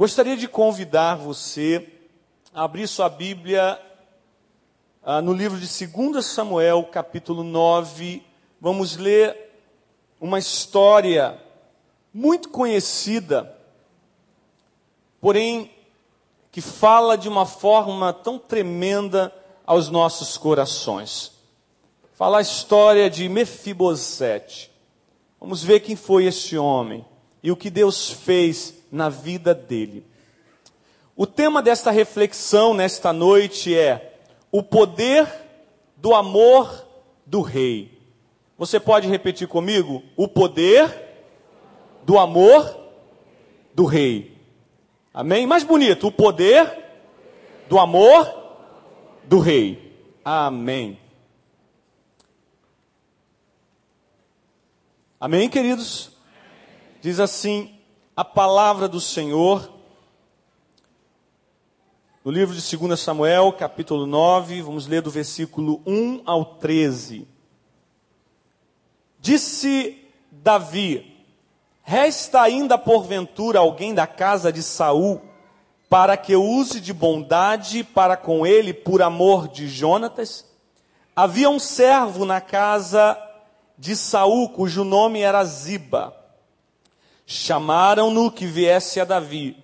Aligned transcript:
Gostaria 0.00 0.34
de 0.34 0.48
convidar 0.48 1.16
você 1.16 1.86
a 2.54 2.64
abrir 2.64 2.88
sua 2.88 3.06
Bíblia 3.06 3.78
ah, 5.02 5.20
no 5.20 5.34
livro 5.34 5.60
de 5.60 5.86
2 5.86 6.24
Samuel, 6.24 6.84
capítulo 6.84 7.44
9. 7.44 8.22
Vamos 8.58 8.96
ler 8.96 9.36
uma 10.18 10.38
história 10.38 11.38
muito 12.14 12.48
conhecida, 12.48 13.54
porém 15.20 15.70
que 16.50 16.62
fala 16.62 17.14
de 17.14 17.28
uma 17.28 17.44
forma 17.44 18.10
tão 18.10 18.38
tremenda 18.38 19.30
aos 19.66 19.90
nossos 19.90 20.38
corações. 20.38 21.32
Fala 22.14 22.38
a 22.38 22.40
história 22.40 23.10
de 23.10 23.28
Mefibosete. 23.28 24.70
Vamos 25.38 25.62
ver 25.62 25.80
quem 25.80 25.94
foi 25.94 26.24
esse 26.24 26.56
homem 26.56 27.04
e 27.42 27.52
o 27.52 27.56
que 27.56 27.68
Deus 27.68 28.10
fez 28.10 28.79
na 28.90 29.08
vida 29.08 29.54
dele. 29.54 30.04
O 31.16 31.26
tema 31.26 31.62
desta 31.62 31.90
reflexão 31.90 32.72
nesta 32.72 33.12
noite 33.12 33.76
é 33.76 34.18
o 34.50 34.62
poder 34.62 35.28
do 35.96 36.14
amor 36.14 36.86
do 37.26 37.42
rei. 37.42 37.98
Você 38.56 38.80
pode 38.80 39.06
repetir 39.08 39.46
comigo? 39.46 40.02
O 40.16 40.26
poder 40.26 40.92
do 42.04 42.18
amor 42.18 42.76
do 43.74 43.84
rei. 43.84 44.36
Amém? 45.12 45.46
Mais 45.46 45.64
bonito, 45.64 46.06
o 46.06 46.12
poder 46.12 46.70
do 47.68 47.78
amor 47.78 48.28
do 49.24 49.38
rei. 49.38 49.94
Amém. 50.24 50.98
Amém, 55.18 55.48
queridos? 55.50 56.12
Diz 57.02 57.20
assim 57.20 57.79
a 58.20 58.24
palavra 58.24 58.86
do 58.86 59.00
Senhor 59.00 59.72
no 62.22 62.30
livro 62.30 62.54
de 62.54 62.76
2 62.76 63.00
Samuel, 63.00 63.50
capítulo 63.50 64.04
9, 64.04 64.60
vamos 64.60 64.86
ler 64.86 65.00
do 65.00 65.10
versículo 65.10 65.80
1 65.86 66.20
ao 66.26 66.44
13. 66.44 67.26
Disse 69.18 70.04
Davi: 70.30 71.24
Resta 71.82 72.42
ainda 72.42 72.76
porventura 72.76 73.60
alguém 73.60 73.94
da 73.94 74.06
casa 74.06 74.52
de 74.52 74.62
Saul 74.62 75.22
para 75.88 76.14
que 76.14 76.36
use 76.36 76.78
de 76.78 76.92
bondade 76.92 77.82
para 77.82 78.18
com 78.18 78.46
ele 78.46 78.74
por 78.74 79.00
amor 79.00 79.48
de 79.48 79.66
Jonatas? 79.66 80.44
Havia 81.16 81.48
um 81.48 81.58
servo 81.58 82.26
na 82.26 82.42
casa 82.42 83.16
de 83.78 83.96
Saul 83.96 84.50
cujo 84.50 84.84
nome 84.84 85.20
era 85.20 85.42
Ziba. 85.42 86.19
Chamaram-no 87.32 88.28
que 88.28 88.44
viesse 88.44 88.98
a 88.98 89.04
Davi. 89.04 89.56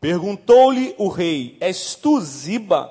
Perguntou-lhe 0.00 0.94
o 0.96 1.08
rei: 1.08 1.54
És 1.60 1.94
tu 1.94 2.18
Ziba? 2.18 2.90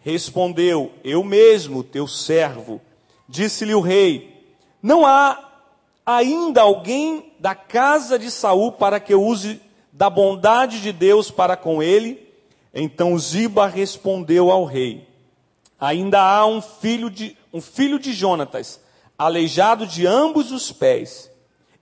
Respondeu: 0.00 0.92
Eu 1.04 1.22
mesmo, 1.22 1.84
teu 1.84 2.08
servo. 2.08 2.80
Disse-lhe 3.28 3.72
o 3.72 3.80
rei: 3.80 4.44
Não 4.82 5.06
há 5.06 5.60
ainda 6.04 6.62
alguém 6.62 7.32
da 7.38 7.54
casa 7.54 8.18
de 8.18 8.32
Saul 8.32 8.72
para 8.72 8.98
que 8.98 9.14
eu 9.14 9.22
use 9.22 9.62
da 9.92 10.10
bondade 10.10 10.82
de 10.82 10.92
Deus 10.92 11.30
para 11.30 11.56
com 11.56 11.80
ele? 11.80 12.28
Então 12.74 13.16
Ziba 13.16 13.68
respondeu 13.68 14.50
ao 14.50 14.64
rei: 14.64 15.06
Ainda 15.78 16.20
há 16.20 16.44
um 16.44 16.60
filho 16.60 17.08
de 17.08 17.36
um 17.52 17.60
filho 17.60 18.00
de 18.00 18.12
Jonatas, 18.12 18.80
aleijado 19.16 19.86
de 19.86 20.04
ambos 20.04 20.50
os 20.50 20.72
pés. 20.72 21.30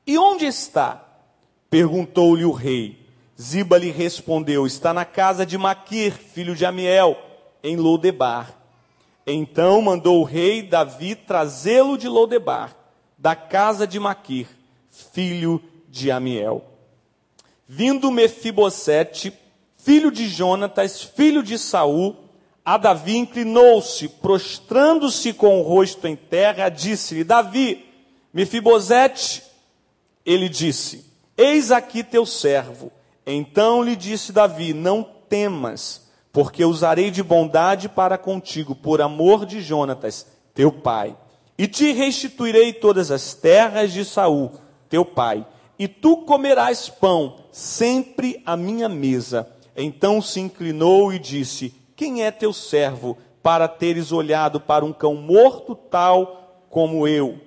E 0.07 0.19
onde 0.19 0.45
está? 0.45 1.06
Perguntou-lhe 1.71 2.45
o 2.45 2.53
rei. 2.53 3.07
Ziba 3.41 3.77
lhe 3.79 3.91
respondeu: 3.91 4.67
Está 4.67 4.95
na 4.95 5.05
casa 5.05 5.45
de 5.45 5.59
Maquir, 5.59 6.13
filho 6.13 6.55
de 6.55 6.65
Amiel, 6.65 7.17
em 7.63 7.77
Lodebar. 7.77 8.55
Então 9.27 9.83
mandou 9.83 10.21
o 10.21 10.25
rei 10.25 10.63
Davi 10.63 11.15
trazê-lo 11.15 11.99
de 11.99 12.09
Lodebar, 12.09 12.77
da 13.19 13.35
casa 13.35 13.87
de 13.87 13.99
Maquir, 13.99 14.47
filho 15.13 15.61
de 15.89 16.11
Amiel. 16.11 16.65
Vindo 17.67 18.11
Mefibosete, 18.13 19.33
filho 19.77 20.13
de 20.13 20.29
Jonatas, 20.29 21.03
filho 21.03 21.43
de 21.43 21.59
Saul, 21.59 22.17
a 22.65 22.77
Davi 22.77 23.17
inclinou-se, 23.17 24.09
prostrando-se 24.09 25.33
com 25.33 25.61
o 25.61 25.63
rosto 25.63 26.07
em 26.07 26.17
terra, 26.17 26.69
disse-lhe: 26.69 27.25
Davi, 27.25 27.85
Mefibosete, 28.33 29.43
ele 30.25 30.49
disse: 30.49 31.06
Eis 31.37 31.71
aqui 31.71 32.03
teu 32.03 32.25
servo. 32.25 32.91
Então 33.27 33.83
lhe 33.83 33.95
disse 33.95 34.33
Davi: 34.33 34.73
Não 34.73 35.03
temas, 35.03 36.09
porque 36.33 36.65
usarei 36.65 37.11
de 37.11 37.23
bondade 37.23 37.89
para 37.89 38.17
contigo, 38.17 38.75
por 38.75 39.03
amor 39.03 39.45
de 39.45 39.61
Jonatas, 39.61 40.27
teu 40.55 40.73
pai. 40.73 41.17
E 41.59 41.67
te 41.67 41.93
restituirei 41.93 42.73
todas 42.73 43.11
as 43.11 43.35
terras 43.35 43.93
de 43.93 44.05
Saul, 44.05 44.53
teu 44.89 45.05
pai, 45.05 45.47
e 45.79 45.89
tu 45.89 46.19
comerás 46.19 46.89
pão 46.89 47.37
sempre 47.51 48.43
à 48.45 48.57
minha 48.57 48.89
mesa. 48.89 49.49
Então 49.77 50.23
se 50.23 50.41
inclinou 50.41 51.13
e 51.13 51.19
disse: 51.19 51.75
Quem 51.95 52.23
é 52.23 52.31
teu 52.31 52.53
servo 52.53 53.19
para 53.43 53.69
teres 53.69 54.13
olhado 54.13 54.61
para 54.61 54.85
um 54.85 54.93
cão 54.93 55.15
morto 55.15 55.75
tal 55.75 56.65
como 56.71 57.07
eu? 57.07 57.46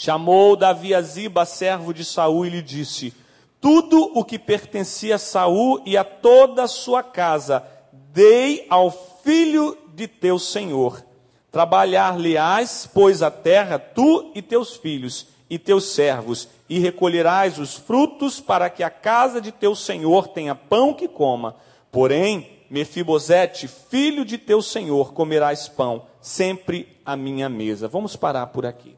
Chamou 0.00 0.54
Davi 0.54 0.94
a 0.94 1.02
Ziba, 1.02 1.44
servo 1.44 1.92
de 1.92 2.04
Saul, 2.04 2.46
e 2.46 2.50
lhe 2.50 2.62
disse: 2.62 3.12
Tudo 3.60 4.12
o 4.14 4.24
que 4.24 4.38
pertencia 4.38 5.16
a 5.16 5.18
Saul 5.18 5.82
e 5.84 5.96
a 5.96 6.04
toda 6.04 6.62
a 6.62 6.68
sua 6.68 7.02
casa, 7.02 7.64
dei 8.12 8.64
ao 8.70 8.92
filho 8.92 9.76
de 9.96 10.06
teu 10.06 10.38
senhor. 10.38 11.04
Trabalhar-lhe-ás, 11.50 12.88
pois, 12.94 13.24
a 13.24 13.30
terra, 13.32 13.76
tu 13.76 14.30
e 14.36 14.40
teus 14.40 14.76
filhos 14.76 15.26
e 15.50 15.58
teus 15.58 15.86
servos, 15.86 16.48
e 16.68 16.78
recolherás 16.78 17.58
os 17.58 17.74
frutos 17.74 18.38
para 18.38 18.70
que 18.70 18.84
a 18.84 18.90
casa 18.90 19.40
de 19.40 19.50
teu 19.50 19.74
senhor 19.74 20.28
tenha 20.28 20.54
pão 20.54 20.94
que 20.94 21.08
coma. 21.08 21.56
Porém, 21.90 22.48
Mefibosete, 22.70 23.66
filho 23.66 24.24
de 24.24 24.38
teu 24.38 24.62
senhor, 24.62 25.12
comerás 25.12 25.66
pão 25.66 26.06
sempre 26.20 26.96
à 27.04 27.16
minha 27.16 27.48
mesa. 27.48 27.88
Vamos 27.88 28.14
parar 28.14 28.46
por 28.46 28.64
aqui. 28.64 28.97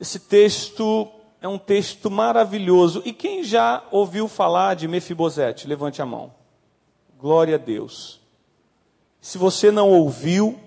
Esse 0.00 0.18
texto 0.18 1.06
é 1.42 1.46
um 1.46 1.58
texto 1.58 2.10
maravilhoso. 2.10 3.02
E 3.04 3.12
quem 3.12 3.44
já 3.44 3.84
ouviu 3.90 4.26
falar 4.26 4.74
de 4.74 4.88
Mefibosete? 4.88 5.68
Levante 5.68 6.00
a 6.00 6.06
mão. 6.06 6.32
Glória 7.18 7.56
a 7.56 7.58
Deus. 7.58 8.18
Se 9.20 9.36
você 9.36 9.70
não 9.70 9.90
ouviu, 9.90 10.58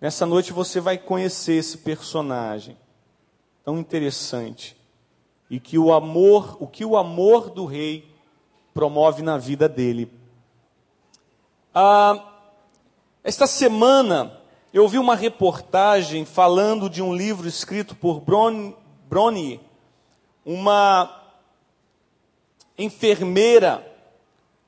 nessa 0.00 0.24
noite 0.24 0.50
você 0.50 0.80
vai 0.80 0.96
conhecer 0.96 1.56
esse 1.56 1.78
personagem 1.78 2.78
tão 3.62 3.78
interessante 3.78 4.74
e 5.50 5.60
que 5.60 5.78
o 5.78 5.92
amor, 5.92 6.56
o 6.58 6.66
que 6.66 6.86
o 6.86 6.96
amor 6.96 7.50
do 7.50 7.66
rei 7.66 8.10
promove 8.72 9.22
na 9.22 9.36
vida 9.36 9.68
dele. 9.68 10.10
Ah, 11.74 12.32
esta 13.22 13.46
semana 13.46 14.40
eu 14.74 14.82
ouvi 14.82 14.98
uma 14.98 15.14
reportagem 15.14 16.24
falando 16.24 16.90
de 16.90 17.00
um 17.00 17.14
livro 17.14 17.46
escrito 17.46 17.94
por 17.94 18.20
Brony, 18.20 19.60
uma 20.44 21.22
enfermeira 22.76 23.86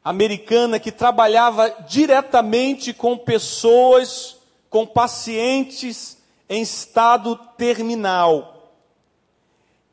americana 0.04 0.78
que 0.78 0.92
trabalhava 0.92 1.68
diretamente 1.88 2.94
com 2.94 3.18
pessoas, 3.18 4.36
com 4.70 4.86
pacientes 4.86 6.18
em 6.48 6.62
estado 6.62 7.34
terminal. 7.56 8.70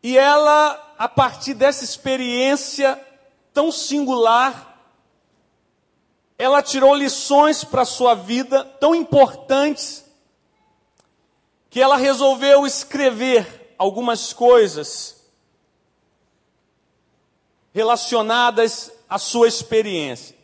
E 0.03 0.15
ela, 0.15 0.93
a 0.95 1.09
partir 1.09 1.55
dessa 1.55 1.83
experiência 1.83 3.03
tão 3.51 3.71
singular, 3.71 4.77
ela 6.37 6.61
tirou 6.61 6.93
lições 6.93 7.63
para 7.63 7.81
a 7.81 7.85
sua 7.85 8.13
vida 8.13 8.63
tão 8.79 8.93
importantes 8.93 10.02
que 11.73 11.81
ela 11.81 11.97
resolveu 11.97 12.67
escrever 12.67 13.73
algumas 13.79 14.31
coisas 14.31 15.25
relacionadas 17.73 18.91
à 19.09 19.17
sua 19.17 19.47
experiência. 19.47 20.37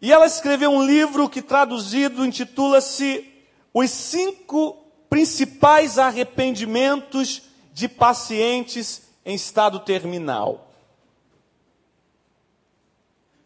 E 0.00 0.10
ela 0.10 0.24
escreveu 0.24 0.70
um 0.70 0.82
livro 0.82 1.28
que 1.28 1.42
traduzido 1.42 2.24
intitula-se 2.24 3.30
Os 3.74 3.90
cinco 3.90 4.82
principais 5.10 5.98
arrependimentos 5.98 7.42
de 7.74 7.86
pacientes 7.86 9.02
em 9.26 9.34
estado 9.34 9.78
terminal. 9.80 10.72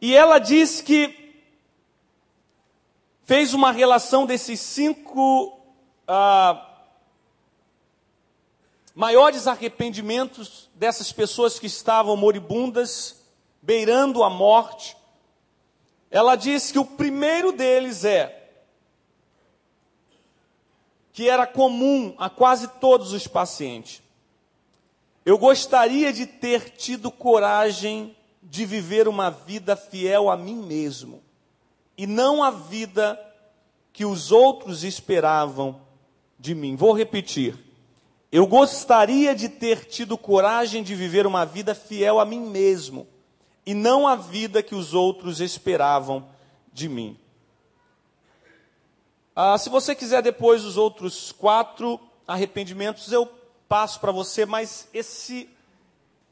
E 0.00 0.14
ela 0.14 0.38
diz 0.38 0.80
que 0.80 1.34
fez 3.24 3.52
uma 3.52 3.72
relação 3.72 4.24
desses 4.24 4.60
cinco 4.60 5.58
ah, 6.06 6.70
maiores 8.94 9.46
arrependimentos 9.46 10.70
dessas 10.74 11.10
pessoas 11.10 11.58
que 11.58 11.66
estavam 11.66 12.16
moribundas 12.16 13.24
beirando 13.60 14.22
a 14.22 14.30
morte, 14.30 14.96
ela 16.10 16.36
diz 16.36 16.70
que 16.70 16.78
o 16.78 16.84
primeiro 16.84 17.50
deles 17.50 18.04
é 18.04 18.42
que 21.12 21.28
era 21.28 21.46
comum 21.46 22.14
a 22.18 22.28
quase 22.28 22.66
todos 22.80 23.12
os 23.12 23.26
pacientes. 23.26 24.02
Eu 25.24 25.38
gostaria 25.38 26.12
de 26.12 26.26
ter 26.26 26.70
tido 26.70 27.10
coragem 27.10 28.16
de 28.42 28.66
viver 28.66 29.08
uma 29.08 29.30
vida 29.30 29.74
fiel 29.76 30.28
a 30.28 30.36
mim 30.36 30.56
mesmo 30.56 31.22
e 31.96 32.06
não 32.06 32.42
a 32.42 32.50
vida 32.50 33.18
que 33.92 34.04
os 34.04 34.32
outros 34.32 34.82
esperavam 34.84 35.80
de 36.38 36.54
mim. 36.54 36.76
Vou 36.76 36.92
repetir. 36.92 37.63
Eu 38.34 38.48
gostaria 38.48 39.32
de 39.32 39.48
ter 39.48 39.84
tido 39.84 40.18
coragem 40.18 40.82
de 40.82 40.92
viver 40.92 41.24
uma 41.24 41.46
vida 41.46 41.72
fiel 41.72 42.18
a 42.18 42.24
mim 42.24 42.40
mesmo 42.40 43.06
e 43.64 43.72
não 43.72 44.08
a 44.08 44.16
vida 44.16 44.60
que 44.60 44.74
os 44.74 44.92
outros 44.92 45.40
esperavam 45.40 46.26
de 46.72 46.88
mim. 46.88 47.16
Ah, 49.36 49.56
se 49.56 49.70
você 49.70 49.94
quiser 49.94 50.20
depois 50.20 50.64
os 50.64 50.76
outros 50.76 51.30
quatro 51.30 52.00
arrependimentos, 52.26 53.12
eu 53.12 53.24
passo 53.68 54.00
para 54.00 54.10
você, 54.10 54.44
mas 54.44 54.88
esse, 54.92 55.48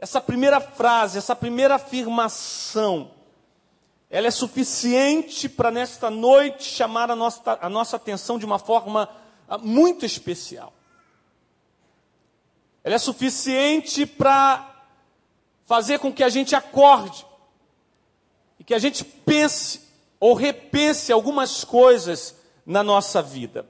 essa 0.01 0.21
primeira 0.21 0.61
frase, 0.61 1.19
essa 1.19 1.37
primeira 1.37 1.77
afirmação, 1.77 3.13
ela 4.11 4.27
é 4.27 4.33
suficiente 4.33 5.49
para 5.49 5.71
nesta 5.71 6.11
noite 6.11 6.65
chamar 6.65 7.13
a 7.13 7.15
nossa, 7.15 7.61
a 7.63 7.69
nossa 7.69 7.95
atenção 7.95 8.41
de 8.41 8.45
uma 8.45 8.59
forma 8.59 9.09
ah, 9.49 9.57
muito 9.57 10.05
especial. 10.05 10.73
Ela 12.84 12.96
é 12.96 12.99
suficiente 12.99 14.05
para 14.05 14.84
fazer 15.64 15.99
com 15.99 16.12
que 16.12 16.25
a 16.25 16.29
gente 16.29 16.55
acorde 16.55 17.25
e 18.58 18.64
que 18.64 18.75
a 18.75 18.79
gente 18.79 19.05
pense 19.05 19.82
ou 20.19 20.34
repense 20.34 21.12
algumas 21.12 21.64
coisas 21.64 22.37
na 22.64 22.82
nossa 22.82 23.23
vida. 23.23 23.67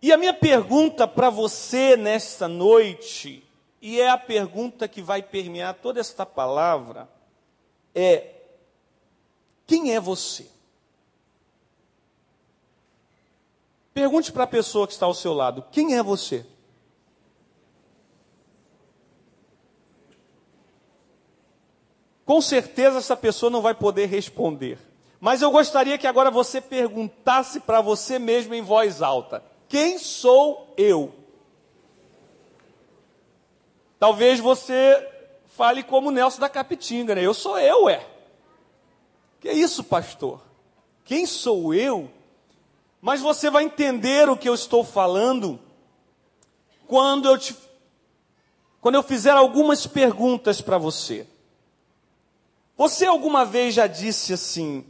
E 0.00 0.12
a 0.12 0.16
minha 0.16 0.34
pergunta 0.34 1.06
para 1.06 1.30
você 1.30 1.96
nesta 1.96 2.48
noite, 2.48 3.46
e 3.80 4.00
é 4.00 4.10
a 4.10 4.18
pergunta 4.18 4.88
que 4.88 5.00
vai 5.00 5.22
permear 5.22 5.74
toda 5.74 6.00
esta 6.00 6.26
palavra, 6.26 7.08
é: 7.94 8.34
quem 9.66 9.94
é 9.94 10.00
você? 10.00 10.50
Pergunte 13.94 14.32
para 14.32 14.44
a 14.44 14.48
pessoa 14.48 14.86
que 14.86 14.92
está 14.92 15.06
ao 15.06 15.14
seu 15.14 15.32
lado: 15.32 15.64
quem 15.70 15.96
é 15.96 16.02
você? 16.02 16.46
Com 22.24 22.40
certeza 22.40 22.98
essa 22.98 23.16
pessoa 23.16 23.50
não 23.50 23.60
vai 23.60 23.74
poder 23.74 24.06
responder. 24.06 24.78
Mas 25.20 25.42
eu 25.42 25.50
gostaria 25.50 25.98
que 25.98 26.06
agora 26.06 26.30
você 26.30 26.60
perguntasse 26.60 27.60
para 27.60 27.80
você 27.80 28.18
mesmo 28.18 28.54
em 28.54 28.62
voz 28.62 29.02
alta: 29.02 29.42
quem 29.68 29.98
sou 29.98 30.72
eu? 30.76 31.12
Talvez 33.98 34.40
você 34.40 35.08
fale 35.46 35.82
como 35.82 36.10
Nelson 36.10 36.40
da 36.40 36.48
Capitinga, 36.48 37.14
né? 37.14 37.22
Eu 37.24 37.34
sou 37.34 37.58
eu, 37.58 37.88
é. 37.88 38.04
Que 39.40 39.48
é 39.48 39.52
isso, 39.52 39.84
pastor? 39.84 40.40
Quem 41.04 41.26
sou 41.26 41.72
eu? 41.72 42.10
Mas 43.00 43.20
você 43.20 43.50
vai 43.50 43.64
entender 43.64 44.28
o 44.28 44.36
que 44.36 44.48
eu 44.48 44.54
estou 44.54 44.84
falando 44.84 45.58
quando 46.86 47.28
eu 47.28 47.38
te 47.38 47.54
quando 48.80 48.96
eu 48.96 49.02
fizer 49.02 49.30
algumas 49.30 49.86
perguntas 49.86 50.60
para 50.60 50.76
você. 50.78 51.26
Você 52.82 53.06
alguma 53.06 53.44
vez 53.44 53.74
já 53.74 53.86
disse 53.86 54.32
assim: 54.32 54.84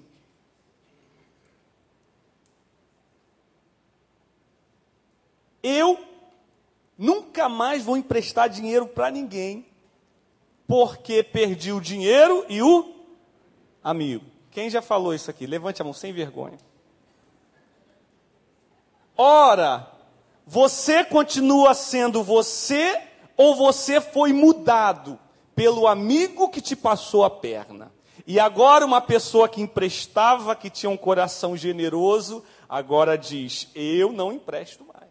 Eu 5.62 6.02
nunca 6.96 7.50
mais 7.50 7.84
vou 7.84 7.98
emprestar 7.98 8.48
dinheiro 8.48 8.86
para 8.86 9.10
ninguém, 9.10 9.66
porque 10.66 11.22
perdi 11.22 11.70
o 11.70 11.82
dinheiro 11.82 12.46
e 12.48 12.62
o 12.62 12.94
amigo. 13.84 14.24
Quem 14.50 14.70
já 14.70 14.80
falou 14.80 15.12
isso 15.12 15.30
aqui? 15.30 15.46
Levante 15.46 15.82
a 15.82 15.84
mão 15.84 15.92
sem 15.92 16.14
vergonha. 16.14 16.56
Ora, 19.14 19.86
você 20.46 21.04
continua 21.04 21.74
sendo 21.74 22.22
você 22.22 22.98
ou 23.36 23.54
você 23.54 24.00
foi 24.00 24.32
mudado 24.32 25.18
pelo 25.54 25.87
amigo 25.87 26.49
que 26.49 26.60
te 26.60 26.75
passou 26.75 27.25
a 27.25 27.31
perna? 27.31 27.93
E 28.26 28.38
agora 28.38 28.84
uma 28.84 29.00
pessoa 29.00 29.49
que 29.49 29.60
emprestava, 29.60 30.54
que 30.54 30.70
tinha 30.70 30.90
um 30.90 30.96
coração 30.96 31.56
generoso, 31.56 32.44
agora 32.69 33.16
diz: 33.19 33.69
Eu 33.75 34.12
não 34.12 34.32
empresto 34.32 34.84
mais. 34.84 35.10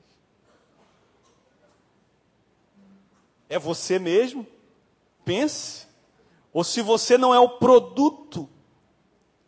É 3.49 3.59
você 3.59 3.99
mesmo? 3.99 4.47
Pense. 5.25 5.87
Ou 6.53 6.63
se 6.63 6.81
você 6.81 7.17
não 7.17 7.33
é 7.33 7.39
o 7.39 7.49
produto 7.49 8.49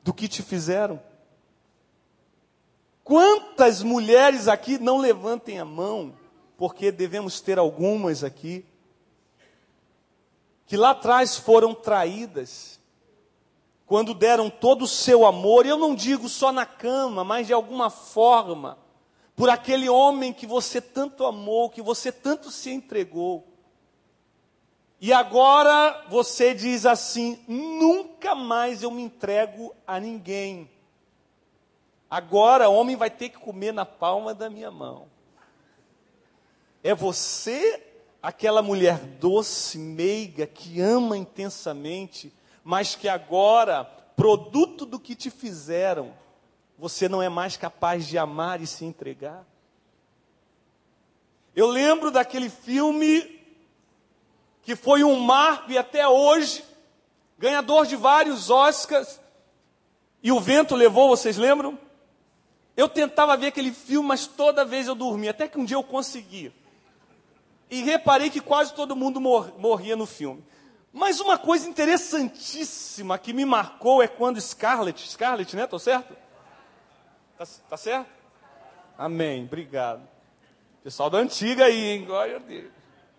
do 0.04 0.14
que 0.14 0.28
te 0.28 0.42
fizeram. 0.44 1.02
Quantas 3.04 3.82
mulheres 3.82 4.48
aqui 4.48 4.78
não 4.78 4.98
levantem 4.98 5.60
a 5.60 5.66
mão, 5.66 6.14
porque 6.58 6.92
devemos 6.92 7.42
ter 7.42 7.58
algumas 7.58 8.24
aqui, 8.24 8.66
que 10.66 10.78
lá 10.78 10.92
atrás 10.92 11.38
foram 11.38 11.74
traídas, 11.74 12.80
quando 13.86 14.14
deram 14.14 14.50
todo 14.50 14.84
o 14.84 14.88
seu 14.88 15.26
amor, 15.26 15.66
eu 15.66 15.78
não 15.78 15.94
digo 15.94 16.28
só 16.30 16.52
na 16.52 16.66
cama, 16.66 17.24
mas 17.24 17.48
de 17.48 17.54
alguma 17.54 17.90
forma, 17.90 18.78
por 19.36 19.50
aquele 19.50 19.90
homem 19.90 20.32
que 20.32 20.48
você 20.48 20.80
tanto 20.82 21.26
amou, 21.26 21.70
que 21.70 21.82
você 21.82 22.12
tanto 22.12 22.50
se 22.50 22.72
entregou. 22.72 23.48
E 25.00 25.12
agora 25.12 26.06
você 26.10 26.54
diz 26.54 26.86
assim: 26.86 27.44
nunca 27.48 28.34
mais 28.34 28.84
eu 28.84 28.90
me 28.90 29.02
entrego 29.02 29.76
a 29.86 30.00
ninguém. 30.00 30.72
Agora 32.10 32.70
o 32.70 32.76
homem 32.76 32.96
vai 32.96 33.10
ter 33.10 33.30
que 33.30 33.38
comer 33.38 33.74
na 33.74 33.86
palma 33.86 34.34
da 34.34 34.50
minha 34.50 34.72
mão. 34.72 35.08
É 36.82 36.96
você, 36.96 37.93
aquela 38.24 38.62
mulher 38.62 39.00
doce, 39.00 39.78
meiga, 39.78 40.48
que 40.48 40.80
ama 40.80 41.18
intensamente, 41.18 42.34
mas 42.64 42.96
que 42.96 43.10
agora, 43.10 43.84
produto 44.16 44.86
do 44.86 44.98
que 44.98 45.14
te 45.14 45.30
fizeram, 45.30 46.14
você 46.80 47.10
não 47.10 47.22
é 47.22 47.28
mais 47.28 47.58
capaz 47.58 48.08
de 48.08 48.18
amar 48.18 48.62
e 48.62 48.66
se 48.66 48.86
entregar. 48.86 49.46
Eu 51.54 51.68
lembro 51.68 52.10
daquele 52.10 52.50
filme 52.50 53.42
que 54.62 54.74
foi 54.74 55.04
um 55.04 55.20
marco 55.20 55.70
e 55.70 55.78
até 55.78 56.08
hoje, 56.08 56.64
ganhador 57.38 57.86
de 57.86 57.98
vários 57.98 58.50
Oscars, 58.50 59.20
e 60.24 60.32
o 60.32 60.40
vento 60.40 60.74
levou, 60.74 61.10
vocês 61.10 61.36
lembram? 61.36 61.78
Eu 62.78 62.88
tentava 62.88 63.36
ver 63.36 63.48
aquele 63.48 63.74
filme, 63.74 64.08
mas 64.08 64.26
toda 64.26 64.64
vez 64.64 64.88
eu 64.88 64.96
dormia, 64.96 65.32
até 65.32 65.50
que 65.50 65.60
um 65.60 65.66
dia 65.66 65.76
eu 65.76 65.84
consegui. 65.84 66.54
E 67.74 67.82
reparei 67.82 68.30
que 68.30 68.40
quase 68.40 68.72
todo 68.72 68.96
mundo 68.96 69.20
mor 69.20 69.52
morria 69.58 69.96
no 69.96 70.06
filme. 70.06 70.46
Mas 70.92 71.20
uma 71.20 71.40
coisa 71.40 71.68
interessantíssima 71.68 73.18
que 73.18 73.34
me 73.34 73.44
marcou 73.46 74.00
é 74.04 74.08
quando 74.08 74.40
Scarlett, 74.40 75.10
Scarlett, 75.10 75.56
né? 75.56 75.66
Tô 75.66 75.80
certo? 75.80 76.16
Tá, 77.36 77.48
tá 77.68 77.76
certo? 77.76 78.06
Amém, 78.96 79.46
obrigado. 79.46 80.08
Pessoal 80.84 81.10
da 81.10 81.18
antiga 81.18 81.66
aí, 81.66 81.84
hein? 81.84 82.06
Glória 82.06 82.36
a 82.36 82.40
Deus. 82.40 82.72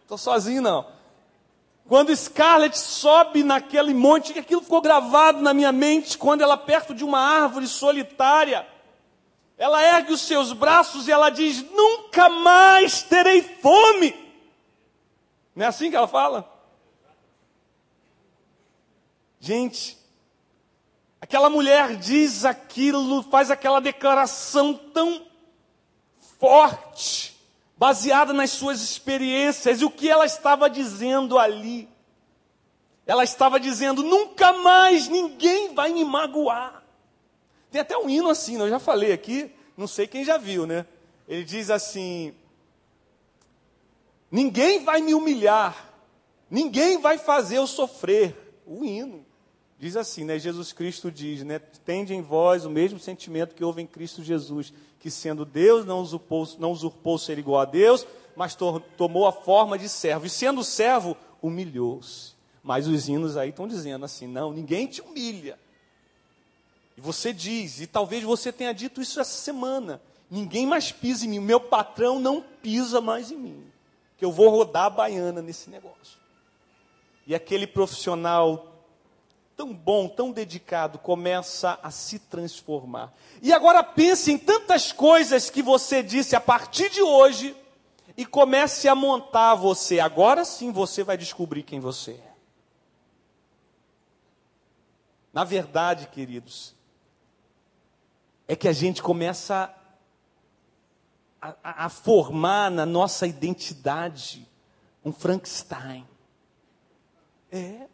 Tô 0.07 0.17
sozinho 0.17 0.63
não. 0.63 0.87
Quando 1.89 2.15
Scarlett 2.15 2.79
sobe 2.79 3.43
naquele 3.43 3.93
monte, 3.93 4.33
que 4.33 4.39
aquilo 4.39 4.63
ficou 4.63 4.81
gravado 4.81 5.41
na 5.43 5.53
minha 5.53 5.73
mente, 5.73 6.17
quando 6.17 6.43
ela 6.43 6.57
perto 6.57 6.95
de 6.95 7.03
uma 7.03 7.19
árvore 7.19 7.67
solitária, 7.67 8.65
ela 9.59 9.83
ergue 9.83 10.13
os 10.13 10.21
seus 10.21 10.53
braços 10.53 11.09
e 11.09 11.11
ela 11.11 11.29
diz: 11.29 11.61
Nunca 11.73 12.29
mais 12.29 13.03
terei 13.03 13.43
fome. 13.43 14.23
Não 15.55 15.65
é 15.65 15.69
assim 15.69 15.91
que 15.91 15.97
ela 15.97 16.09
fala? 16.09 16.51
Gente, 19.39 19.99
aquela 21.21 21.51
mulher 21.51 21.97
diz 21.97 22.45
aquilo, 22.45 23.23
faz 23.25 23.51
aquela 23.51 23.81
declaração 23.81 24.75
tão 24.75 25.27
forte 26.39 27.35
baseada 27.77 28.33
nas 28.33 28.51
suas 28.51 28.81
experiências. 28.81 29.81
E 29.81 29.85
o 29.85 29.91
que 29.91 30.09
ela 30.09 30.25
estava 30.25 30.69
dizendo 30.71 31.39
ali? 31.39 31.89
Ela 33.07 33.25
estava 33.25 33.61
dizendo: 33.61 34.03
nunca 34.03 34.53
mais 34.55 35.09
ninguém 35.09 35.75
vai 35.75 35.93
me 35.93 36.05
magoar. 36.05 36.83
Tem 37.71 37.81
até 37.81 37.97
um 37.97 38.09
hino 38.09 38.29
assim, 38.29 38.57
né? 38.57 38.65
eu 38.65 38.71
já 38.71 38.79
falei 38.79 39.13
aqui, 39.13 39.53
não 39.77 39.87
sei 39.87 40.07
quem 40.07 40.25
já 40.25 40.39
viu, 40.39 40.67
né? 40.67 40.87
Ele 41.29 41.45
diz 41.45 41.71
assim: 41.71 42.35
ninguém 44.35 44.83
vai 44.83 45.01
me 45.01 45.15
humilhar, 45.15 45.95
ninguém 46.51 47.01
vai 47.01 47.17
fazer 47.17 47.59
eu 47.59 47.69
sofrer, 47.69 48.37
O 48.67 48.85
hino. 48.85 49.25
Diz 49.79 49.97
assim, 49.97 50.25
né? 50.25 50.39
Jesus 50.39 50.73
Cristo 50.73 51.11
diz, 51.11 51.45
né? 51.45 51.59
Tende 51.85 52.15
em 52.15 52.23
vós 52.23 52.65
o 52.65 52.71
mesmo 52.71 52.99
sentimento 52.99 53.55
que 53.55 53.63
houve 53.63 53.83
em 53.83 53.87
Cristo 53.87 54.23
Jesus, 54.23 54.73
que 54.99 55.11
sendo 55.11 55.45
Deus 55.45 55.85
não 55.85 56.01
usurpou, 56.01 56.49
não 56.59 56.73
usurpou 56.73 57.19
ser 57.19 57.39
igual 57.39 57.61
a 57.61 57.65
Deus, 57.65 58.07
mas 58.35 58.55
to 58.55 58.81
tomou 58.97 59.27
a 59.27 59.33
forma 59.33 59.77
de 59.77 59.89
servo. 59.89 60.27
E 60.27 60.31
sendo 60.31 60.65
servo, 60.65 61.17
humilhou-se. 61.43 62.33
Mas 62.63 62.89
os 62.89 63.09
hinos 63.09 63.37
aí 63.37 63.51
estão 63.51 63.69
dizendo 63.69 64.05
assim: 64.05 64.27
não, 64.27 64.53
ninguém 64.53 64.87
te 64.87 65.03
humilha. 65.03 65.59
E 66.97 67.01
você 67.01 67.33
diz, 67.33 67.81
e 67.81 67.87
talvez 67.87 68.25
você 68.25 68.51
tenha 68.51 68.73
dito 68.73 69.03
isso 69.03 69.21
essa 69.21 69.37
semana: 69.37 70.01
ninguém 70.31 70.67
mais 70.67 70.91
pisa 70.91 71.27
em 71.27 71.29
mim, 71.29 71.41
meu 71.41 71.61
patrão 71.61 72.19
não 72.19 72.43
pisa 72.63 73.01
mais 73.03 73.31
em 73.31 73.37
mim, 73.37 73.74
que 74.17 74.25
eu 74.25 74.33
vou 74.33 74.49
rodar 74.49 74.85
a 74.85 74.91
baiana 74.91 75.43
nesse 75.43 75.71
negócio. 75.71 76.19
E 77.27 77.35
aquele 77.35 77.67
profissional 77.67 78.75
tão 79.57 79.73
bom, 79.73 80.09
tão 80.09 80.33
dedicado, 80.33 80.99
começa 80.99 81.79
a 81.83 81.91
se 81.91 82.19
transformar. 82.19 83.13
E 83.41 83.53
agora 83.53 83.83
pense 83.83 84.33
em 84.33 84.39
tantas 84.39 84.93
coisas 84.93 85.49
que 85.49 85.63
você 85.63 86.03
disse 86.03 86.35
a 86.35 86.41
partir 86.41 86.91
de 86.91 87.03
hoje 87.03 87.57
e 88.17 88.27
comece 88.27 88.89
a 88.89 88.95
montar 88.95 89.55
você. 89.55 90.01
Agora 90.01 90.45
sim 90.45 90.73
você 90.73 91.03
vai 91.03 91.17
descobrir 91.17 91.63
quem 91.63 91.81
você 91.81 92.13
é. 92.13 92.35
Na 95.33 95.45
verdade, 95.45 96.07
queridos, 96.09 96.75
é 98.47 98.55
que 98.55 98.69
a 98.69 98.73
gente 98.73 99.03
começa 99.03 99.75
a, 101.45 101.55
a, 101.63 101.85
a 101.87 101.89
formar 101.91 102.71
na 102.71 102.87
nossa 102.87 103.27
identidade 103.27 104.49
um 105.05 105.13
Frankenstein. 105.13 106.09
É. 107.53 107.87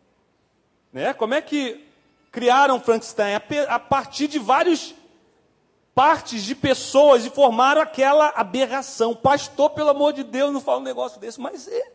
Né? 0.92 1.12
Como 1.14 1.34
é 1.34 1.42
que 1.42 1.84
criaram 2.30 2.80
Frankenstein? 2.80 3.34
A 3.68 3.78
partir 3.80 4.28
de 4.28 4.38
várias 4.38 4.94
partes 5.92 6.44
de 6.44 6.54
pessoas 6.54 7.26
e 7.26 7.30
formaram 7.30 7.82
aquela 7.82 8.28
aberração. 8.36 9.16
Pastor, 9.16 9.70
pelo 9.70 9.90
amor 9.90 10.12
de 10.12 10.22
Deus, 10.22 10.52
não 10.52 10.60
fala 10.60 10.78
um 10.78 10.84
negócio 10.84 11.20
desse, 11.20 11.40
mas 11.40 11.66
é. 11.66 11.92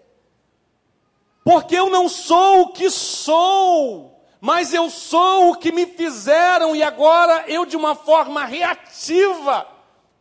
Porque 1.42 1.76
eu 1.76 1.90
não 1.90 2.10
sou 2.10 2.64
o 2.64 2.74
que 2.74 2.90
sou, 2.90 4.22
mas 4.42 4.74
eu 4.74 4.90
sou 4.90 5.52
o 5.52 5.56
que 5.56 5.72
me 5.72 5.86
fizeram 5.86 6.76
e 6.76 6.84
agora 6.84 7.46
eu, 7.48 7.66
de 7.66 7.78
uma 7.78 7.96
forma 7.96 8.44
reativa, 8.44 9.75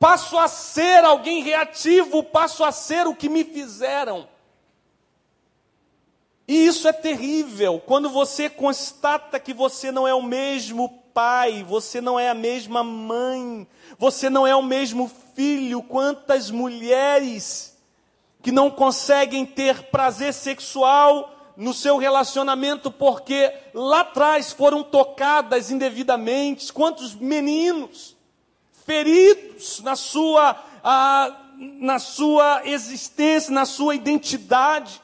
passo 0.05 0.39
a 0.39 0.47
ser 0.49 1.03
alguém 1.03 1.43
reativo, 1.43 2.23
passo 2.23 2.63
a 2.63 2.71
ser 2.71 3.07
o 3.07 3.15
que 3.15 3.27
me 3.27 3.43
fizeram. 3.43 4.29
E 6.47 6.67
isso 6.67 6.87
é 6.87 6.93
terrível, 6.93 7.83
quando 7.87 8.11
você 8.11 8.51
constata 8.51 9.41
que 9.41 9.55
você 9.55 9.91
não 9.91 10.07
é 10.07 10.13
o 10.13 10.23
mesmo 10.23 10.91
pai, 11.15 11.63
você 11.63 12.03
não 12.03 12.21
é 12.21 12.29
a 12.29 12.35
mesma 12.35 12.85
mãe, 12.85 13.67
você 13.99 14.29
não 14.29 14.47
é 14.47 14.55
o 14.55 14.63
mesmo 14.63 15.11
filho. 15.35 15.83
Quantas 15.83 16.51
mulheres 16.51 17.75
que 18.43 18.53
não 18.53 18.71
conseguem 18.71 19.47
ter 19.47 19.85
prazer 19.85 20.35
sexual 20.35 21.35
no 21.57 21.73
seu 21.73 21.97
relacionamento 21.97 22.91
porque 22.91 23.51
lá 23.73 24.01
atrás 24.01 24.53
foram 24.53 24.83
tocadas 24.83 25.71
indevidamente, 25.71 26.71
quantos 26.71 27.15
meninos 27.15 28.14
feridos 28.85 29.81
na 29.81 29.97
sua, 29.97 30.57
ah, 30.83 31.37
na 31.57 31.99
sua 31.99 32.63
existência, 32.65 33.53
na 33.53 33.65
sua 33.65 33.95
identidade. 33.95 35.01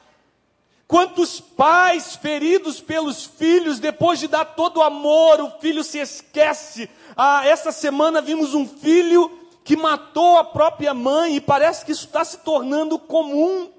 Quantos 0.87 1.39
pais 1.39 2.15
feridos 2.15 2.81
pelos 2.81 3.25
filhos, 3.25 3.79
depois 3.79 4.19
de 4.19 4.27
dar 4.27 4.43
todo 4.43 4.77
o 4.77 4.83
amor, 4.83 5.39
o 5.39 5.59
filho 5.59 5.83
se 5.83 5.99
esquece. 5.99 6.89
Ah, 7.15 7.45
essa 7.45 7.71
semana 7.71 8.21
vimos 8.21 8.53
um 8.53 8.67
filho 8.67 9.39
que 9.63 9.77
matou 9.77 10.37
a 10.37 10.43
própria 10.43 10.93
mãe, 10.93 11.35
e 11.35 11.41
parece 11.41 11.85
que 11.85 11.91
isso 11.91 12.05
está 12.05 12.25
se 12.25 12.39
tornando 12.39 12.99
comum. 12.99 13.69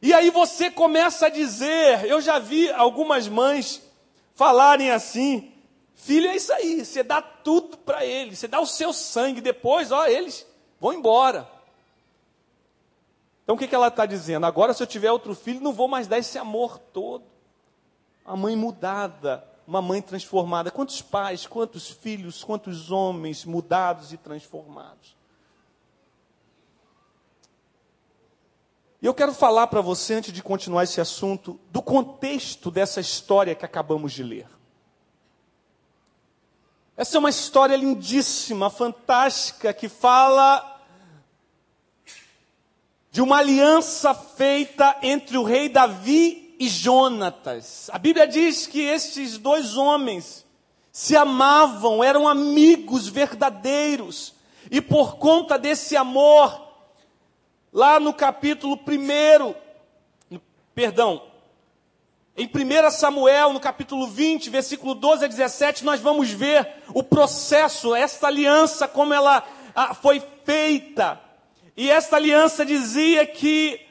E 0.00 0.12
aí 0.12 0.30
você 0.30 0.70
começa 0.70 1.26
a 1.26 1.30
dizer, 1.30 2.04
eu 2.04 2.20
já 2.20 2.38
vi 2.38 2.70
algumas 2.70 3.28
mães 3.28 3.82
falarem 4.34 4.90
assim: 4.90 5.52
filho, 5.98 6.28
é 6.28 6.36
isso 6.36 6.52
aí, 6.52 6.84
você 6.84 7.02
dá 7.02 7.20
tudo 7.20 7.76
para 7.76 8.04
ele, 8.06 8.34
você 8.34 8.48
dá 8.48 8.60
o 8.60 8.66
seu 8.66 8.92
sangue, 8.92 9.40
depois, 9.40 9.92
ó, 9.92 10.06
eles 10.06 10.46
vão 10.80 10.94
embora. 10.94 11.46
Então 13.42 13.56
o 13.56 13.58
que, 13.58 13.66
que 13.66 13.74
ela 13.74 13.88
está 13.88 14.06
dizendo? 14.06 14.46
Agora, 14.46 14.72
se 14.72 14.82
eu 14.82 14.86
tiver 14.86 15.10
outro 15.10 15.34
filho, 15.34 15.60
não 15.60 15.72
vou 15.72 15.88
mais 15.88 16.06
dar 16.06 16.18
esse 16.18 16.38
amor 16.38 16.78
todo. 16.78 17.24
A 18.24 18.36
mãe 18.36 18.54
mudada, 18.54 19.44
uma 19.66 19.80
mãe 19.80 20.00
transformada. 20.02 20.70
Quantos 20.70 21.02
pais, 21.02 21.46
quantos 21.46 21.88
filhos, 21.88 22.44
quantos 22.44 22.90
homens 22.90 23.44
mudados 23.44 24.12
e 24.12 24.18
transformados? 24.18 25.16
E 29.00 29.06
eu 29.06 29.14
quero 29.14 29.32
falar 29.32 29.68
para 29.68 29.80
você, 29.80 30.14
antes 30.14 30.32
de 30.32 30.42
continuar 30.42 30.84
esse 30.84 31.00
assunto, 31.00 31.58
do 31.70 31.80
contexto 31.80 32.70
dessa 32.70 33.00
história 33.00 33.54
que 33.54 33.64
acabamos 33.64 34.12
de 34.12 34.22
ler. 34.22 34.57
Essa 36.98 37.16
é 37.16 37.20
uma 37.20 37.30
história 37.30 37.76
lindíssima, 37.76 38.68
fantástica, 38.70 39.72
que 39.72 39.88
fala 39.88 40.82
de 43.12 43.22
uma 43.22 43.36
aliança 43.36 44.12
feita 44.12 44.98
entre 45.00 45.38
o 45.38 45.44
rei 45.44 45.68
Davi 45.68 46.56
e 46.58 46.68
Jonatas. 46.68 47.88
A 47.92 47.98
Bíblia 47.98 48.26
diz 48.26 48.66
que 48.66 48.80
estes 48.80 49.38
dois 49.38 49.76
homens 49.76 50.44
se 50.90 51.16
amavam, 51.16 52.02
eram 52.02 52.26
amigos 52.26 53.06
verdadeiros, 53.06 54.34
e 54.68 54.80
por 54.80 55.18
conta 55.18 55.56
desse 55.56 55.96
amor, 55.96 56.68
lá 57.72 58.00
no 58.00 58.12
capítulo 58.12 58.74
1, 58.74 60.40
perdão, 60.74 61.27
em 62.38 62.46
1 62.46 62.90
Samuel, 62.92 63.52
no 63.52 63.58
capítulo 63.58 64.06
20, 64.06 64.48
versículo 64.48 64.94
12 64.94 65.24
a 65.24 65.28
17, 65.28 65.84
nós 65.84 65.98
vamos 65.98 66.30
ver 66.30 66.68
o 66.94 67.02
processo, 67.02 67.96
essa 67.96 68.28
aliança, 68.28 68.86
como 68.86 69.12
ela 69.12 69.42
ah, 69.74 69.92
foi 69.92 70.22
feita. 70.44 71.20
E 71.76 71.90
esta 71.90 72.14
aliança 72.14 72.64
dizia 72.64 73.26
que 73.26 73.87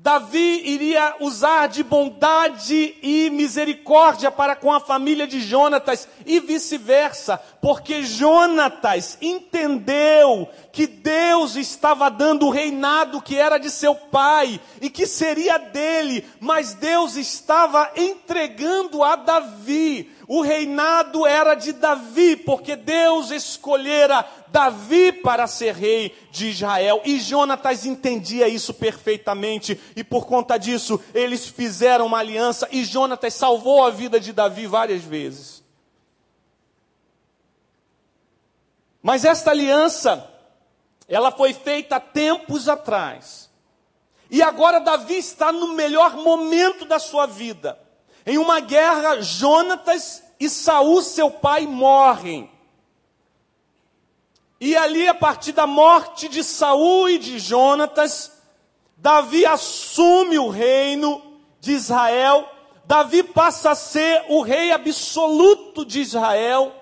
Davi 0.00 0.62
iria 0.64 1.16
usar 1.18 1.66
de 1.66 1.82
bondade 1.82 2.94
e 3.02 3.28
misericórdia 3.30 4.30
para 4.30 4.54
com 4.54 4.72
a 4.72 4.78
família 4.78 5.26
de 5.26 5.40
Jonatas 5.40 6.08
e 6.24 6.38
vice-versa, 6.38 7.36
porque 7.60 8.04
Jonatas 8.04 9.18
entendeu 9.20 10.48
que 10.70 10.86
Deus 10.86 11.56
estava 11.56 12.08
dando 12.08 12.46
o 12.46 12.50
reinado 12.50 13.20
que 13.20 13.36
era 13.36 13.58
de 13.58 13.70
seu 13.70 13.92
pai 13.92 14.60
e 14.80 14.88
que 14.88 15.04
seria 15.04 15.58
dele, 15.58 16.24
mas 16.38 16.74
Deus 16.74 17.16
estava 17.16 17.90
entregando 17.96 19.02
a 19.02 19.16
Davi. 19.16 20.12
O 20.28 20.42
reinado 20.42 21.26
era 21.26 21.54
de 21.54 21.72
Davi, 21.72 22.36
porque 22.36 22.76
Deus 22.76 23.30
escolhera 23.30 24.28
Davi 24.48 25.10
para 25.10 25.46
ser 25.46 25.74
rei 25.74 26.14
de 26.30 26.50
Israel. 26.50 27.00
E 27.02 27.18
Jonatas 27.18 27.86
entendia 27.86 28.46
isso 28.46 28.74
perfeitamente, 28.74 29.80
e 29.96 30.04
por 30.04 30.26
conta 30.26 30.58
disso, 30.58 31.00
eles 31.14 31.46
fizeram 31.46 32.04
uma 32.04 32.18
aliança, 32.18 32.68
e 32.70 32.84
Jonatas 32.84 33.32
salvou 33.32 33.82
a 33.82 33.88
vida 33.88 34.20
de 34.20 34.34
Davi 34.34 34.66
várias 34.66 35.02
vezes. 35.02 35.64
Mas 39.02 39.24
esta 39.24 39.50
aliança, 39.52 40.30
ela 41.08 41.30
foi 41.30 41.54
feita 41.54 41.98
tempos 41.98 42.68
atrás. 42.68 43.48
E 44.30 44.42
agora 44.42 44.78
Davi 44.78 45.16
está 45.16 45.50
no 45.50 45.68
melhor 45.68 46.16
momento 46.16 46.84
da 46.84 46.98
sua 46.98 47.24
vida. 47.24 47.87
Em 48.28 48.36
uma 48.36 48.60
guerra, 48.60 49.22
Jonatas 49.22 50.22
e 50.38 50.50
Saul, 50.50 51.00
seu 51.00 51.30
pai, 51.30 51.66
morrem. 51.66 52.50
E 54.60 54.76
ali, 54.76 55.08
a 55.08 55.14
partir 55.14 55.52
da 55.52 55.66
morte 55.66 56.28
de 56.28 56.44
Saul 56.44 57.08
e 57.08 57.16
de 57.16 57.38
Jonatas, 57.38 58.30
Davi 58.98 59.46
assume 59.46 60.38
o 60.38 60.50
reino 60.50 61.22
de 61.58 61.72
Israel. 61.72 62.46
Davi 62.84 63.22
passa 63.22 63.70
a 63.70 63.74
ser 63.74 64.22
o 64.28 64.42
rei 64.42 64.72
absoluto 64.72 65.82
de 65.82 66.00
Israel. 66.00 66.74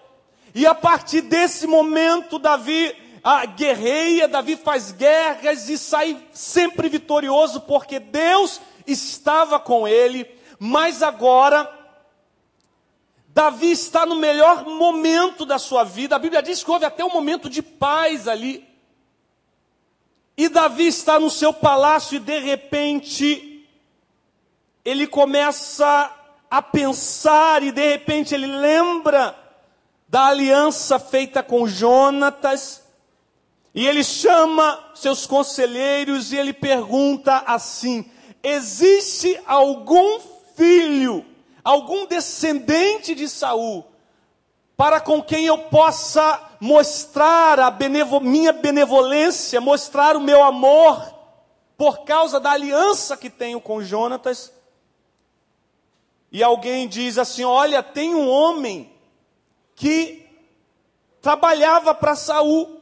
E 0.52 0.66
a 0.66 0.74
partir 0.74 1.20
desse 1.20 1.68
momento, 1.68 2.40
Davi 2.40 2.92
a, 3.22 3.46
guerreia, 3.46 4.26
Davi 4.26 4.56
faz 4.56 4.90
guerras 4.90 5.68
e 5.68 5.78
sai 5.78 6.20
sempre 6.32 6.88
vitorioso, 6.88 7.60
porque 7.60 8.00
Deus 8.00 8.60
estava 8.84 9.60
com 9.60 9.86
ele. 9.86 10.35
Mas 10.58 11.02
agora, 11.02 11.70
Davi 13.28 13.70
está 13.70 14.06
no 14.06 14.16
melhor 14.16 14.64
momento 14.64 15.44
da 15.44 15.58
sua 15.58 15.84
vida. 15.84 16.16
A 16.16 16.18
Bíblia 16.18 16.42
diz 16.42 16.62
que 16.62 16.70
houve 16.70 16.84
até 16.84 17.04
um 17.04 17.12
momento 17.12 17.50
de 17.50 17.62
paz 17.62 18.26
ali. 18.26 18.66
E 20.36 20.48
Davi 20.48 20.86
está 20.86 21.18
no 21.18 21.30
seu 21.30 21.52
palácio 21.52 22.16
e 22.16 22.20
de 22.20 22.38
repente 22.38 23.68
ele 24.84 25.06
começa 25.06 26.12
a 26.50 26.62
pensar 26.62 27.62
e 27.62 27.72
de 27.72 27.90
repente 27.90 28.34
ele 28.34 28.46
lembra 28.46 29.36
da 30.08 30.26
aliança 30.26 30.98
feita 30.98 31.42
com 31.42 31.66
Jonatas, 31.66 32.82
e 33.74 33.86
ele 33.86 34.02
chama 34.02 34.92
seus 34.94 35.26
conselheiros 35.26 36.32
e 36.32 36.36
ele 36.36 36.52
pergunta 36.52 37.42
assim: 37.46 38.10
existe 38.42 39.38
algum 39.46 40.20
filho, 40.56 41.24
algum 41.62 42.06
descendente 42.06 43.14
de 43.14 43.28
Saul, 43.28 43.84
para 44.76 45.00
com 45.00 45.22
quem 45.22 45.46
eu 45.46 45.58
possa 45.58 46.42
mostrar 46.58 47.60
a 47.60 47.70
benevo 47.70 48.20
minha 48.20 48.52
benevolência, 48.52 49.60
mostrar 49.60 50.16
o 50.16 50.20
meu 50.20 50.42
amor, 50.42 51.14
por 51.76 52.04
causa 52.04 52.40
da 52.40 52.52
aliança 52.52 53.16
que 53.16 53.28
tenho 53.28 53.60
com 53.60 53.82
Jonatas? 53.82 54.52
E 56.32 56.42
alguém 56.42 56.88
diz 56.88 57.18
assim: 57.18 57.44
Olha, 57.44 57.82
tem 57.82 58.14
um 58.14 58.28
homem 58.28 58.92
que 59.74 60.26
trabalhava 61.20 61.94
para 61.94 62.16
Saul, 62.16 62.80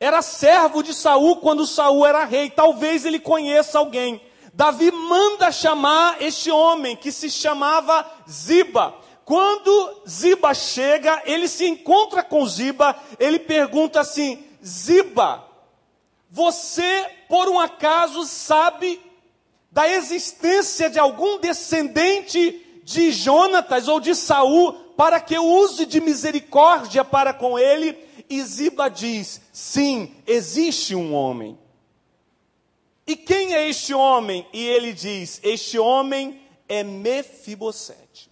era 0.00 0.22
servo 0.22 0.82
de 0.82 0.92
Saul 0.92 1.36
quando 1.36 1.66
Saul 1.66 2.04
era 2.04 2.24
rei. 2.24 2.50
Talvez 2.50 3.04
ele 3.04 3.18
conheça 3.18 3.78
alguém. 3.78 4.20
Davi 4.54 4.92
manda 4.92 5.50
chamar 5.50 6.22
este 6.22 6.48
homem 6.48 6.96
que 6.96 7.10
se 7.10 7.28
chamava 7.28 8.08
Ziba. 8.30 8.94
Quando 9.24 10.02
Ziba 10.08 10.54
chega, 10.54 11.22
ele 11.26 11.48
se 11.48 11.66
encontra 11.66 12.22
com 12.22 12.46
Ziba, 12.46 12.96
ele 13.18 13.40
pergunta 13.40 13.98
assim: 14.00 14.44
Ziba, 14.64 15.44
você 16.30 17.04
por 17.28 17.48
um 17.48 17.58
acaso 17.58 18.24
sabe 18.24 19.00
da 19.72 19.88
existência 19.88 20.88
de 20.88 21.00
algum 21.00 21.40
descendente 21.40 22.80
de 22.84 23.10
Jonatas 23.10 23.88
ou 23.88 23.98
de 23.98 24.14
Saul 24.14 24.72
para 24.96 25.20
que 25.20 25.34
eu 25.34 25.44
use 25.44 25.84
de 25.84 26.00
misericórdia 26.00 27.04
para 27.04 27.34
com 27.34 27.58
ele. 27.58 27.98
E 28.30 28.40
Ziba 28.40 28.88
diz: 28.88 29.40
sim, 29.52 30.14
existe 30.28 30.94
um 30.94 31.12
homem. 31.12 31.58
E 33.06 33.16
quem 33.16 33.54
é 33.54 33.68
este 33.68 33.92
homem? 33.92 34.46
E 34.52 34.66
ele 34.66 34.92
diz: 34.92 35.40
este 35.42 35.78
homem 35.78 36.40
é 36.68 36.82
Mefibosete. 36.82 38.30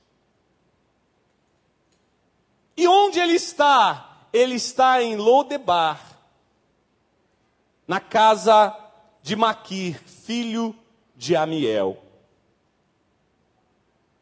E 2.76 2.88
onde 2.88 3.18
ele 3.20 3.34
está? 3.34 4.26
Ele 4.32 4.54
está 4.54 5.02
em 5.02 5.16
Lodebar, 5.16 6.18
na 7.86 8.00
casa 8.00 8.74
de 9.22 9.36
Maquir, 9.36 10.02
filho 10.04 10.74
de 11.14 11.36
Amiel. 11.36 12.02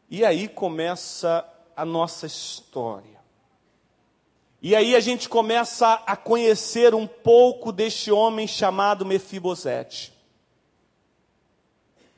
E 0.09 0.25
aí 0.25 0.49
começa 0.49 1.47
a 1.75 1.85
nossa 1.85 2.27
história. 2.27 3.21
E 4.61 4.75
aí 4.75 4.95
a 4.95 4.99
gente 4.99 5.27
começa 5.27 5.93
a 6.05 6.15
conhecer 6.15 6.93
um 6.93 7.07
pouco 7.07 7.71
deste 7.71 8.11
homem 8.11 8.45
chamado 8.45 9.05
Mefibosete. 9.05 10.13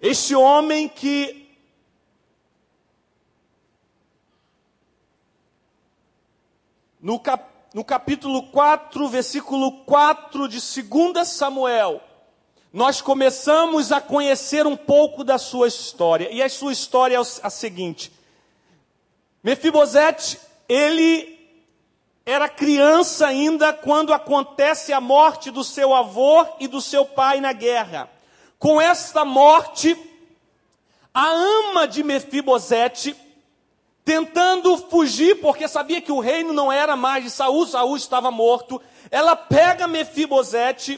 Este 0.04 0.36
homem 0.36 0.90
que 0.90 1.50
no, 7.02 7.18
cap, 7.18 7.50
no 7.74 7.86
capítulo 7.86 8.44
4, 8.52 9.08
versículo 9.08 9.86
4 9.86 10.50
de 10.50 10.60
2 10.60 11.26
Samuel, 11.26 12.02
nós 12.74 13.00
começamos 13.00 13.94
a 13.94 14.02
conhecer 14.02 14.68
um 14.68 14.76
pouco 14.76 15.24
da 15.24 15.38
sua 15.38 15.70
história. 15.70 16.30
E 16.34 16.44
a 16.44 16.50
sua 16.50 16.74
história 16.74 17.16
é 17.16 17.20
a 17.20 17.50
seguinte: 17.50 18.12
Mefibosete, 19.42 20.38
ele 20.68 21.40
era 22.26 22.50
criança 22.50 23.28
ainda 23.28 23.72
quando 23.72 24.14
acontece 24.14 24.92
a 24.92 25.00
morte 25.00 25.50
do 25.50 25.64
seu 25.64 25.94
avô 25.94 26.46
e 26.60 26.68
do 26.68 26.82
seu 26.82 27.06
pai 27.06 27.40
na 27.40 27.54
guerra. 27.54 28.13
Com 28.64 28.80
esta 28.80 29.26
morte, 29.26 29.94
a 31.14 31.28
ama 31.28 31.86
de 31.86 32.02
Mefibosete, 32.02 33.14
tentando 34.06 34.78
fugir, 34.78 35.42
porque 35.42 35.68
sabia 35.68 36.00
que 36.00 36.14
o 36.14 36.22
reino 36.22 36.54
não 36.54 36.72
era 36.72 36.96
mais 36.96 37.26
de 37.26 37.30
Saul, 37.30 37.68
Saul 37.68 37.98
estava 37.98 38.32
morto, 38.32 38.82
ela 39.12 39.36
pega 39.36 39.86
Mefibosete 39.86 40.98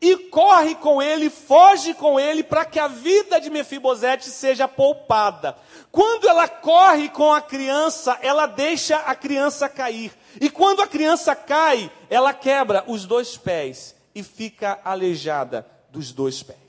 e 0.00 0.16
corre 0.16 0.74
com 0.74 1.00
ele, 1.00 1.30
foge 1.30 1.94
com 1.94 2.18
ele, 2.18 2.42
para 2.42 2.64
que 2.64 2.80
a 2.80 2.88
vida 2.88 3.40
de 3.40 3.48
Mefibosete 3.48 4.28
seja 4.28 4.66
poupada. 4.66 5.56
Quando 5.92 6.28
ela 6.28 6.48
corre 6.48 7.08
com 7.10 7.32
a 7.32 7.40
criança, 7.40 8.18
ela 8.22 8.46
deixa 8.46 8.96
a 8.96 9.14
criança 9.14 9.68
cair. 9.68 10.12
E 10.40 10.50
quando 10.50 10.82
a 10.82 10.86
criança 10.88 11.36
cai, 11.36 11.88
ela 12.10 12.34
quebra 12.34 12.82
os 12.88 13.06
dois 13.06 13.36
pés 13.36 13.94
e 14.12 14.20
fica 14.24 14.80
aleijada 14.84 15.64
dos 15.92 16.10
dois 16.10 16.42
pés. 16.42 16.63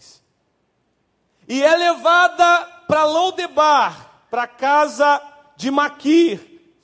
E 1.48 1.62
é 1.62 1.76
levada 1.76 2.66
para 2.88 3.06
Loudebar, 3.06 4.26
para 4.30 4.48
casa 4.48 5.22
de 5.56 5.70
Maquir, 5.70 6.40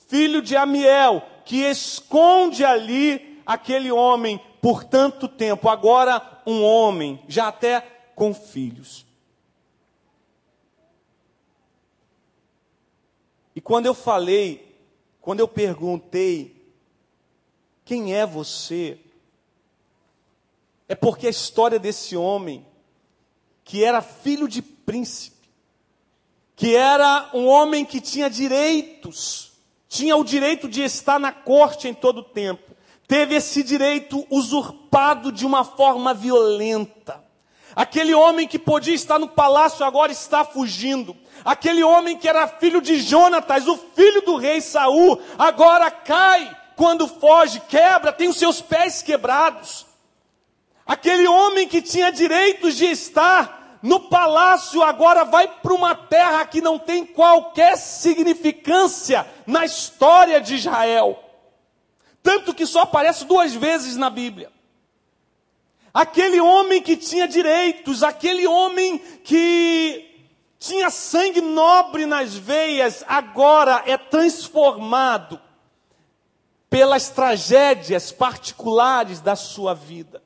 filho 0.08 0.40
de 0.40 0.56
Amiel, 0.56 1.22
que 1.44 1.56
esconde 1.56 2.64
ali 2.64 3.42
aquele 3.44 3.90
homem 3.90 4.40
por 4.60 4.84
tanto 4.84 5.26
tempo, 5.26 5.68
agora 5.68 6.40
um 6.46 6.62
homem, 6.62 7.20
já 7.26 7.48
até 7.48 7.80
com 8.14 8.32
filhos. 8.32 9.04
E 13.56 13.60
quando 13.60 13.86
eu 13.86 13.94
falei, 13.94 14.78
quando 15.20 15.40
eu 15.40 15.48
perguntei, 15.48 16.62
quem 17.84 18.14
é 18.14 18.24
você? 18.24 18.98
É 20.88 20.94
porque 20.94 21.26
a 21.26 21.30
história 21.30 21.78
desse 21.78 22.16
homem, 22.16 22.64
que 23.64 23.84
era 23.84 24.02
filho 24.02 24.48
de 24.48 24.62
príncipe, 24.62 25.48
que 26.56 26.76
era 26.76 27.30
um 27.32 27.46
homem 27.46 27.84
que 27.84 28.00
tinha 28.00 28.28
direitos, 28.28 29.52
tinha 29.88 30.16
o 30.16 30.24
direito 30.24 30.68
de 30.68 30.82
estar 30.82 31.18
na 31.18 31.32
corte 31.32 31.88
em 31.88 31.94
todo 31.94 32.18
o 32.18 32.24
tempo, 32.24 32.72
teve 33.06 33.34
esse 33.34 33.62
direito 33.62 34.26
usurpado 34.30 35.30
de 35.30 35.44
uma 35.44 35.64
forma 35.64 36.14
violenta. 36.14 37.22
Aquele 37.74 38.14
homem 38.14 38.46
que 38.46 38.58
podia 38.58 38.94
estar 38.94 39.18
no 39.18 39.28
palácio 39.28 39.84
agora 39.84 40.12
está 40.12 40.44
fugindo. 40.44 41.16
Aquele 41.44 41.82
homem 41.82 42.18
que 42.18 42.28
era 42.28 42.46
filho 42.46 42.80
de 42.80 43.00
Jonatas, 43.00 43.66
o 43.66 43.76
filho 43.76 44.22
do 44.22 44.36
rei 44.36 44.60
Saul, 44.60 45.20
agora 45.38 45.90
cai 45.90 46.54
quando 46.76 47.08
foge, 47.08 47.60
quebra, 47.60 48.12
tem 48.12 48.28
os 48.28 48.36
seus 48.36 48.60
pés 48.60 49.02
quebrados. 49.02 49.86
Aquele 50.86 51.26
homem 51.28 51.68
que 51.68 51.80
tinha 51.80 52.10
direitos 52.10 52.76
de 52.76 52.86
estar 52.86 53.78
no 53.82 54.00
palácio 54.08 54.82
agora 54.82 55.24
vai 55.24 55.48
para 55.48 55.74
uma 55.74 55.94
terra 55.94 56.44
que 56.46 56.60
não 56.60 56.78
tem 56.78 57.04
qualquer 57.04 57.76
significância 57.76 59.26
na 59.46 59.64
história 59.64 60.40
de 60.40 60.54
Israel. 60.54 61.18
Tanto 62.22 62.54
que 62.54 62.64
só 62.64 62.82
aparece 62.82 63.24
duas 63.24 63.54
vezes 63.54 63.96
na 63.96 64.08
Bíblia. 64.08 64.52
Aquele 65.92 66.40
homem 66.40 66.80
que 66.80 66.96
tinha 66.96 67.26
direitos, 67.26 68.02
aquele 68.02 68.46
homem 68.46 68.98
que 68.98 70.08
tinha 70.58 70.88
sangue 70.88 71.40
nobre 71.40 72.06
nas 72.06 72.34
veias, 72.34 73.04
agora 73.08 73.82
é 73.84 73.98
transformado 73.98 75.40
pelas 76.70 77.10
tragédias 77.10 78.12
particulares 78.12 79.20
da 79.20 79.36
sua 79.36 79.74
vida. 79.74 80.22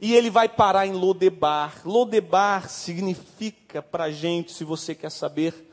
E 0.00 0.14
ele 0.14 0.30
vai 0.30 0.48
parar 0.48 0.86
em 0.86 0.92
Lodebar. 0.92 1.80
Lodebar 1.84 2.68
significa 2.68 3.80
para 3.80 4.10
gente, 4.10 4.52
se 4.52 4.64
você 4.64 4.94
quer 4.94 5.10
saber, 5.10 5.70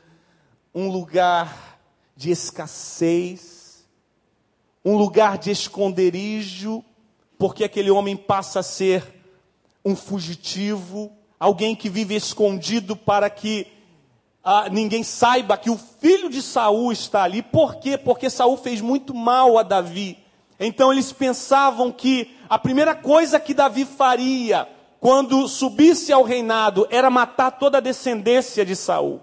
um 0.74 0.90
lugar 0.90 1.78
de 2.16 2.30
escassez, 2.30 3.84
um 4.84 4.96
lugar 4.96 5.38
de 5.38 5.50
esconderijo, 5.50 6.84
porque 7.38 7.64
aquele 7.64 7.90
homem 7.90 8.16
passa 8.16 8.60
a 8.60 8.62
ser 8.62 9.04
um 9.84 9.94
fugitivo, 9.94 11.12
alguém 11.38 11.76
que 11.76 11.90
vive 11.90 12.14
escondido 12.14 12.96
para 12.96 13.28
que 13.28 13.66
ah, 14.42 14.68
ninguém 14.70 15.02
saiba 15.02 15.56
que 15.56 15.70
o 15.70 15.78
filho 15.78 16.28
de 16.28 16.40
Saul 16.42 16.92
está 16.92 17.22
ali. 17.22 17.42
Por 17.42 17.76
quê? 17.76 17.96
Porque 17.96 18.28
Saul 18.28 18.56
fez 18.56 18.80
muito 18.80 19.14
mal 19.14 19.58
a 19.58 19.62
Davi. 19.62 20.23
Então 20.58 20.92
eles 20.92 21.12
pensavam 21.12 21.90
que 21.90 22.36
a 22.48 22.58
primeira 22.58 22.94
coisa 22.94 23.40
que 23.40 23.54
Davi 23.54 23.84
faria 23.84 24.68
quando 25.00 25.46
subisse 25.48 26.12
ao 26.12 26.22
reinado 26.22 26.86
era 26.90 27.10
matar 27.10 27.50
toda 27.50 27.78
a 27.78 27.80
descendência 27.80 28.64
de 28.64 28.74
Saul. 28.74 29.20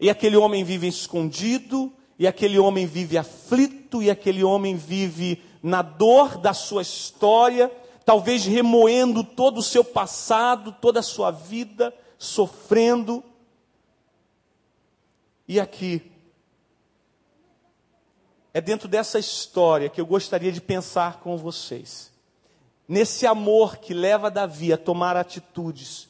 E 0.00 0.10
aquele 0.10 0.36
homem 0.36 0.64
vive 0.64 0.88
escondido, 0.88 1.92
e 2.18 2.26
aquele 2.26 2.58
homem 2.58 2.86
vive 2.86 3.16
aflito, 3.16 4.02
e 4.02 4.10
aquele 4.10 4.42
homem 4.42 4.74
vive 4.76 5.40
na 5.62 5.80
dor 5.80 6.38
da 6.38 6.52
sua 6.52 6.82
história, 6.82 7.70
talvez 8.04 8.44
remoendo 8.44 9.22
todo 9.22 9.58
o 9.58 9.62
seu 9.62 9.84
passado, 9.84 10.74
toda 10.80 11.00
a 11.00 11.04
sua 11.04 11.30
vida, 11.30 11.94
sofrendo. 12.18 13.22
E 15.46 15.60
aqui, 15.60 16.02
é 18.54 18.60
dentro 18.60 18.86
dessa 18.86 19.18
história 19.18 19.88
que 19.88 20.00
eu 20.00 20.06
gostaria 20.06 20.52
de 20.52 20.60
pensar 20.60 21.18
com 21.18 21.36
vocês. 21.36 22.12
Nesse 22.86 23.26
amor 23.26 23.78
que 23.78 23.92
leva 23.92 24.30
Davi 24.30 24.72
a 24.72 24.78
tomar 24.78 25.16
atitudes 25.16 26.08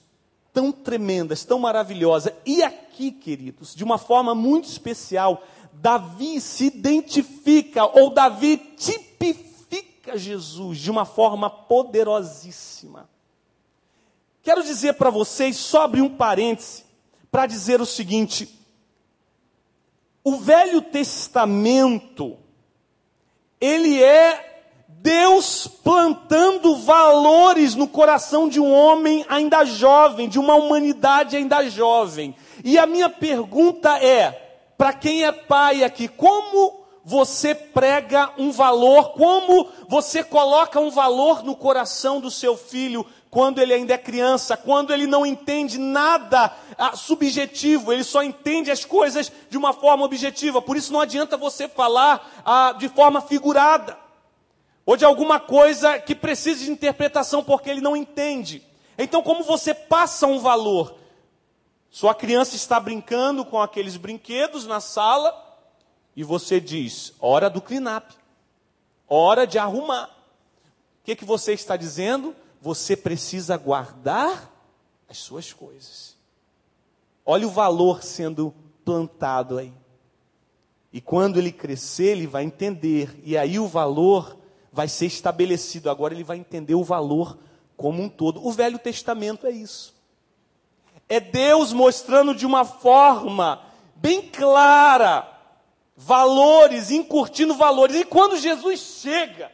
tão 0.53 0.71
tremendas, 0.71 1.45
tão 1.45 1.59
maravilhosas. 1.59 2.35
E 2.45 2.63
aqui, 2.63 3.11
queridos, 3.11 3.75
de 3.75 3.83
uma 3.83 3.97
forma 3.97 4.35
muito 4.35 4.69
especial, 4.69 5.43
Davi 5.73 6.39
se 6.39 6.67
identifica, 6.67 7.87
ou 7.87 8.11
Davi 8.11 8.59
tipifica 8.77 10.19
Jesus 10.19 10.79
de 10.79 10.91
uma 10.91 11.07
forma 11.07 11.49
poderosíssima. 11.49 13.09
Quero 14.43 14.63
dizer 14.63 14.95
para 14.95 15.09
vocês, 15.09 15.57
só 15.57 15.83
abrir 15.83 16.03
um 16.03 16.15
parêntese, 16.15 16.85
para 17.31 17.47
dizer 17.47 17.81
o 17.81 17.87
seguinte: 17.87 18.49
o 20.25 20.39
Velho 20.39 20.81
Testamento, 20.81 22.39
ele 23.61 24.03
é 24.03 24.53
Deus 24.89 25.67
plantando 25.67 26.77
valores 26.77 27.75
no 27.75 27.87
coração 27.87 28.49
de 28.49 28.59
um 28.59 28.73
homem 28.73 29.23
ainda 29.29 29.63
jovem, 29.67 30.27
de 30.27 30.39
uma 30.39 30.55
humanidade 30.55 31.37
ainda 31.37 31.69
jovem. 31.69 32.35
E 32.65 32.79
a 32.79 32.87
minha 32.87 33.11
pergunta 33.11 33.99
é: 33.99 34.33
para 34.79 34.95
quem 34.95 35.25
é 35.25 35.31
pai 35.31 35.85
aqui, 35.85 36.09
como 36.09 36.85
você 37.05 37.55
prega 37.55 38.33
um 38.39 38.51
valor, 38.51 39.13
como 39.13 39.69
você 39.87 40.25
coloca 40.25 40.81
um 40.81 40.89
valor 40.89 41.45
no 41.45 41.55
coração 41.55 42.19
do 42.19 42.31
seu 42.31 42.57
filho 42.57 43.05
quando 43.35 43.59
ele 43.59 43.75
ainda 43.75 43.95
é 43.95 43.99
criança, 43.99 44.57
quando 44.57 44.93
ele 44.93 45.09
não 45.09 45.27
entende 45.27 45.77
nada 45.77 46.57
ah, 46.79 46.95
subjetivo, 46.95 47.93
ele 47.93 48.05
só 48.05 48.23
entende 48.23 48.71
as 48.71 48.85
coisas 48.85 49.33
de 49.51 49.59
uma 49.59 49.73
forma 49.73 50.05
objetiva. 50.05 50.63
Por 50.63 50.77
isso 50.77 50.93
não 50.93 51.01
adianta 51.01 51.37
você 51.37 51.67
falar 51.67 52.45
ah, 52.45 52.77
de 52.79 52.89
forma 52.89 53.21
figurada, 53.21 53.99
ou 54.87 54.97
de 54.97 55.05
alguma 55.05 55.41
coisa 55.41 55.99
que 55.99 56.15
precise 56.15 56.67
de 56.67 56.71
interpretação 56.71 57.43
porque 57.43 57.69
ele 57.69 57.81
não 57.81 57.97
entende. 57.97 58.63
Então, 58.97 59.21
como 59.21 59.43
você 59.43 59.75
passa 59.75 60.29
um 60.29 60.39
valor? 60.39 60.95
Sua 61.91 62.15
criança 62.15 62.55
está 62.55 62.79
brincando 62.79 63.45
com 63.45 63.61
aqueles 63.61 63.97
brinquedos 63.97 64.65
na 64.65 64.79
sala 64.79 65.35
e 66.15 66.23
você 66.23 66.61
diz: 66.61 67.13
hora 67.19 67.51
do 67.51 67.61
clean-up, 67.61 68.15
hora 69.09 69.45
de 69.45 69.59
arrumar. 69.59 70.05
O 70.05 71.05
que, 71.05 71.17
que 71.17 71.25
você 71.25 71.53
está 71.53 71.77
dizendo? 71.77 72.33
Você 72.65 72.97
precisa 72.97 73.59
guardar 73.59 74.51
as 75.07 75.19
suas 75.19 75.53
coisas. 75.53 76.17
Olha 77.23 77.47
o 77.47 77.51
valor 77.51 78.03
sendo 78.03 78.55
plantado 78.83 79.59
aí. 79.59 79.71
E 80.91 80.99
quando 80.99 81.39
ele 81.39 81.53
crescer, 81.53 82.13
ele 82.13 82.27
vai 82.27 82.43
entender, 82.43 83.21
e 83.23 83.37
aí 83.37 83.59
o 83.59 83.69
valor 83.69 84.39
vai 84.73 84.89
ser 84.89 85.05
estabelecido. 85.05 85.91
Agora 85.91 86.15
ele 86.15 86.25
vai 86.25 86.39
entender 86.39 86.75
o 86.75 86.83
valor 86.83 87.37
como 87.77 88.03
um 88.03 88.09
todo. 88.09 88.43
O 88.43 88.51
Velho 88.51 88.79
Testamento 88.79 89.47
é 89.47 89.51
isso. 89.51 89.95
É 91.07 91.21
Deus 91.21 91.71
mostrando 91.71 92.35
de 92.35 92.47
uma 92.47 92.65
forma 92.65 93.61
bem 93.95 94.23
clara 94.23 95.31
valores, 95.95 96.91
incutindo 96.91 97.55
valores. 97.55 97.97
E 97.97 98.05
quando 98.05 98.39
Jesus 98.39 98.81
chega, 99.03 99.53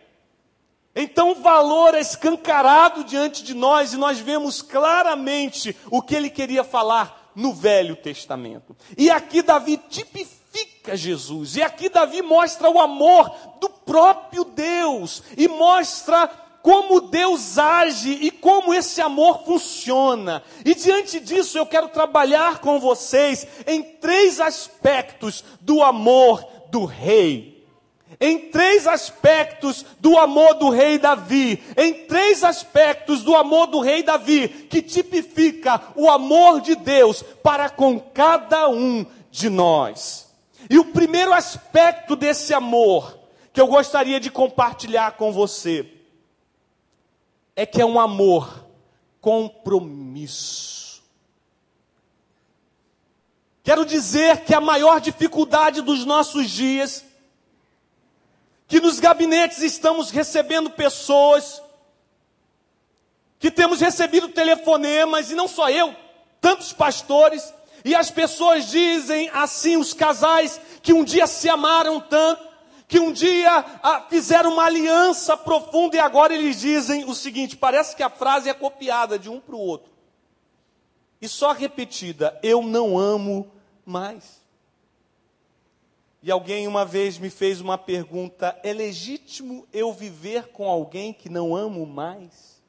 então 0.94 1.30
o 1.32 1.36
valor 1.36 1.94
é 1.94 2.00
escancarado 2.00 3.04
diante 3.04 3.44
de 3.44 3.54
nós 3.54 3.92
e 3.92 3.96
nós 3.96 4.18
vemos 4.18 4.60
claramente 4.60 5.76
o 5.90 6.02
que 6.02 6.14
ele 6.14 6.28
queria 6.28 6.64
falar 6.64 7.30
no 7.34 7.52
Velho 7.52 7.94
Testamento. 7.94 8.76
E 8.98 9.10
aqui 9.10 9.40
Davi 9.40 9.80
tipifica 9.88 10.96
Jesus, 10.96 11.56
e 11.56 11.62
aqui 11.62 11.88
Davi 11.88 12.22
mostra 12.22 12.68
o 12.68 12.80
amor 12.80 13.30
do 13.60 13.68
próprio 13.68 14.44
Deus, 14.44 15.22
e 15.36 15.46
mostra 15.46 16.28
como 16.62 17.00
Deus 17.00 17.56
age 17.56 18.10
e 18.20 18.30
como 18.30 18.74
esse 18.74 19.00
amor 19.00 19.44
funciona. 19.44 20.42
E 20.64 20.74
diante 20.74 21.20
disso 21.20 21.56
eu 21.56 21.64
quero 21.64 21.88
trabalhar 21.88 22.58
com 22.58 22.78
vocês 22.78 23.46
em 23.66 23.82
três 23.82 24.40
aspectos 24.40 25.44
do 25.60 25.82
amor 25.82 26.44
do 26.70 26.84
rei 26.84 27.49
em 28.18 28.50
três 28.50 28.86
aspectos 28.86 29.84
do 30.00 30.18
amor 30.18 30.54
do 30.54 30.70
rei 30.70 30.98
Davi, 30.98 31.62
em 31.76 32.06
três 32.06 32.42
aspectos 32.42 33.22
do 33.22 33.36
amor 33.36 33.66
do 33.66 33.80
rei 33.80 34.02
Davi, 34.02 34.48
que 34.48 34.82
tipifica 34.82 35.80
o 35.94 36.10
amor 36.10 36.60
de 36.60 36.74
Deus 36.74 37.22
para 37.42 37.68
com 37.68 38.00
cada 38.00 38.68
um 38.68 39.06
de 39.30 39.48
nós. 39.48 40.28
E 40.68 40.78
o 40.78 40.86
primeiro 40.86 41.32
aspecto 41.32 42.16
desse 42.16 42.52
amor 42.52 43.18
que 43.52 43.60
eu 43.60 43.66
gostaria 43.66 44.18
de 44.18 44.30
compartilhar 44.30 45.12
com 45.12 45.32
você 45.32 45.86
é 47.54 47.66
que 47.66 47.80
é 47.80 47.84
um 47.84 48.00
amor 48.00 48.66
compromisso. 49.20 51.02
Quero 53.62 53.84
dizer 53.84 54.44
que 54.44 54.54
a 54.54 54.60
maior 54.60 55.00
dificuldade 55.00 55.82
dos 55.82 56.04
nossos 56.04 56.50
dias 56.50 57.04
que 58.70 58.80
nos 58.80 59.00
gabinetes 59.00 59.58
estamos 59.62 60.12
recebendo 60.12 60.70
pessoas, 60.70 61.60
que 63.36 63.50
temos 63.50 63.80
recebido 63.80 64.28
telefonemas, 64.28 65.28
e 65.28 65.34
não 65.34 65.48
só 65.48 65.68
eu, 65.68 65.92
tantos 66.40 66.72
pastores, 66.72 67.52
e 67.84 67.96
as 67.96 68.12
pessoas 68.12 68.70
dizem 68.70 69.28
assim, 69.34 69.76
os 69.76 69.92
casais 69.92 70.60
que 70.84 70.92
um 70.92 71.02
dia 71.02 71.26
se 71.26 71.48
amaram 71.48 72.00
tanto, 72.00 72.48
que 72.86 73.00
um 73.00 73.10
dia 73.10 73.50
ah, 73.82 74.06
fizeram 74.08 74.52
uma 74.52 74.66
aliança 74.66 75.36
profunda 75.36 75.96
e 75.96 76.00
agora 76.00 76.32
eles 76.32 76.60
dizem 76.60 77.04
o 77.04 77.14
seguinte: 77.14 77.56
parece 77.56 77.96
que 77.96 78.04
a 78.04 78.10
frase 78.10 78.48
é 78.48 78.54
copiada 78.54 79.18
de 79.18 79.28
um 79.28 79.40
para 79.40 79.56
o 79.56 79.60
outro, 79.60 79.90
e 81.20 81.26
só 81.26 81.50
repetida: 81.50 82.38
eu 82.40 82.62
não 82.62 82.96
amo 82.96 83.50
mais. 83.84 84.39
E 86.22 86.30
alguém 86.30 86.68
uma 86.68 86.84
vez 86.84 87.18
me 87.18 87.30
fez 87.30 87.60
uma 87.60 87.78
pergunta: 87.78 88.58
é 88.62 88.72
legítimo 88.72 89.66
eu 89.72 89.92
viver 89.92 90.48
com 90.48 90.68
alguém 90.68 91.12
que 91.12 91.28
não 91.28 91.56
amo 91.56 91.86
mais? 91.86 92.60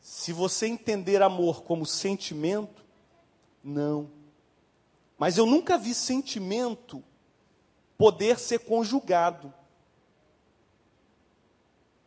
Se 0.00 0.32
você 0.32 0.66
entender 0.66 1.22
amor 1.22 1.62
como 1.62 1.84
sentimento, 1.84 2.84
não. 3.62 4.10
Mas 5.16 5.36
eu 5.36 5.46
nunca 5.46 5.76
vi 5.76 5.94
sentimento 5.94 7.02
poder 7.96 8.38
ser 8.38 8.60
conjugado 8.60 9.52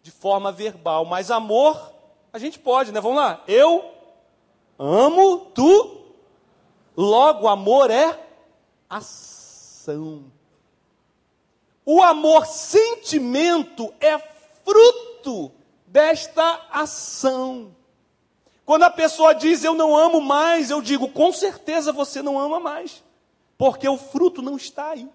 de 0.01 0.11
forma 0.11 0.51
verbal. 0.51 1.03
Mas 1.03 1.29
amor, 1.29 1.93
a 2.31 2.39
gente 2.39 2.57
pode, 2.57 2.91
né? 2.91 3.01
Vamos 3.01 3.17
lá. 3.17 3.43
Eu 3.47 3.93
amo, 4.79 5.51
tu 5.53 6.00
Logo, 7.01 7.47
amor 7.47 7.89
é 7.89 8.15
ação. 8.87 10.31
O 11.83 11.99
amor 11.99 12.45
sentimento 12.45 13.91
é 13.99 14.19
fruto 14.63 15.51
desta 15.87 16.67
ação. 16.69 17.75
Quando 18.63 18.83
a 18.83 18.91
pessoa 18.91 19.33
diz 19.33 19.63
eu 19.63 19.73
não 19.73 19.97
amo 19.97 20.21
mais, 20.21 20.69
eu 20.69 20.79
digo 20.79 21.09
com 21.09 21.33
certeza 21.33 21.91
você 21.91 22.21
não 22.21 22.37
ama 22.37 22.59
mais, 22.59 23.03
porque 23.57 23.89
o 23.89 23.97
fruto 23.97 24.43
não 24.43 24.55
está 24.55 24.91
aí. 24.91 25.09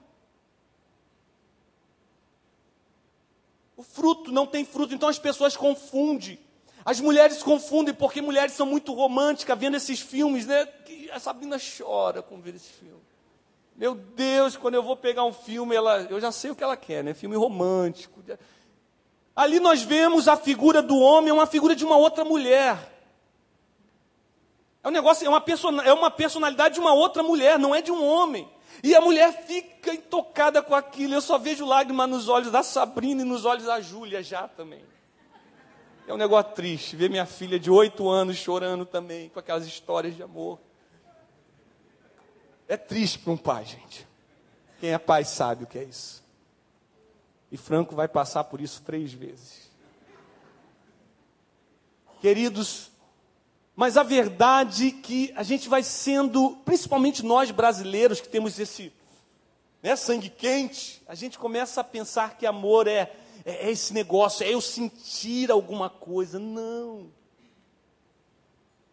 O 3.77 3.85
fruto 3.85 4.33
não 4.33 4.45
tem 4.45 4.65
fruto, 4.65 4.93
então 4.93 5.09
as 5.09 5.21
pessoas 5.21 5.57
confundem. 5.57 6.37
As 6.87 7.01
mulheres 7.01 7.43
confundem 7.43 7.93
porque 7.93 8.23
mulheres 8.23 8.53
são 8.53 8.65
muito 8.65 8.95
românticas 8.95 9.59
vendo 9.59 9.77
esses 9.77 9.99
filmes, 9.99 10.47
né? 10.47 10.67
Que 10.67 11.11
a 11.11 11.19
Sabrina 11.19 11.57
chora 11.59 12.23
com 12.23 12.41
ver 12.41 12.55
esse 12.55 12.71
filme. 12.71 13.03
Meu 13.75 13.97
Deus, 13.97 14.57
quando 14.57 14.77
eu 14.77 14.85
vou 14.85 14.97
pegar 14.97 15.25
um 15.25 15.33
filme, 15.33 15.75
ela, 15.75 16.03
eu 16.09 16.21
já 16.21 16.31
sei 16.31 16.53
o 16.53 16.55
que 16.55 16.63
ela 16.63 16.77
quer, 16.77 17.03
né? 17.03 17.13
Filme 17.13 17.35
romântico. 17.35 18.23
Ali 19.35 19.59
nós 19.59 19.83
vemos 19.83 20.29
a 20.29 20.37
figura 20.37 20.81
do 20.81 20.97
homem, 20.97 21.31
é 21.31 21.33
uma 21.33 21.47
figura 21.49 21.75
de 21.75 21.85
uma 21.85 21.97
outra 21.97 22.25
mulher. 22.25 22.79
É 24.85 24.87
um 24.87 24.93
negócio, 24.93 25.27
é 25.27 25.29
uma, 25.29 25.41
person, 25.41 25.81
é 25.81 25.93
uma 25.93 26.13
personalidade 26.13 26.75
de 26.75 26.81
uma 26.81 26.95
outra 26.95 27.21
mulher, 27.21 27.59
não 27.59 27.75
é 27.75 27.83
de 27.83 27.91
um 27.91 28.07
homem. 28.07 28.49
E 28.81 28.95
a 28.95 29.01
mulher 29.01 29.33
fica 29.45 29.93
intocada 29.93 30.63
com 30.63 30.73
aquilo. 30.73 31.15
Eu 31.15 31.21
só 31.21 31.37
vejo 31.37 31.67
lágrimas 31.67 32.09
nos 32.09 32.29
olhos 32.29 32.53
da 32.53 32.63
Sabrina 32.63 33.23
e 33.23 33.25
nos 33.25 33.45
olhos 33.45 33.65
da 33.65 33.81
Júlia 33.81 34.23
já 34.23 34.47
também. 34.47 34.85
É 36.07 36.15
um 36.15 36.17
negócio 36.17 36.53
triste 36.53 36.95
ver 36.95 37.11
minha 37.11 37.27
filha 37.27 37.59
de 37.59 37.69
oito 37.69 38.09
anos 38.09 38.37
chorando 38.37 38.87
também, 38.87 39.29
com 39.29 39.41
aquelas 39.41 39.67
histórias 39.67 40.15
de 40.15 40.23
amor. 40.23 40.61
É 42.69 42.77
triste 42.77 43.19
para 43.19 43.33
um 43.33 43.37
pai, 43.37 43.65
gente. 43.65 44.07
Quem 44.79 44.93
é 44.93 44.99
pai 44.99 45.25
sabe 45.25 45.65
o 45.65 45.67
que 45.67 45.79
é 45.79 45.85
isso. 45.85 46.25
E 47.51 47.57
Franco 47.57 47.97
vai 47.97 48.07
passar 48.07 48.45
por 48.45 48.61
isso 48.61 48.83
três 48.83 49.13
vezes. 49.13 49.69
Queridos, 52.21 52.91
Mas 53.75 53.99
a 53.99 54.03
verdade 54.03 54.91
que 54.91 55.31
a 55.37 55.43
gente 55.43 55.69
vai 55.69 55.83
sendo, 55.83 56.57
principalmente 56.65 57.23
nós 57.23 57.51
brasileiros 57.51 58.23
que 58.23 58.29
temos 58.29 58.59
esse 58.59 58.91
né, 59.83 59.95
sangue 59.95 60.31
quente, 60.31 61.03
a 61.07 61.15
gente 61.15 61.39
começa 61.39 61.83
a 61.83 61.85
pensar 61.85 62.39
que 62.39 62.47
amor 62.47 62.89
é, 62.89 63.15
é, 63.47 63.69
é 63.69 63.71
esse 63.71 63.95
negócio, 63.95 64.45
é 64.45 64.53
eu 64.53 64.61
sentir 64.61 65.53
alguma 65.53 65.89
coisa. 65.89 66.37
Não. 66.41 67.07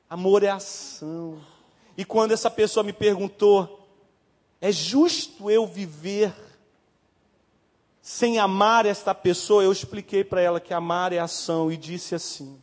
Amor 0.07 0.43
é 0.43 0.49
ação. 0.49 1.41
E 1.97 2.05
quando 2.05 2.33
essa 2.33 2.51
pessoa 2.51 2.83
me 2.83 2.93
perguntou, 2.93 3.89
é 4.61 4.71
justo 4.71 5.49
eu 5.49 5.65
viver 5.65 6.33
sem 7.99 8.37
amar 8.37 8.85
esta 8.85 9.15
pessoa? 9.15 9.63
Eu 9.63 9.71
expliquei 9.71 10.23
para 10.23 10.39
ela 10.39 10.59
que 10.59 10.73
amar 10.73 11.11
é 11.11 11.17
ação 11.17 11.71
e 11.71 11.77
disse 11.77 12.13
assim: 12.13 12.61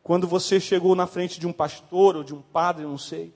quando 0.00 0.28
você 0.28 0.60
chegou 0.60 0.94
na 0.94 1.08
frente 1.08 1.40
de 1.40 1.46
um 1.46 1.52
pastor 1.52 2.16
ou 2.16 2.22
de 2.22 2.34
um 2.34 2.40
padre, 2.40 2.84
não 2.84 2.98
sei, 2.98 3.34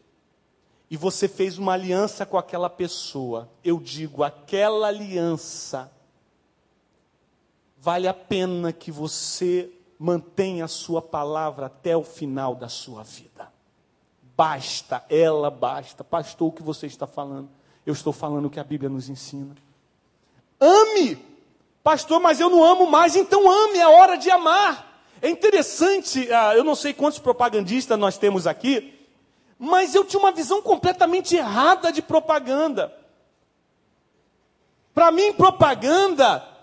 e 0.89 0.97
você 0.97 1.27
fez 1.27 1.59
uma 1.59 1.73
aliança 1.73 2.25
com 2.25 2.39
aquela 2.39 2.71
pessoa, 2.71 3.51
eu 3.65 3.81
digo, 3.81 4.23
aquela 4.23 4.87
aliança 4.89 5.91
vale 7.85 8.09
a 8.09 8.15
pena 8.15 8.73
que 8.73 8.91
você 8.91 9.71
mantenha 9.99 10.65
a 10.65 10.69
sua 10.69 11.03
palavra 11.03 11.67
até 11.67 11.95
o 11.95 12.03
final 12.03 12.55
da 12.55 12.67
sua 12.67 13.03
vida. 13.03 13.53
Basta, 14.35 15.05
ela 15.11 15.51
basta. 15.51 16.03
Pastor, 16.03 16.49
o 16.49 16.53
que 16.53 16.63
você 16.63 16.87
está 16.87 17.07
falando? 17.07 17.51
Eu 17.85 17.93
estou 17.93 18.11
falando 18.11 18.47
o 18.47 18.51
que 18.51 18.59
a 18.59 18.65
Bíblia 18.65 18.89
nos 18.89 19.11
ensina. 19.11 19.55
Ame! 20.59 21.19
Pastor, 21.83 22.19
mas 22.21 22.41
eu 22.41 22.49
não 22.49 22.65
amo 22.65 22.87
mais, 22.91 23.17
então 23.17 23.51
ame, 23.51 23.77
é 23.77 23.87
hora 23.87 24.17
de 24.17 24.31
amar. 24.31 25.05
É 25.21 25.29
interessante, 25.29 26.27
ah, 26.33 26.57
eu 26.57 26.65
não 26.65 26.75
sei 26.75 26.95
quantos 26.95 27.19
propagandistas 27.19 27.99
nós 27.99 28.17
temos 28.17 28.47
aqui, 28.47 28.99
mas 29.59 29.95
eu 29.95 30.07
tinha 30.07 30.21
uma 30.21 30.33
visão 30.33 30.63
completamente 30.63 31.37
errada 31.37 31.93
de 31.93 32.01
propaganda. 32.01 32.91
Para 34.95 35.13
mim, 35.13 35.35
propaganda 35.35 36.54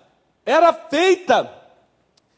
era 0.46 0.74
feita 0.74 1.62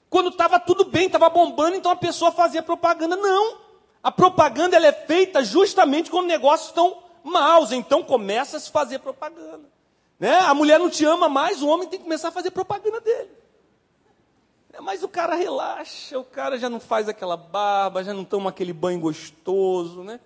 quando 0.09 0.29
estava 0.29 0.59
tudo 0.59 0.85
bem, 0.85 1.07
estava 1.07 1.27
bombando, 1.29 1.75
então 1.75 1.91
a 1.91 1.95
pessoa 1.95 2.31
fazia 2.31 2.61
propaganda. 2.61 3.15
Não. 3.15 3.57
A 4.03 4.11
propaganda 4.11 4.75
ela 4.75 4.85
é 4.85 4.91
feita 4.91 5.43
justamente 5.43 6.11
quando 6.11 6.27
negócios 6.27 6.69
estão 6.69 7.01
maus, 7.23 7.71
então 7.71 8.03
começa 8.03 8.57
a 8.57 8.59
se 8.59 8.69
fazer 8.69 8.99
propaganda. 8.99 9.67
Né? 10.19 10.37
A 10.39 10.53
mulher 10.53 10.77
não 10.77 10.89
te 10.89 11.03
ama 11.03 11.27
mais, 11.27 11.61
o 11.61 11.67
homem 11.67 11.87
tem 11.87 11.97
que 11.97 12.03
começar 12.03 12.27
a 12.27 12.31
fazer 12.31 12.51
propaganda 12.51 12.99
dele. 13.01 13.31
É, 14.73 14.81
mas 14.81 15.03
o 15.03 15.07
cara 15.07 15.35
relaxa, 15.35 16.19
o 16.19 16.23
cara 16.23 16.57
já 16.59 16.69
não 16.69 16.79
faz 16.79 17.07
aquela 17.07 17.37
barba, 17.37 18.03
já 18.03 18.13
não 18.13 18.23
toma 18.23 18.49
aquele 18.49 18.73
banho 18.73 18.99
gostoso, 18.99 20.03
né? 20.03 20.19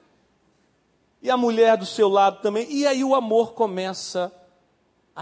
E 1.22 1.30
a 1.30 1.38
mulher 1.38 1.78
do 1.78 1.86
seu 1.86 2.10
lado 2.10 2.42
também. 2.42 2.68
E 2.70 2.86
aí 2.86 3.04
o 3.04 3.16
amor 3.16 3.54
começa 3.54 4.26
a 4.26 4.32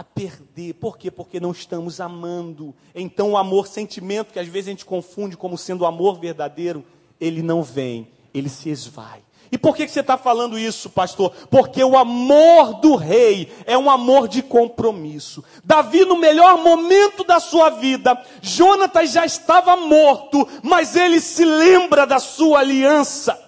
perder. 0.04 0.74
Por 0.74 0.98
quê? 0.98 1.10
Porque 1.10 1.40
não 1.40 1.52
estamos 1.52 2.00
amando. 2.00 2.74
Então 2.94 3.32
o 3.32 3.36
amor, 3.36 3.66
sentimento, 3.66 4.32
que 4.32 4.38
às 4.38 4.48
vezes 4.48 4.68
a 4.68 4.70
gente 4.70 4.84
confunde 4.84 5.36
como 5.36 5.56
sendo 5.56 5.82
o 5.82 5.86
amor 5.86 6.18
verdadeiro, 6.18 6.84
ele 7.20 7.42
não 7.42 7.62
vem, 7.62 8.08
ele 8.34 8.48
se 8.48 8.68
esvai. 8.68 9.22
E 9.50 9.56
por 9.56 9.76
que, 9.76 9.86
você 9.86 10.00
está 10.00 10.18
falando 10.18 10.58
isso, 10.58 10.90
pastor? 10.90 11.32
Porque 11.50 11.82
o 11.82 11.96
amor 11.96 12.74
do 12.80 12.96
rei 12.96 13.52
é 13.64 13.78
um 13.78 13.88
amor 13.88 14.26
de 14.26 14.42
compromisso. 14.42 15.44
Davi, 15.64 16.04
no 16.04 16.16
melhor 16.16 16.58
momento 16.58 17.22
da 17.22 17.38
sua 17.38 17.70
vida, 17.70 18.20
Jonatas 18.42 19.12
já 19.12 19.24
estava 19.24 19.76
morto, 19.76 20.46
mas 20.62 20.96
ele 20.96 21.20
se 21.20 21.44
lembra 21.44 22.06
da 22.06 22.18
sua 22.18 22.60
aliança. 22.60 23.40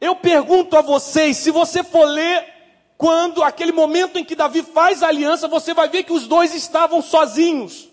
Eu 0.00 0.16
pergunto 0.16 0.76
a 0.76 0.80
vocês, 0.80 1.36
se 1.36 1.50
você 1.50 1.84
for 1.84 2.06
ler, 2.06 2.49
quando 3.00 3.42
aquele 3.42 3.72
momento 3.72 4.18
em 4.18 4.24
que 4.26 4.34
Davi 4.34 4.62
faz 4.62 5.02
a 5.02 5.08
aliança, 5.08 5.48
você 5.48 5.72
vai 5.72 5.88
ver 5.88 6.02
que 6.02 6.12
os 6.12 6.26
dois 6.26 6.54
estavam 6.54 7.00
sozinhos. 7.00 7.88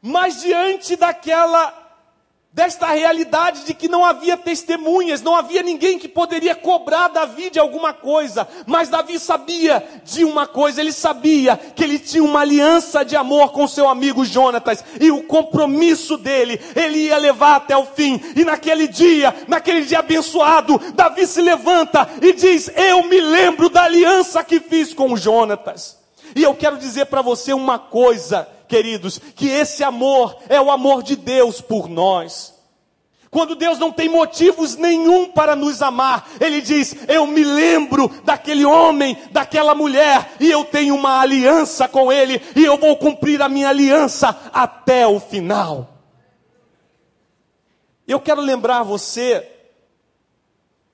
Mas 0.00 0.40
diante 0.40 0.96
daquela 0.96 1.85
desta 2.56 2.86
realidade 2.86 3.66
de 3.66 3.74
que 3.74 3.86
não 3.86 4.02
havia 4.02 4.34
testemunhas, 4.34 5.20
não 5.20 5.36
havia 5.36 5.62
ninguém 5.62 5.98
que 5.98 6.08
poderia 6.08 6.54
cobrar 6.54 7.08
Davi 7.08 7.50
de 7.50 7.58
alguma 7.58 7.92
coisa, 7.92 8.48
mas 8.64 8.88
Davi 8.88 9.18
sabia 9.18 9.86
de 10.02 10.24
uma 10.24 10.46
coisa, 10.46 10.80
ele 10.80 10.90
sabia 10.90 11.54
que 11.54 11.84
ele 11.84 11.98
tinha 11.98 12.24
uma 12.24 12.40
aliança 12.40 13.04
de 13.04 13.14
amor 13.14 13.52
com 13.52 13.68
seu 13.68 13.86
amigo 13.86 14.24
Jonatas, 14.24 14.82
e 14.98 15.10
o 15.10 15.24
compromisso 15.24 16.16
dele, 16.16 16.58
ele 16.74 17.00
ia 17.00 17.18
levar 17.18 17.56
até 17.56 17.76
o 17.76 17.84
fim, 17.84 18.18
e 18.34 18.42
naquele 18.42 18.88
dia, 18.88 19.36
naquele 19.46 19.82
dia 19.82 19.98
abençoado, 19.98 20.80
Davi 20.94 21.26
se 21.26 21.42
levanta 21.42 22.08
e 22.22 22.32
diz: 22.32 22.70
Eu 22.74 23.02
me 23.02 23.20
lembro 23.20 23.68
da 23.68 23.82
aliança 23.82 24.42
que 24.42 24.60
fiz 24.60 24.94
com 24.94 25.14
Jonatas. 25.14 25.98
E 26.34 26.42
eu 26.42 26.54
quero 26.54 26.78
dizer 26.78 27.06
para 27.06 27.20
você 27.20 27.52
uma 27.52 27.78
coisa, 27.78 28.48
queridos, 28.66 29.18
que 29.18 29.48
esse 29.48 29.82
amor 29.82 30.36
é 30.48 30.60
o 30.60 30.70
amor 30.70 31.02
de 31.02 31.16
Deus 31.16 31.60
por 31.60 31.88
nós. 31.88 32.56
Quando 33.30 33.54
Deus 33.54 33.78
não 33.78 33.92
tem 33.92 34.08
motivos 34.08 34.76
nenhum 34.76 35.30
para 35.30 35.54
nos 35.54 35.82
amar, 35.82 36.26
Ele 36.40 36.60
diz: 36.60 36.96
Eu 37.08 37.26
me 37.26 37.44
lembro 37.44 38.08
daquele 38.24 38.64
homem, 38.64 39.16
daquela 39.30 39.74
mulher, 39.74 40.32
e 40.40 40.50
eu 40.50 40.64
tenho 40.64 40.94
uma 40.94 41.20
aliança 41.20 41.86
com 41.86 42.10
Ele, 42.10 42.40
e 42.54 42.64
eu 42.64 42.78
vou 42.78 42.96
cumprir 42.96 43.42
a 43.42 43.48
minha 43.48 43.68
aliança 43.68 44.28
até 44.52 45.06
o 45.06 45.20
final. 45.20 45.96
Eu 48.06 48.20
quero 48.20 48.40
lembrar 48.40 48.84
você, 48.84 49.46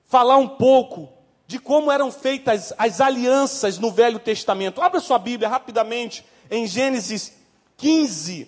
falar 0.05 0.37
um 0.37 0.47
pouco 0.47 1.07
de 1.47 1.59
como 1.59 1.91
eram 1.91 2.11
feitas 2.11 2.73
as 2.77 2.99
alianças 2.99 3.77
no 3.77 3.91
Velho 3.91 4.17
Testamento. 4.17 4.81
Abra 4.81 4.99
sua 4.99 5.19
Bíblia 5.19 5.47
rapidamente 5.47 6.25
em 6.49 6.65
Gênesis 6.65 7.42
15. 7.77 8.47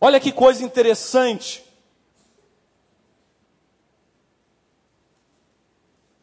Olha 0.00 0.18
que 0.18 0.32
coisa 0.32 0.64
interessante. 0.64 1.62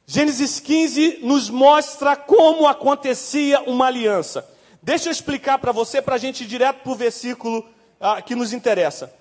Gênesis 0.05 0.59
15 0.59 1.19
nos 1.21 1.49
mostra 1.49 2.15
como 2.15 2.65
acontecia 2.65 3.61
uma 3.61 3.87
aliança. 3.87 4.47
Deixa 4.81 5.09
eu 5.09 5.11
explicar 5.11 5.59
para 5.59 5.71
você, 5.71 6.01
para 6.01 6.15
a 6.15 6.17
gente 6.17 6.43
ir 6.43 6.47
direto 6.47 6.81
para 6.81 6.91
o 6.91 6.95
versículo 6.95 7.63
ah, 7.99 8.21
que 8.21 8.33
nos 8.33 8.53
interessa. 8.53 9.13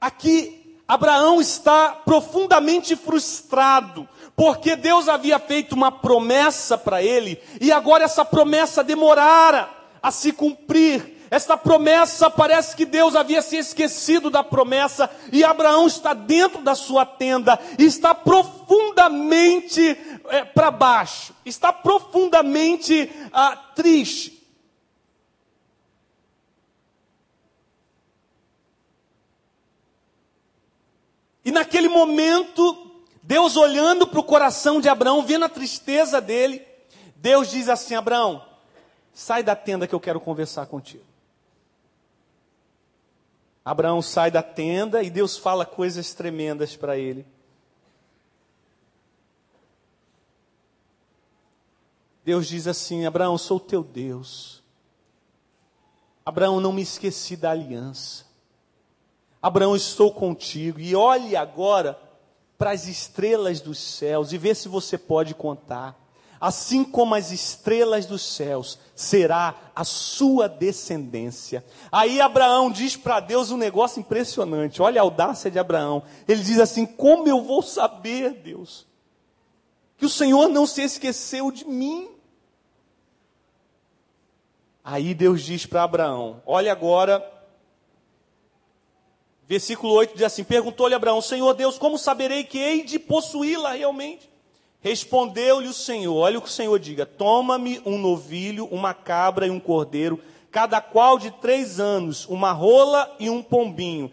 Aqui, 0.00 0.78
Abraão 0.86 1.40
está 1.40 1.90
profundamente 1.90 2.96
frustrado, 2.96 4.08
porque 4.34 4.76
Deus 4.76 5.08
havia 5.08 5.38
feito 5.38 5.72
uma 5.74 5.92
promessa 5.92 6.78
para 6.78 7.02
ele, 7.02 7.42
e 7.60 7.70
agora 7.70 8.04
essa 8.04 8.24
promessa 8.24 8.82
demorara 8.82 9.79
a 10.02 10.10
se 10.10 10.32
cumprir. 10.32 11.18
Esta 11.30 11.56
promessa, 11.56 12.28
parece 12.28 12.74
que 12.74 12.84
Deus 12.84 13.14
havia 13.14 13.40
se 13.40 13.56
esquecido 13.56 14.30
da 14.30 14.42
promessa, 14.42 15.08
e 15.32 15.44
Abraão 15.44 15.86
está 15.86 16.12
dentro 16.12 16.60
da 16.60 16.74
sua 16.74 17.06
tenda, 17.06 17.56
e 17.78 17.84
está 17.84 18.12
profundamente 18.12 19.96
é, 20.28 20.44
para 20.44 20.72
baixo, 20.72 21.32
está 21.44 21.72
profundamente 21.72 23.08
ah, 23.32 23.56
triste. 23.76 24.40
E 31.44 31.52
naquele 31.52 31.88
momento, 31.88 32.90
Deus 33.22 33.56
olhando 33.56 34.06
para 34.06 34.20
o 34.20 34.24
coração 34.24 34.80
de 34.80 34.88
Abraão, 34.88 35.22
vendo 35.22 35.44
a 35.44 35.48
tristeza 35.48 36.20
dele, 36.20 36.66
Deus 37.16 37.50
diz 37.50 37.68
assim: 37.68 37.94
Abraão, 37.94 38.44
Sai 39.20 39.42
da 39.42 39.54
tenda 39.54 39.86
que 39.86 39.94
eu 39.94 40.00
quero 40.00 40.18
conversar 40.18 40.64
contigo. 40.64 41.04
Abraão 43.62 44.00
sai 44.00 44.30
da 44.30 44.42
tenda 44.42 45.02
e 45.02 45.10
Deus 45.10 45.36
fala 45.36 45.66
coisas 45.66 46.14
tremendas 46.14 46.74
para 46.74 46.96
ele. 46.96 47.26
Deus 52.24 52.48
diz 52.48 52.66
assim: 52.66 53.04
Abraão, 53.04 53.36
sou 53.36 53.60
teu 53.60 53.84
Deus. 53.84 54.62
Abraão, 56.24 56.58
não 56.58 56.72
me 56.72 56.80
esqueci 56.80 57.36
da 57.36 57.50
aliança. 57.50 58.24
Abraão, 59.42 59.76
estou 59.76 60.14
contigo. 60.14 60.80
E 60.80 60.96
olhe 60.96 61.36
agora 61.36 62.00
para 62.56 62.70
as 62.70 62.86
estrelas 62.86 63.60
dos 63.60 63.78
céus 63.78 64.32
e 64.32 64.38
vê 64.38 64.54
se 64.54 64.66
você 64.66 64.96
pode 64.96 65.34
contar 65.34 65.99
assim 66.40 66.82
como 66.82 67.14
as 67.14 67.30
estrelas 67.30 68.06
dos 68.06 68.22
céus, 68.22 68.78
será 68.94 69.54
a 69.76 69.84
sua 69.84 70.48
descendência. 70.48 71.64
Aí 71.92 72.20
Abraão 72.20 72.70
diz 72.70 72.96
para 72.96 73.20
Deus 73.20 73.50
um 73.50 73.56
negócio 73.58 74.00
impressionante. 74.00 74.80
Olha 74.80 75.00
a 75.00 75.04
audácia 75.04 75.50
de 75.50 75.58
Abraão. 75.58 76.02
Ele 76.26 76.42
diz 76.42 76.58
assim: 76.58 76.86
Como 76.86 77.28
eu 77.28 77.42
vou 77.42 77.62
saber, 77.62 78.32
Deus, 78.42 78.86
que 79.98 80.06
o 80.06 80.10
Senhor 80.10 80.48
não 80.48 80.66
se 80.66 80.82
esqueceu 80.82 81.50
de 81.50 81.66
mim? 81.66 82.08
Aí 84.82 85.12
Deus 85.12 85.42
diz 85.42 85.66
para 85.66 85.82
Abraão: 85.82 86.42
Olha 86.46 86.72
agora, 86.72 87.22
Versículo 89.50 89.94
8 89.94 90.14
diz 90.14 90.22
assim: 90.22 90.44
Perguntou-lhe 90.44 90.94
Abraão, 90.94 91.20
Senhor 91.20 91.52
Deus, 91.54 91.76
como 91.76 91.98
saberei 91.98 92.44
que 92.44 92.56
hei 92.56 92.84
de 92.84 93.00
possuí-la 93.00 93.72
realmente? 93.72 94.30
Respondeu-lhe 94.80 95.68
o 95.68 95.74
Senhor: 95.74 96.16
Olha 96.16 96.38
o 96.38 96.42
que 96.42 96.48
o 96.48 96.52
Senhor 96.52 96.78
diga: 96.78 97.04
Toma-me 97.04 97.80
um 97.84 97.98
novilho, 97.98 98.66
uma 98.66 98.94
cabra 98.94 99.46
e 99.46 99.50
um 99.50 99.60
cordeiro, 99.60 100.20
cada 100.50 100.80
qual 100.80 101.18
de 101.18 101.30
três 101.30 101.78
anos, 101.78 102.26
uma 102.26 102.52
rola 102.52 103.14
e 103.18 103.28
um 103.28 103.42
pombinho. 103.42 104.10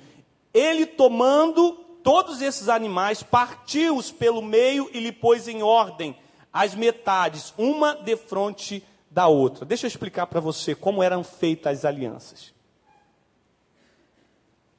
Ele 0.53 0.85
tomando 0.85 1.73
todos 2.03 2.41
esses 2.41 2.69
animais, 2.69 3.23
partiu-os 3.23 4.11
pelo 4.11 4.41
meio 4.41 4.89
e 4.93 4.99
lhe 4.99 5.11
pôs 5.11 5.47
em 5.47 5.61
ordem 5.63 6.15
as 6.51 6.73
metades, 6.73 7.53
uma 7.57 7.93
defronte 7.95 8.83
da 9.11 9.27
outra. 9.27 9.65
Deixa 9.65 9.85
eu 9.85 9.89
explicar 9.89 10.27
para 10.27 10.39
você 10.39 10.73
como 10.73 11.03
eram 11.03 11.23
feitas 11.23 11.79
as 11.79 11.85
alianças. 11.85 12.53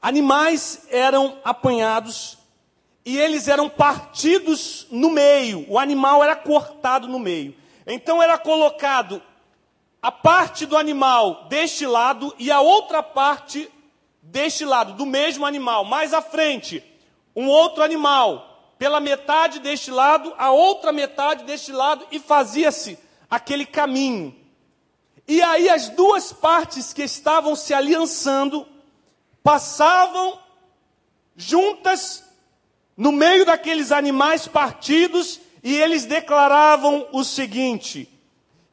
Animais 0.00 0.86
eram 0.90 1.38
apanhados 1.44 2.37
e 3.08 3.18
eles 3.18 3.48
eram 3.48 3.70
partidos 3.70 4.86
no 4.90 5.08
meio. 5.08 5.64
O 5.66 5.78
animal 5.78 6.22
era 6.22 6.36
cortado 6.36 7.08
no 7.08 7.18
meio. 7.18 7.56
Então 7.86 8.22
era 8.22 8.36
colocado 8.36 9.22
a 10.02 10.12
parte 10.12 10.66
do 10.66 10.76
animal 10.76 11.46
deste 11.48 11.86
lado 11.86 12.34
e 12.38 12.50
a 12.50 12.60
outra 12.60 13.02
parte 13.02 13.66
deste 14.20 14.62
lado, 14.62 14.92
do 14.92 15.06
mesmo 15.06 15.46
animal. 15.46 15.86
Mais 15.86 16.12
à 16.12 16.20
frente, 16.20 16.84
um 17.34 17.48
outro 17.48 17.82
animal. 17.82 18.74
Pela 18.78 19.00
metade 19.00 19.58
deste 19.58 19.90
lado, 19.90 20.34
a 20.36 20.50
outra 20.50 20.92
metade 20.92 21.44
deste 21.44 21.72
lado, 21.72 22.06
e 22.12 22.18
fazia-se 22.18 22.98
aquele 23.30 23.64
caminho. 23.64 24.36
E 25.26 25.40
aí 25.40 25.70
as 25.70 25.88
duas 25.88 26.30
partes 26.30 26.92
que 26.92 27.04
estavam 27.04 27.56
se 27.56 27.72
aliançando 27.72 28.68
passavam 29.42 30.38
juntas 31.34 32.27
no 32.98 33.12
meio 33.12 33.46
daqueles 33.46 33.92
animais 33.92 34.48
partidos 34.48 35.40
e 35.62 35.76
eles 35.76 36.04
declaravam 36.04 37.06
o 37.12 37.22
seguinte: 37.22 38.12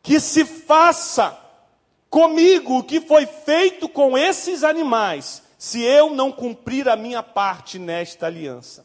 que 0.01 0.19
se 0.19 0.43
faça 0.43 1.39
comigo 2.09 2.79
o 2.79 2.83
que 2.83 2.99
foi 2.99 3.27
feito 3.27 3.87
com 3.87 4.17
esses 4.17 4.63
animais, 4.63 5.43
se 5.59 5.83
eu 5.83 6.09
não 6.09 6.31
cumprir 6.31 6.89
a 6.89 6.95
minha 6.95 7.21
parte 7.21 7.77
nesta 7.77 8.25
aliança. 8.25 8.83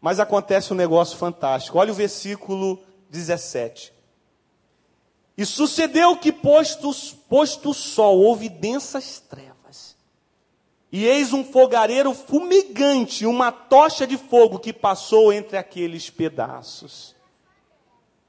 Mas 0.00 0.18
acontece 0.18 0.72
um 0.72 0.76
negócio 0.76 1.16
fantástico. 1.16 1.78
Olha 1.78 1.92
o 1.92 1.94
versículo 1.94 2.82
17. 3.08 3.94
E 5.36 5.46
sucedeu 5.46 6.16
que, 6.16 6.30
posto, 6.30 6.92
posto 7.28 7.70
o 7.70 7.74
sol, 7.74 8.18
houve 8.18 8.48
densas 8.48 9.20
trevas 9.20 9.53
e 10.96 11.04
eis 11.06 11.32
um 11.32 11.42
fogareiro 11.42 12.14
fumegante, 12.14 13.26
uma 13.26 13.50
tocha 13.50 14.06
de 14.06 14.16
fogo 14.16 14.60
que 14.60 14.72
passou 14.72 15.32
entre 15.32 15.56
aqueles 15.56 16.08
pedaços. 16.08 17.16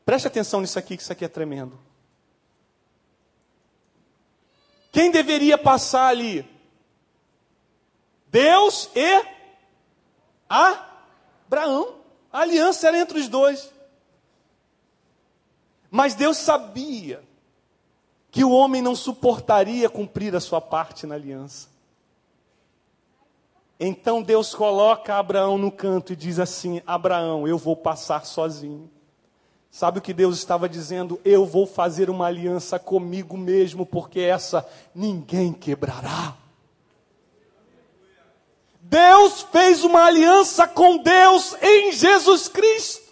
Preste 0.03 0.25
atenção 0.25 0.61
nisso 0.61 0.79
aqui, 0.79 0.97
que 0.97 1.03
isso 1.03 1.11
aqui 1.11 1.23
é 1.23 1.27
tremendo. 1.27 1.77
Quem 4.91 5.11
deveria 5.11 5.59
passar 5.59 6.07
ali? 6.07 6.43
Deus 8.31 8.89
e 8.95 9.23
Abraão. 10.49 11.99
A 12.33 12.39
aliança 12.39 12.87
era 12.87 12.97
entre 12.99 13.19
os 13.19 13.27
dois. 13.27 13.71
Mas 15.91 16.15
Deus 16.15 16.37
sabia 16.37 17.23
que 18.31 18.43
o 18.43 18.49
homem 18.49 18.81
não 18.81 18.95
suportaria 18.95 19.87
cumprir 19.87 20.35
a 20.35 20.39
sua 20.39 20.59
parte 20.59 21.05
na 21.05 21.13
aliança. 21.13 21.74
Então 23.79 24.21
Deus 24.21 24.55
coloca 24.55 25.15
Abraão 25.15 25.57
no 25.57 25.71
canto 25.71 26.13
e 26.13 26.15
diz 26.15 26.39
assim: 26.39 26.81
Abraão, 26.85 27.47
eu 27.47 27.57
vou 27.57 27.75
passar 27.75 28.25
sozinho. 28.25 28.89
Sabe 29.69 29.99
o 29.99 30.01
que 30.01 30.13
Deus 30.13 30.37
estava 30.37 30.69
dizendo? 30.69 31.19
Eu 31.25 31.45
vou 31.45 31.67
fazer 31.67 32.09
uma 32.09 32.27
aliança 32.27 32.79
comigo 32.79 33.37
mesmo, 33.37 33.85
porque 33.85 34.21
essa 34.21 34.65
ninguém 34.93 35.51
quebrará. 35.51 36.33
Deus 38.79 39.41
fez 39.51 39.83
uma 39.83 40.05
aliança 40.05 40.67
com 40.67 40.97
Deus 40.97 41.57
em 41.61 41.91
Jesus 41.91 42.47
Cristo. 42.47 43.03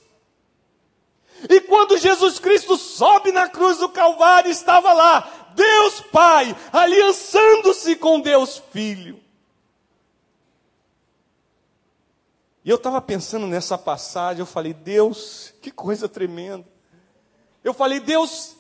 E 1.49 1.59
quando 1.59 1.97
Jesus 1.97 2.39
Cristo 2.39 2.77
sobe 2.77 3.31
na 3.31 3.49
cruz 3.49 3.79
do 3.79 3.89
Calvário, 3.89 4.49
estava 4.49 4.93
lá 4.93 5.49
Deus 5.55 5.99
Pai 6.11 6.55
aliançando-se 6.71 7.95
com 7.95 8.21
Deus 8.21 8.61
Filho. 8.71 9.22
E 12.65 12.69
eu 12.69 12.77
estava 12.77 13.01
pensando 13.01 13.45
nessa 13.45 13.77
passagem, 13.77 14.39
eu 14.39 14.45
falei, 14.45 14.73
Deus, 14.73 15.53
que 15.61 15.69
coisa 15.69 16.07
tremenda. 16.07 16.65
Eu 17.63 17.73
falei, 17.73 17.99
Deus, 17.99 18.55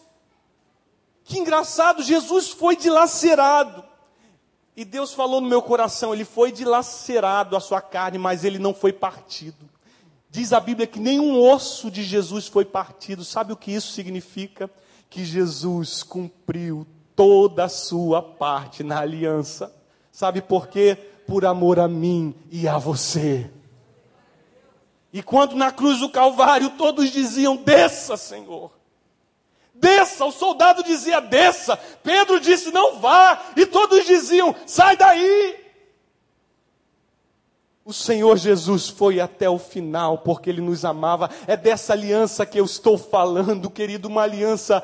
que 1.23 1.39
engraçado, 1.39 2.03
Jesus 2.03 2.49
foi 2.49 2.75
dilacerado. 2.75 3.83
E 4.75 4.83
Deus 4.83 5.13
falou 5.13 5.39
no 5.39 5.47
meu 5.47 5.61
coração, 5.61 6.13
ele 6.13 6.25
foi 6.25 6.51
dilacerado 6.51 7.55
a 7.55 7.59
sua 7.59 7.79
carne, 7.79 8.17
mas 8.17 8.43
ele 8.43 8.59
não 8.59 8.73
foi 8.73 8.91
partido. 8.91 9.69
Diz 10.29 10.51
a 10.51 10.59
Bíblia 10.59 10.87
que 10.87 10.99
nenhum 10.99 11.39
osso 11.39 11.91
de 11.91 12.03
Jesus 12.03 12.47
foi 12.47 12.65
partido. 12.65 13.23
Sabe 13.23 13.53
o 13.53 13.57
que 13.57 13.71
isso 13.71 13.91
significa? 13.91 14.69
Que 15.09 15.23
Jesus 15.23 16.01
cumpriu 16.01 16.87
toda 17.15 17.65
a 17.65 17.69
sua 17.69 18.21
parte 18.21 18.83
na 18.83 18.99
aliança. 18.99 19.73
Sabe 20.11 20.41
por 20.41 20.67
quê? 20.67 20.97
Por 21.27 21.45
amor 21.45 21.79
a 21.79 21.87
mim 21.87 22.33
e 22.51 22.67
a 22.67 22.79
você. 22.79 23.49
E 25.13 25.21
quando 25.21 25.55
na 25.55 25.71
cruz 25.71 25.99
do 25.99 26.09
Calvário 26.09 26.71
todos 26.71 27.11
diziam: 27.11 27.55
Desça, 27.55 28.17
Senhor. 28.17 28.71
Desça, 29.75 30.25
o 30.25 30.31
soldado 30.31 30.83
dizia: 30.83 31.21
Desça. 31.21 31.77
Pedro 32.01 32.39
disse: 32.39 32.71
Não 32.71 32.99
vá. 32.99 33.39
E 33.55 33.67
todos 33.67 34.05
diziam: 34.05 34.55
Sai 34.65 34.97
daí. 34.97 35.61
O 37.85 37.93
Senhor 37.93 38.37
Jesus 38.37 38.89
foi 38.89 39.19
até 39.19 39.47
o 39.47 39.59
final 39.59 40.17
porque 40.17 40.49
Ele 40.49 40.61
nos 40.61 40.83
amava. 40.83 41.29
É 41.45 41.55
dessa 41.55 41.93
aliança 41.93 42.43
que 42.43 42.59
eu 42.59 42.65
estou 42.65 42.97
falando, 42.97 43.69
querido, 43.69 44.07
uma 44.07 44.23
aliança 44.23 44.81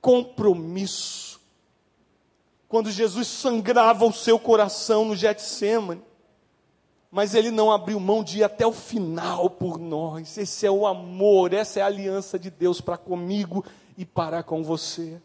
compromisso. 0.00 1.38
Quando 2.66 2.90
Jesus 2.90 3.26
sangrava 3.26 4.06
o 4.06 4.12
seu 4.12 4.38
coração 4.38 5.04
no 5.04 5.16
Getsemane, 5.16 6.02
mas 7.10 7.34
ele 7.34 7.50
não 7.50 7.72
abriu 7.72 7.98
mão 7.98 8.22
de 8.22 8.38
ir 8.38 8.44
até 8.44 8.66
o 8.66 8.72
final 8.72 9.50
por 9.50 9.78
nós. 9.78 10.38
Esse 10.38 10.66
é 10.66 10.70
o 10.70 10.86
amor, 10.86 11.52
essa 11.52 11.80
é 11.80 11.82
a 11.82 11.86
aliança 11.86 12.38
de 12.38 12.50
Deus 12.50 12.80
para 12.80 12.96
comigo 12.96 13.64
e 13.98 14.04
para 14.04 14.42
com 14.42 14.62
você. 14.62 15.20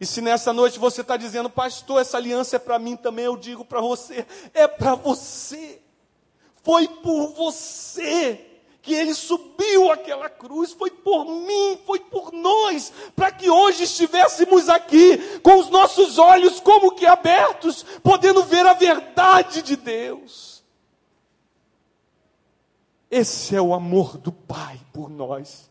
E 0.00 0.06
se 0.06 0.20
nessa 0.20 0.52
noite 0.52 0.78
você 0.78 1.00
está 1.00 1.16
dizendo, 1.16 1.50
pastor, 1.50 2.00
essa 2.00 2.16
aliança 2.16 2.56
é 2.56 2.58
para 2.58 2.78
mim 2.78 2.96
também, 2.96 3.24
eu 3.24 3.36
digo 3.36 3.64
para 3.64 3.80
você, 3.80 4.26
é 4.54 4.68
para 4.68 4.94
você. 4.94 5.80
Foi 6.62 6.86
por 6.86 7.32
você 7.32 8.40
que 8.82 8.94
ele 8.94 9.14
subiu 9.14 9.90
aquela 9.90 10.30
cruz, 10.30 10.72
foi 10.72 10.90
por 10.90 11.24
mim, 11.24 11.76
foi 11.84 11.98
por 11.98 12.32
nós, 12.32 12.92
para 13.16 13.32
que 13.32 13.50
hoje 13.50 13.82
estivéssemos 13.82 14.68
aqui 14.68 15.40
com 15.40 15.58
os 15.58 15.68
nossos 15.70 16.18
olhos 16.18 16.60
como 16.60 16.92
que 16.92 17.04
abertos, 17.04 17.84
podendo 18.00 18.44
ver 18.44 18.64
a 18.64 18.74
verdade 18.74 19.60
de 19.60 19.74
Deus. 19.74 20.55
Esse 23.18 23.56
é 23.56 23.62
o 23.62 23.72
amor 23.72 24.18
do 24.18 24.30
Pai 24.30 24.78
por 24.92 25.08
nós. 25.08 25.70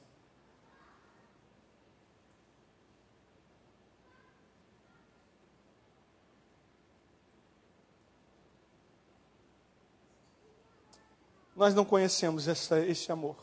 Nós 11.56 11.76
não 11.76 11.86
conhecemos 11.86 12.48
essa, 12.48 12.80
esse 12.80 13.12
amor. 13.12 13.38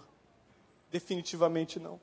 Definitivamente 0.90 1.78
não. 1.78 2.00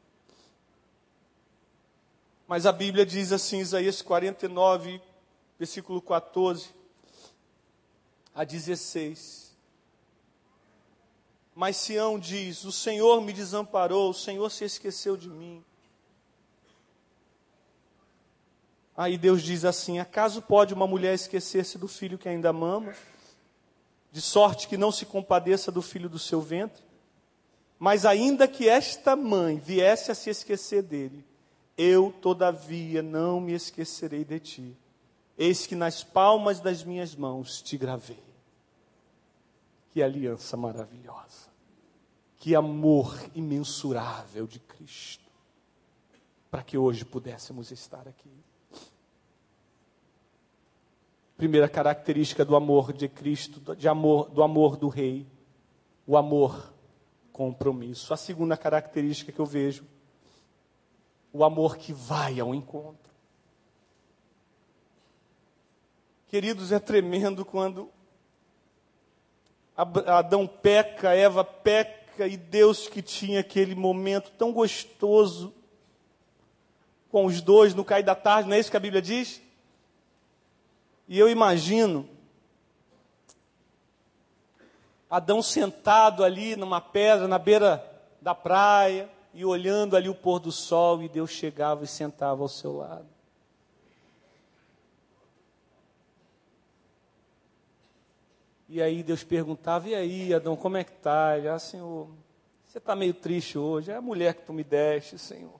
Mas 2.47 2.65
a 2.65 2.71
Bíblia 2.71 3.05
diz 3.05 3.33
assim, 3.33 3.59
Isaías 3.59 4.01
49, 4.01 5.01
versículo 5.59 6.01
14 6.01 6.73
a 8.33 8.45
16. 8.45 9.48
Mas 11.59 11.75
Sião 11.75 12.17
diz: 12.17 12.63
O 12.63 12.71
Senhor 12.71 13.19
me 13.19 13.33
desamparou, 13.33 14.11
o 14.11 14.13
Senhor 14.13 14.49
se 14.49 14.63
esqueceu 14.63 15.17
de 15.17 15.29
mim. 15.29 15.61
Aí 18.95 19.17
Deus 19.17 19.41
diz 19.43 19.65
assim: 19.65 19.99
Acaso 19.99 20.41
pode 20.41 20.73
uma 20.73 20.87
mulher 20.87 21.13
esquecer-se 21.13 21.77
do 21.77 21.85
filho 21.85 22.17
que 22.17 22.29
ainda 22.29 22.53
mama, 22.53 22.95
de 24.09 24.21
sorte 24.21 24.69
que 24.69 24.77
não 24.77 24.89
se 24.89 25.05
compadeça 25.05 25.69
do 25.69 25.81
filho 25.81 26.07
do 26.07 26.17
seu 26.17 26.39
ventre? 26.39 26.81
Mas 27.77 28.05
ainda 28.05 28.47
que 28.47 28.69
esta 28.69 29.13
mãe 29.13 29.57
viesse 29.57 30.13
a 30.13 30.15
se 30.15 30.29
esquecer 30.29 30.81
dele, 30.81 31.25
eu, 31.77 32.13
todavia, 32.21 33.03
não 33.03 33.41
me 33.41 33.51
esquecerei 33.51 34.23
de 34.23 34.39
ti. 34.39 34.77
Eis 35.37 35.67
que 35.67 35.75
nas 35.75 36.05
palmas 36.05 36.61
das 36.61 36.85
minhas 36.85 37.15
mãos 37.15 37.61
te 37.61 37.77
gravei. 37.77 38.23
Que 39.91 40.01
aliança 40.01 40.55
maravilhosa. 40.55 41.48
Que 42.39 42.55
amor 42.55 43.15
imensurável 43.35 44.47
de 44.47 44.59
Cristo. 44.59 45.29
Para 46.49 46.63
que 46.63 46.77
hoje 46.77 47.05
pudéssemos 47.05 47.69
estar 47.69 48.07
aqui. 48.07 48.31
Primeira 51.37 51.69
característica 51.69 52.43
do 52.43 52.55
amor 52.55 52.91
de 52.91 53.07
Cristo, 53.07 53.75
de 53.75 53.87
amor, 53.87 54.29
do 54.29 54.41
amor 54.41 54.75
do 54.77 54.87
Rei, 54.87 55.27
o 56.07 56.17
amor 56.17 56.73
compromisso. 57.31 58.13
A 58.13 58.17
segunda 58.17 58.57
característica 58.57 59.31
que 59.31 59.39
eu 59.39 59.45
vejo, 59.45 59.85
o 61.31 61.43
amor 61.43 61.77
que 61.77 61.93
vai 61.93 62.39
ao 62.39 62.55
encontro. 62.55 63.09
Queridos, 66.27 66.71
é 66.71 66.79
tremendo 66.79 67.45
quando 67.45 67.89
Adão 69.75 70.45
peca, 70.45 71.15
Eva 71.15 71.43
peca, 71.43 71.98
e 72.27 72.37
Deus 72.37 72.87
que 72.87 73.01
tinha 73.01 73.39
aquele 73.39 73.75
momento 73.75 74.31
tão 74.37 74.51
gostoso 74.51 75.53
com 77.09 77.25
os 77.25 77.41
dois 77.41 77.73
no 77.73 77.83
cair 77.83 78.03
da 78.03 78.15
tarde, 78.15 78.47
não 78.47 78.55
é 78.55 78.59
isso 78.59 78.71
que 78.71 78.77
a 78.77 78.79
Bíblia 78.79 79.01
diz? 79.01 79.41
E 81.07 81.17
eu 81.17 81.27
imagino 81.27 82.07
Adão 85.09 85.41
sentado 85.41 86.23
ali 86.23 86.55
numa 86.55 86.79
pedra, 86.79 87.27
na 87.27 87.39
beira 87.39 87.83
da 88.21 88.35
praia, 88.35 89.09
e 89.33 89.43
olhando 89.43 89.95
ali 89.95 90.07
o 90.07 90.13
pôr 90.13 90.39
do 90.39 90.51
sol, 90.51 91.01
e 91.01 91.09
Deus 91.09 91.31
chegava 91.31 91.83
e 91.83 91.87
sentava 91.87 92.43
ao 92.43 92.47
seu 92.47 92.77
lado. 92.77 93.07
E 98.69 98.81
aí 98.81 99.01
Deus 99.01 99.23
perguntava, 99.23 99.89
e 99.89 99.95
aí, 99.95 100.33
Adão, 100.33 100.55
como 100.55 100.77
é 100.77 100.83
que 100.83 100.91
tá? 100.93 101.35
Ele, 101.35 101.49
ah, 101.49 101.57
Senhor, 101.57 102.07
você 102.63 102.77
está 102.77 102.95
meio 102.95 103.15
triste 103.15 103.57
hoje, 103.57 103.91
é 103.91 103.95
a 103.95 104.01
mulher 104.01 104.35
que 104.35 104.43
tu 104.43 104.53
me 104.53 104.63
deste, 104.63 105.17
Senhor. 105.17 105.59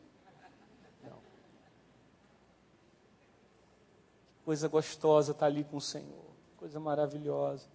coisa 4.49 4.67
gostosa 4.67 5.31
estar 5.31 5.41
tá 5.41 5.45
ali 5.45 5.63
com 5.63 5.77
o 5.77 5.81
Senhor, 5.81 6.25
coisa 6.57 6.79
maravilhosa. 6.79 7.67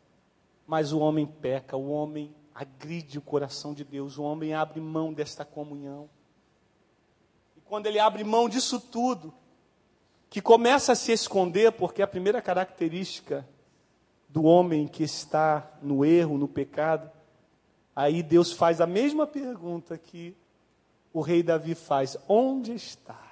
Mas 0.66 0.92
o 0.92 0.98
homem 0.98 1.24
peca, 1.24 1.76
o 1.76 1.88
homem 1.88 2.34
agride 2.52 3.16
o 3.16 3.22
coração 3.22 3.72
de 3.72 3.84
Deus, 3.84 4.18
o 4.18 4.24
homem 4.24 4.54
abre 4.54 4.80
mão 4.80 5.12
desta 5.12 5.44
comunhão. 5.44 6.10
E 7.56 7.60
quando 7.60 7.86
ele 7.86 8.00
abre 8.00 8.24
mão 8.24 8.48
disso 8.48 8.80
tudo, 8.80 9.32
que 10.28 10.42
começa 10.42 10.90
a 10.90 10.96
se 10.96 11.12
esconder, 11.12 11.70
porque 11.70 12.02
a 12.02 12.08
primeira 12.08 12.42
característica 12.42 13.48
do 14.34 14.42
homem 14.42 14.88
que 14.88 15.04
está 15.04 15.78
no 15.80 16.04
erro, 16.04 16.36
no 16.36 16.48
pecado, 16.48 17.08
aí 17.94 18.20
Deus 18.20 18.52
faz 18.52 18.80
a 18.80 18.86
mesma 18.86 19.28
pergunta 19.28 19.96
que 19.96 20.36
o 21.12 21.20
rei 21.20 21.40
Davi 21.40 21.76
faz: 21.76 22.16
Onde 22.28 22.74
está? 22.74 23.22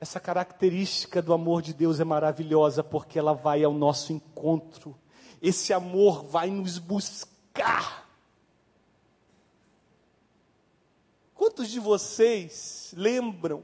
Essa 0.00 0.18
característica 0.18 1.20
do 1.20 1.34
amor 1.34 1.60
de 1.60 1.74
Deus 1.74 2.00
é 2.00 2.04
maravilhosa 2.04 2.82
porque 2.82 3.18
ela 3.18 3.34
vai 3.34 3.62
ao 3.62 3.74
nosso 3.74 4.10
encontro. 4.10 4.96
Esse 5.42 5.74
amor 5.74 6.24
vai 6.24 6.48
nos 6.48 6.78
buscar. 6.78 8.08
Quantos 11.34 11.68
de 11.68 11.78
vocês 11.78 12.94
lembram, 12.96 13.62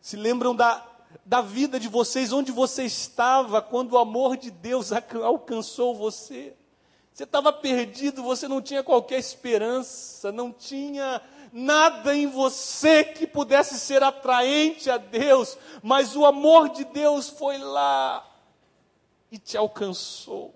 se 0.00 0.16
lembram 0.16 0.54
da, 0.54 0.91
da 1.24 1.40
vida 1.40 1.78
de 1.78 1.88
vocês, 1.88 2.32
onde 2.32 2.50
você 2.52 2.84
estava 2.84 3.60
quando 3.60 3.92
o 3.92 3.98
amor 3.98 4.36
de 4.36 4.50
Deus 4.50 4.90
alcançou 5.22 5.94
você? 5.94 6.54
Você 7.12 7.24
estava 7.24 7.52
perdido, 7.52 8.22
você 8.22 8.48
não 8.48 8.62
tinha 8.62 8.82
qualquer 8.82 9.18
esperança, 9.18 10.32
não 10.32 10.50
tinha 10.50 11.20
nada 11.52 12.16
em 12.16 12.26
você 12.26 13.04
que 13.04 13.26
pudesse 13.26 13.78
ser 13.78 14.02
atraente 14.02 14.90
a 14.90 14.96
Deus, 14.96 15.58
mas 15.82 16.16
o 16.16 16.24
amor 16.24 16.70
de 16.70 16.84
Deus 16.84 17.28
foi 17.28 17.58
lá 17.58 18.26
e 19.30 19.38
te 19.38 19.58
alcançou. 19.58 20.54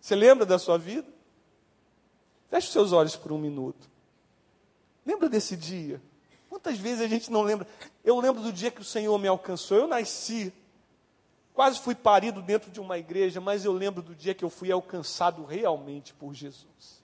Você 0.00 0.14
lembra 0.14 0.46
da 0.46 0.58
sua 0.58 0.78
vida? 0.78 1.06
Feche 2.48 2.70
seus 2.70 2.92
olhos 2.92 3.16
por 3.16 3.32
um 3.32 3.38
minuto. 3.38 3.90
Lembra 5.04 5.28
desse 5.28 5.56
dia? 5.56 6.00
Quantas 6.58 6.76
vezes 6.76 7.00
a 7.00 7.06
gente 7.06 7.30
não 7.30 7.42
lembra? 7.42 7.68
Eu 8.04 8.18
lembro 8.18 8.42
do 8.42 8.52
dia 8.52 8.68
que 8.68 8.80
o 8.80 8.84
Senhor 8.84 9.16
me 9.16 9.28
alcançou. 9.28 9.76
Eu 9.76 9.86
nasci, 9.86 10.52
quase 11.54 11.78
fui 11.78 11.94
parido 11.94 12.42
dentro 12.42 12.68
de 12.68 12.80
uma 12.80 12.98
igreja, 12.98 13.40
mas 13.40 13.64
eu 13.64 13.72
lembro 13.72 14.02
do 14.02 14.12
dia 14.12 14.34
que 14.34 14.44
eu 14.44 14.50
fui 14.50 14.72
alcançado 14.72 15.44
realmente 15.44 16.12
por 16.12 16.34
Jesus. 16.34 17.00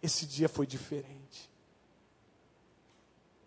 Esse 0.00 0.24
dia 0.24 0.48
foi 0.48 0.68
diferente. 0.68 1.50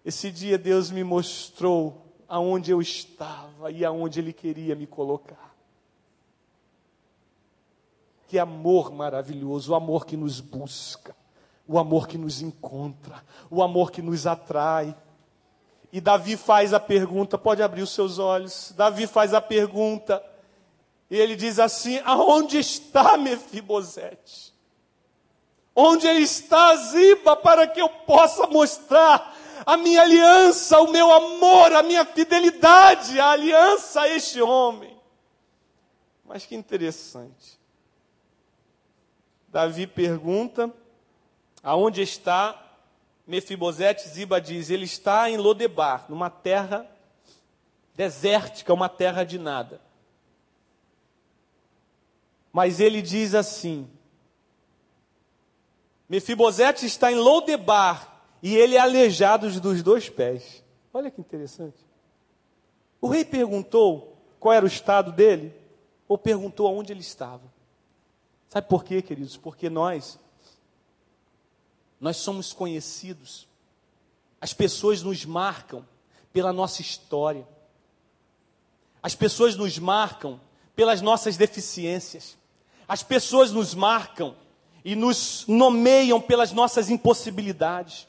Esse 0.04 0.30
dia 0.30 0.58
Deus 0.58 0.92
me 0.92 1.06
mostrou 1.06 2.06
aonde 2.28 2.72
eu 2.72 2.82
estava 2.82 3.72
e 3.72 3.86
aonde 3.86 4.20
Ele 4.20 4.34
queria 4.34 4.76
me 4.76 4.86
colocar. 4.86 5.56
Que 8.28 8.38
amor 8.38 8.92
maravilhoso, 8.92 9.72
o 9.72 9.76
amor 9.76 10.06
que 10.06 10.18
nos 10.18 10.42
busca, 10.42 11.16
o 11.66 11.80
amor 11.80 12.10
que 12.10 12.18
nos 12.18 12.42
encontra, 12.42 13.24
o 13.50 13.64
amor 13.64 13.90
que 13.90 14.02
nos 14.02 14.28
atrai. 14.28 14.94
E 15.92 16.00
Davi 16.00 16.38
faz 16.38 16.74
a 16.74 16.80
pergunta, 16.80 17.38
pode 17.38 17.64
abrir 17.64 17.82
os 17.82 17.92
seus 17.92 18.20
olhos. 18.20 18.74
Davi 18.76 19.08
faz 19.08 19.34
a 19.34 19.42
pergunta, 19.42 20.24
e 21.10 21.18
ele 21.18 21.36
diz 21.36 21.60
assim: 21.60 22.00
Aonde 22.06 22.60
está 22.60 23.18
Mefibosete? 23.18 24.54
Onde 25.76 26.08
está, 26.08 26.76
Ziba, 26.76 27.36
para 27.36 27.68
que 27.68 27.82
eu 27.82 27.90
possa 27.90 28.46
mostrar 28.48 29.36
a 29.66 29.78
minha 29.78 30.02
aliança, 30.02 30.80
o 30.80 30.92
meu 30.92 31.12
amor, 31.12 31.74
a 31.74 31.82
minha 31.82 32.06
fidelidade, 32.06 33.20
a 33.20 33.32
aliança 33.32 34.02
a 34.02 34.10
este 34.10 34.42
homem. 34.42 34.98
Mas 36.26 36.46
que 36.46 36.56
interessante. 36.56 37.60
Davi 39.48 39.88
pergunta: 39.88 40.72
aonde 41.64 42.02
está 42.02 42.69
Mefibosete? 43.30 44.10
Ziba 44.10 44.42
diz: 44.42 44.72
ele 44.72 44.86
está 44.86 45.30
em 45.30 45.38
Lodebar, 45.38 46.08
numa 46.10 46.32
terra 46.32 46.90
desértica, 47.94 48.74
uma 48.74 48.90
terra 48.90 49.24
de 49.24 49.38
nada. 49.38 49.80
Mas 52.52 52.80
ele 52.80 53.04
diz 53.04 53.36
assim: 53.36 53.88
Mefibosete 56.10 56.88
está 56.88 57.12
em 57.12 57.16
Lodebar 57.16 58.20
e 58.42 58.56
ele 58.56 58.76
é 58.76 58.80
aleijado 58.80 59.48
dos 59.62 59.84
dois 59.84 60.10
pés. 60.10 60.64
Olha 60.92 61.12
que 61.12 61.22
interessante. 61.22 61.78
O 63.00 63.08
rei 63.08 63.24
perguntou 63.24 64.18
qual 64.40 64.56
era 64.56 64.66
o 64.66 64.68
estado 64.68 65.12
dele, 65.12 65.54
ou 66.08 66.18
perguntou 66.18 66.66
aonde 66.66 66.92
ele 66.92 67.02
estava. 67.02 67.44
Sabe 68.48 68.68
por 68.68 68.84
quê, 68.84 69.04
queridos? 69.04 69.38
Porque 69.38 69.70
nós, 69.70 70.18
nós 72.00 72.18
somos 72.18 72.54
conhecidos, 72.54 73.48
as 74.40 74.54
pessoas 74.54 75.02
nos 75.04 75.26
marcam 75.26 75.86
pela 76.32 76.54
nossa 76.54 76.82
história, 76.82 77.48
as 79.02 79.16
pessoas 79.16 79.56
nos 79.56 79.78
marcam 79.78 80.40
pelas 80.76 81.02
nossas 81.02 81.36
deficiências, 81.36 82.38
as 82.88 83.04
pessoas 83.04 83.52
nos 83.52 83.74
marcam 83.74 84.36
e 84.84 84.96
nos 84.96 85.46
nomeiam 85.48 86.22
pelas 86.22 86.52
nossas 86.52 86.90
impossibilidades. 86.90 88.08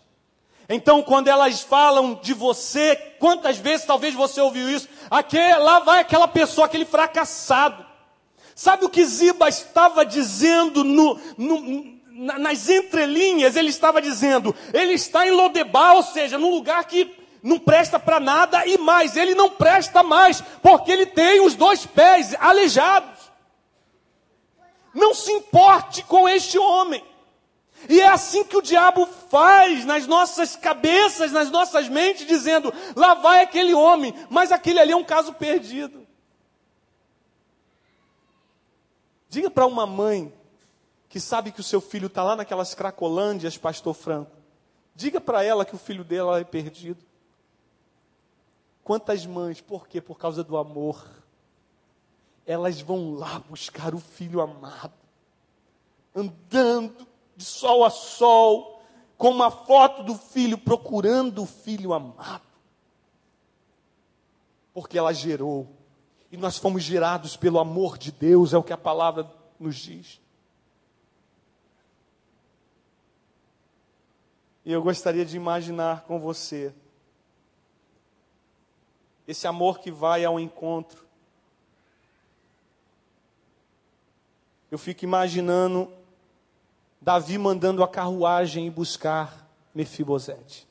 Então, 0.69 1.03
quando 1.03 1.27
elas 1.27 1.63
falam 1.63 2.15
de 2.15 2.33
você, 2.33 2.95
quantas 3.19 3.59
vezes 3.59 3.85
talvez 3.85 4.15
você 4.15 4.41
ouviu 4.41 4.71
isso? 4.71 4.89
Aquele, 5.11 5.57
lá 5.57 5.81
vai 5.81 6.01
aquela 6.01 6.29
pessoa, 6.29 6.67
aquele 6.67 6.85
fracassado. 6.85 7.85
Sabe 8.55 8.85
o 8.85 8.89
que 8.89 9.05
Ziba 9.05 9.49
estava 9.49 10.07
dizendo 10.07 10.85
no, 10.85 11.19
no, 11.37 12.00
nas 12.21 12.69
entrelinhas? 12.69 13.57
Ele 13.57 13.71
estava 13.71 14.03
dizendo, 14.03 14.55
ele 14.75 14.93
está 14.93 15.27
em 15.27 15.31
Lodebar, 15.31 15.97
ou 15.97 16.03
seja, 16.03 16.37
num 16.37 16.51
lugar 16.51 16.85
que 16.85 17.11
não 17.43 17.59
presta 17.59 17.99
para 17.99 18.21
nada 18.21 18.67
e 18.67 18.77
mais, 18.77 19.17
ele 19.17 19.35
não 19.35 19.49
presta 19.49 20.03
mais, 20.03 20.43
porque 20.63 20.93
ele 20.93 21.07
tem 21.07 21.41
os 21.41 21.55
dois 21.55 21.87
pés 21.87 22.37
aleijados. 22.39 23.19
Não 24.93 25.15
se 25.15 25.33
importe 25.33 26.03
com 26.03 26.29
este 26.29 26.59
homem. 26.59 27.03
E 27.89 27.99
é 27.99 28.09
assim 28.09 28.45
que 28.45 28.59
o 28.59 28.63
diabo 28.63 29.09
faz 29.31 29.87
nas 29.87 30.07
nossas 30.07 30.55
cabeças, 30.55 31.33
nas 31.33 31.51
nossas 31.51 31.89
mentes, 31.89 32.27
dizendo: 32.27 32.75
lá 32.95 33.15
vai 33.15 33.43
aquele 33.43 33.73
homem, 33.73 34.15
mas 34.29 34.53
aquele 34.53 34.79
ali 34.79 34.93
é 34.93 34.97
um 34.97 35.05
caso 35.05 35.33
perdido. 35.33 36.07
Diga 39.31 39.49
para 39.49 39.65
uma 39.65 39.87
mãe 39.87 40.31
que 41.11 41.19
sabe 41.19 41.51
que 41.51 41.59
o 41.59 41.65
seu 41.65 41.81
filho 41.81 42.07
está 42.07 42.23
lá 42.23 42.37
naquelas 42.37 42.73
cracolândias, 42.73 43.59
pastor 43.59 43.95
Franco. 43.95 44.31
Diga 44.95 45.21
para 45.21 45.43
ela 45.43 45.65
que 45.65 45.75
o 45.75 45.79
filho 45.79 46.05
dela 46.05 46.39
é 46.39 46.45
perdido. 46.45 47.05
quantas 48.85 49.27
mães, 49.27 49.61
por 49.61 49.89
quê? 49.89 50.01
Por 50.01 50.17
causa 50.17 50.45
do 50.45 50.57
amor. 50.57 51.05
Elas 52.47 52.81
vão 52.81 53.15
lá 53.15 53.41
buscar 53.41 53.93
o 53.93 53.99
filho 53.99 54.41
amado, 54.41 54.95
andando 56.15 57.07
de 57.37 57.45
sol 57.45 57.85
a 57.85 57.91
sol, 57.91 58.81
com 59.19 59.31
uma 59.31 59.51
foto 59.51 60.05
do 60.05 60.15
filho, 60.15 60.57
procurando 60.57 61.43
o 61.43 61.47
filho 61.47 61.93
amado. 61.93 62.47
Porque 64.73 64.97
ela 64.97 65.13
gerou, 65.13 65.69
e 66.31 66.37
nós 66.37 66.57
fomos 66.57 66.85
gerados 66.85 67.37
pelo 67.37 67.59
amor 67.59 67.99
de 67.99 68.13
Deus, 68.13 68.53
é 68.53 68.59
o 68.59 68.63
que 68.63 68.73
a 68.73 68.79
palavra 68.79 69.29
nos 69.59 69.77
diz. 69.77 70.20
E 74.71 74.73
eu 74.73 74.81
gostaria 74.81 75.25
de 75.25 75.37
imaginar 75.37 76.03
com 76.03 76.21
você 76.21 76.73
esse 79.27 79.45
amor 79.49 79.81
que 79.81 79.91
vai 79.91 80.25
ao 80.25 80.39
encontro. 80.39 81.05
Eu 84.71 84.79
fico 84.79 85.03
imaginando 85.03 85.93
Davi 87.01 87.37
mandando 87.37 87.83
a 87.83 87.89
carruagem 87.89 88.69
ir 88.69 88.71
buscar 88.71 89.45
Mefibosete. 89.75 90.69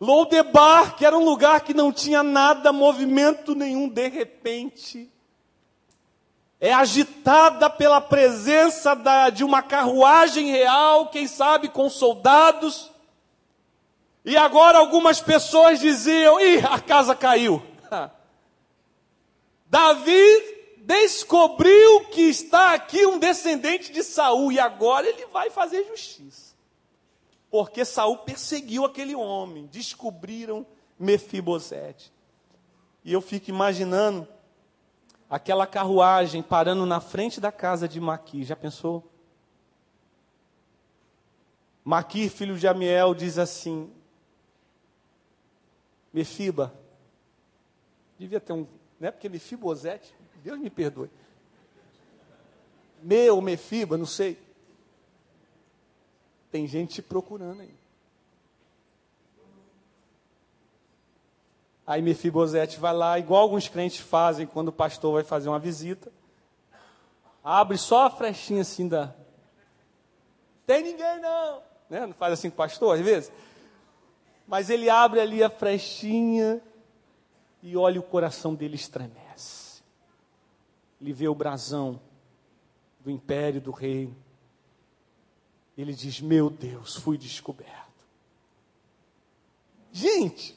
Loudebar, 0.00 0.94
que 0.94 1.04
era 1.04 1.18
um 1.18 1.24
lugar 1.24 1.62
que 1.62 1.74
não 1.74 1.92
tinha 1.92 2.22
nada, 2.22 2.72
movimento 2.72 3.56
nenhum, 3.56 3.88
de 3.88 4.06
repente, 4.06 5.12
é 6.64 6.72
agitada 6.72 7.68
pela 7.68 8.00
presença 8.00 8.96
da, 8.96 9.28
de 9.28 9.44
uma 9.44 9.60
carruagem 9.60 10.46
real, 10.46 11.08
quem 11.08 11.26
sabe 11.26 11.68
com 11.68 11.90
soldados. 11.90 12.90
E 14.24 14.34
agora 14.34 14.78
algumas 14.78 15.20
pessoas 15.20 15.78
diziam: 15.78 16.40
ih, 16.40 16.60
a 16.60 16.80
casa 16.80 17.14
caiu. 17.14 17.62
Davi 19.68 20.78
descobriu 20.78 22.06
que 22.06 22.22
está 22.22 22.72
aqui 22.72 23.04
um 23.04 23.18
descendente 23.18 23.92
de 23.92 24.02
Saul 24.02 24.50
e 24.50 24.58
agora 24.58 25.06
ele 25.06 25.26
vai 25.26 25.50
fazer 25.50 25.84
justiça. 25.84 26.54
Porque 27.50 27.84
Saul 27.84 28.16
perseguiu 28.16 28.86
aquele 28.86 29.14
homem, 29.14 29.66
descobriram 29.66 30.66
Mefibosete. 30.98 32.10
E 33.04 33.12
eu 33.12 33.20
fico 33.20 33.50
imaginando 33.50 34.26
aquela 35.34 35.66
carruagem 35.66 36.44
parando 36.44 36.86
na 36.86 37.00
frente 37.00 37.40
da 37.40 37.50
casa 37.50 37.88
de 37.88 38.00
Maqui. 38.00 38.44
Já 38.44 38.54
pensou? 38.54 39.10
Maqui, 41.82 42.28
filho 42.28 42.56
de 42.56 42.68
Amiel, 42.68 43.16
diz 43.16 43.36
assim: 43.36 43.92
Mefiba, 46.12 46.72
devia 48.16 48.38
ter 48.38 48.52
um, 48.52 48.64
não 49.00 49.08
é 49.08 49.10
porque 49.10 49.28
Mefibosete, 49.28 50.14
Deus 50.36 50.56
me 50.56 50.70
perdoe. 50.70 51.10
Meu, 53.02 53.40
Mefiba, 53.40 53.98
não 53.98 54.06
sei. 54.06 54.38
Tem 56.48 56.64
gente 56.68 57.02
procurando 57.02 57.60
aí. 57.60 57.74
Aí 61.86 62.00
Mefibosete 62.00 62.80
vai 62.80 62.94
lá, 62.94 63.18
igual 63.18 63.42
alguns 63.42 63.68
crentes 63.68 63.98
fazem 63.98 64.46
quando 64.46 64.68
o 64.68 64.72
pastor 64.72 65.14
vai 65.14 65.24
fazer 65.24 65.48
uma 65.48 65.58
visita. 65.58 66.10
Abre 67.42 67.76
só 67.76 68.06
a 68.06 68.10
frechinha 68.10 68.62
assim 68.62 68.88
da. 68.88 69.14
Tem 70.66 70.82
ninguém 70.82 71.20
não. 71.20 71.62
Né? 71.90 72.06
Não 72.06 72.14
faz 72.14 72.32
assim 72.32 72.48
com 72.48 72.54
o 72.54 72.56
pastor 72.56 72.94
às 72.94 73.04
vezes? 73.04 73.30
Mas 74.46 74.70
ele 74.70 74.88
abre 74.88 75.20
ali 75.20 75.42
a 75.42 75.50
frechinha 75.50 76.60
e 77.62 77.76
olha 77.76 78.00
o 78.00 78.02
coração 78.02 78.54
dele 78.54 78.76
estremece. 78.76 79.82
Ele 81.00 81.12
vê 81.12 81.28
o 81.28 81.34
brasão 81.34 82.00
do 83.00 83.10
império 83.10 83.60
do 83.60 83.70
reino. 83.70 84.16
Ele 85.76 85.92
diz: 85.92 86.20
Meu 86.20 86.48
Deus, 86.48 86.96
fui 86.96 87.18
descoberto. 87.18 87.74
Gente, 89.92 90.56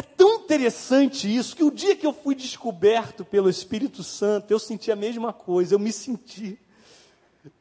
é 0.00 0.02
tão 0.02 0.36
interessante 0.36 1.32
isso 1.32 1.54
que 1.54 1.62
o 1.62 1.70
dia 1.70 1.94
que 1.94 2.06
eu 2.06 2.12
fui 2.14 2.34
descoberto 2.34 3.22
pelo 3.22 3.50
Espírito 3.50 4.02
Santo, 4.02 4.50
eu 4.50 4.58
senti 4.58 4.90
a 4.90 4.96
mesma 4.96 5.30
coisa, 5.30 5.74
eu 5.74 5.78
me 5.78 5.92
senti. 5.92 6.58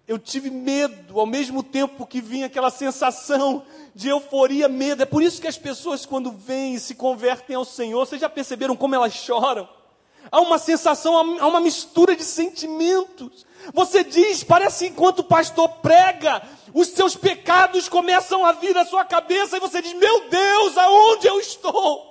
Eu 0.08 0.18
tive 0.18 0.50
medo, 0.50 1.20
ao 1.20 1.26
mesmo 1.26 1.62
tempo 1.62 2.08
que 2.08 2.22
vinha 2.22 2.46
aquela 2.46 2.70
sensação 2.70 3.64
de 3.94 4.08
euforia, 4.08 4.70
medo. 4.70 5.04
É 5.04 5.06
por 5.06 5.22
isso 5.22 5.42
que 5.42 5.50
as 5.50 5.58
pessoas, 5.58 6.06
quando 6.06 6.32
vêm 6.32 6.76
e 6.76 6.80
se 6.80 6.96
convertem 6.96 7.58
ao 7.58 7.66
Senhor, 7.66 8.06
vocês 8.06 8.22
já 8.22 8.30
perceberam 8.30 8.74
como 8.74 8.96
elas 8.96 9.14
choram? 9.14 9.68
Há 10.32 10.40
uma 10.40 10.58
sensação, 10.58 11.18
há 11.42 11.48
uma 11.48 11.60
mistura 11.60 12.16
de 12.16 12.24
sentimentos. 12.24 13.46
Você 13.74 14.02
diz, 14.02 14.46
parece 14.46 14.88
enquanto 14.88 15.20
o 15.20 15.24
pastor 15.26 15.68
prega, 15.82 16.42
os 16.74 16.88
seus 16.88 17.18
pecados 17.18 17.90
começam 17.90 18.46
a 18.46 18.54
vir 18.54 18.78
à 18.78 18.86
sua 18.86 19.04
cabeça 19.04 19.58
e 19.58 19.60
você 19.60 19.82
diz: 19.82 19.94
Meu 19.94 20.30
Deus, 20.30 20.78
aonde 20.78 21.28
eu 21.28 21.38
estou? 21.40 22.09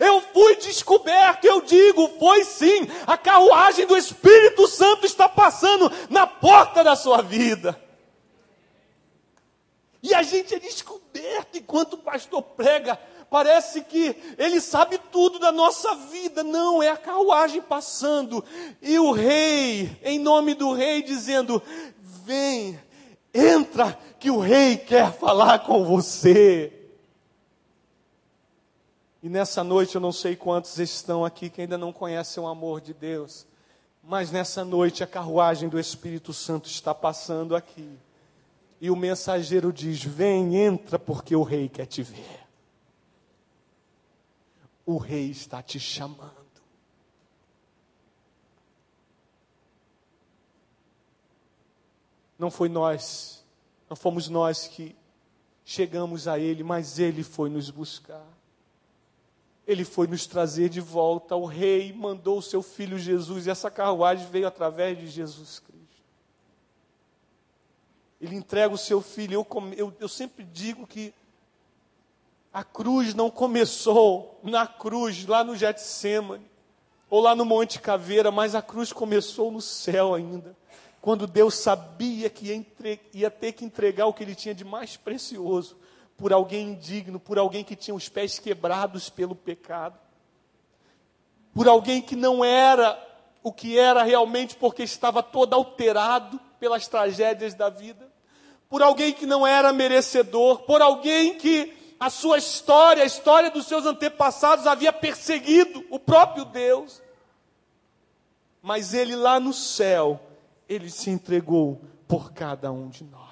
Eu 0.00 0.20
fui 0.20 0.56
descoberto, 0.56 1.44
eu 1.44 1.60
digo, 1.60 2.08
foi 2.18 2.44
sim. 2.44 2.86
A 3.06 3.16
carruagem 3.16 3.86
do 3.86 3.96
Espírito 3.96 4.66
Santo 4.68 5.06
está 5.06 5.28
passando 5.28 5.90
na 6.08 6.26
porta 6.26 6.84
da 6.84 6.94
sua 6.94 7.22
vida. 7.22 7.80
E 10.02 10.14
a 10.14 10.22
gente 10.22 10.54
é 10.54 10.58
descoberto 10.58 11.58
enquanto 11.58 11.94
o 11.94 11.98
pastor 11.98 12.42
prega. 12.42 12.98
Parece 13.30 13.82
que 13.82 14.16
ele 14.38 14.60
sabe 14.60 14.98
tudo 15.12 15.38
da 15.38 15.52
nossa 15.52 15.94
vida. 15.94 16.42
Não, 16.42 16.82
é 16.82 16.88
a 16.88 16.96
carruagem 16.96 17.60
passando. 17.60 18.42
E 18.80 18.98
o 18.98 19.12
rei, 19.12 19.98
em 20.02 20.18
nome 20.18 20.54
do 20.54 20.72
rei, 20.72 21.02
dizendo: 21.02 21.62
Vem, 22.24 22.78
entra, 23.34 23.98
que 24.18 24.30
o 24.30 24.38
rei 24.38 24.76
quer 24.76 25.12
falar 25.12 25.60
com 25.60 25.84
você. 25.84 26.77
E 29.22 29.28
nessa 29.28 29.64
noite 29.64 29.96
eu 29.96 30.00
não 30.00 30.12
sei 30.12 30.36
quantos 30.36 30.78
estão 30.78 31.24
aqui 31.24 31.50
que 31.50 31.60
ainda 31.60 31.76
não 31.76 31.92
conhecem 31.92 32.42
o 32.42 32.46
amor 32.46 32.80
de 32.80 32.94
Deus, 32.94 33.46
mas 34.02 34.30
nessa 34.30 34.64
noite 34.64 35.02
a 35.02 35.06
carruagem 35.06 35.68
do 35.68 35.78
Espírito 35.78 36.32
Santo 36.32 36.68
está 36.68 36.94
passando 36.94 37.56
aqui. 37.56 37.98
E 38.80 38.90
o 38.90 38.96
mensageiro 38.96 39.72
diz: 39.72 40.02
Vem, 40.04 40.56
entra, 40.56 40.98
porque 40.98 41.34
o 41.34 41.42
rei 41.42 41.68
quer 41.68 41.86
te 41.86 42.02
ver. 42.02 42.46
O 44.86 44.96
rei 44.98 45.30
está 45.30 45.60
te 45.60 45.80
chamando. 45.80 46.38
Não 52.38 52.52
foi 52.52 52.68
nós, 52.68 53.44
não 53.90 53.96
fomos 53.96 54.28
nós 54.28 54.68
que 54.68 54.94
chegamos 55.64 56.28
a 56.28 56.38
ele, 56.38 56.62
mas 56.62 57.00
ele 57.00 57.24
foi 57.24 57.50
nos 57.50 57.68
buscar. 57.68 58.37
Ele 59.68 59.84
foi 59.84 60.06
nos 60.06 60.26
trazer 60.26 60.70
de 60.70 60.80
volta. 60.80 61.36
O 61.36 61.44
rei 61.44 61.92
mandou 61.92 62.38
o 62.38 62.42
seu 62.42 62.62
filho 62.62 62.98
Jesus 62.98 63.46
e 63.46 63.50
essa 63.50 63.70
carruagem 63.70 64.26
veio 64.26 64.48
através 64.48 64.98
de 64.98 65.06
Jesus 65.06 65.58
Cristo. 65.58 66.02
Ele 68.18 68.34
entrega 68.34 68.72
o 68.74 68.78
seu 68.78 69.02
filho. 69.02 69.34
Eu, 69.34 69.46
eu, 69.76 69.94
eu 70.00 70.08
sempre 70.08 70.42
digo 70.42 70.86
que 70.86 71.12
a 72.50 72.64
cruz 72.64 73.12
não 73.12 73.30
começou 73.30 74.40
na 74.42 74.66
cruz, 74.66 75.26
lá 75.26 75.44
no 75.44 75.54
Getsemane, 75.54 76.50
ou 77.10 77.20
lá 77.20 77.36
no 77.36 77.44
Monte 77.44 77.78
Caveira, 77.78 78.30
mas 78.30 78.54
a 78.54 78.62
cruz 78.62 78.90
começou 78.90 79.52
no 79.52 79.60
céu 79.60 80.14
ainda. 80.14 80.56
Quando 80.98 81.26
Deus 81.26 81.54
sabia 81.54 82.30
que 82.30 82.64
ia 83.12 83.30
ter 83.30 83.52
que 83.52 83.66
entregar 83.66 84.06
o 84.06 84.14
que 84.14 84.24
ele 84.24 84.34
tinha 84.34 84.54
de 84.54 84.64
mais 84.64 84.96
precioso 84.96 85.76
por 86.18 86.32
alguém 86.32 86.70
indigno, 86.70 87.20
por 87.20 87.38
alguém 87.38 87.62
que 87.62 87.76
tinha 87.76 87.94
os 87.94 88.08
pés 88.08 88.40
quebrados 88.40 89.08
pelo 89.08 89.36
pecado, 89.36 89.96
por 91.54 91.68
alguém 91.68 92.02
que 92.02 92.16
não 92.16 92.44
era 92.44 93.02
o 93.40 93.52
que 93.52 93.78
era 93.78 94.02
realmente 94.02 94.56
porque 94.56 94.82
estava 94.82 95.22
todo 95.22 95.54
alterado 95.54 96.38
pelas 96.58 96.88
tragédias 96.88 97.54
da 97.54 97.70
vida, 97.70 98.10
por 98.68 98.82
alguém 98.82 99.12
que 99.12 99.24
não 99.24 99.46
era 99.46 99.72
merecedor, 99.72 100.62
por 100.62 100.82
alguém 100.82 101.38
que 101.38 101.72
a 102.00 102.10
sua 102.10 102.36
história, 102.36 103.04
a 103.04 103.06
história 103.06 103.50
dos 103.50 103.66
seus 103.66 103.86
antepassados 103.86 104.66
havia 104.66 104.92
perseguido 104.92 105.84
o 105.88 106.00
próprio 106.00 106.44
Deus. 106.44 107.00
Mas 108.60 108.92
ele 108.92 109.14
lá 109.14 109.38
no 109.38 109.52
céu, 109.52 110.20
ele 110.68 110.90
se 110.90 111.10
entregou 111.10 111.80
por 112.08 112.32
cada 112.32 112.72
um 112.72 112.88
de 112.88 113.04
nós. 113.04 113.27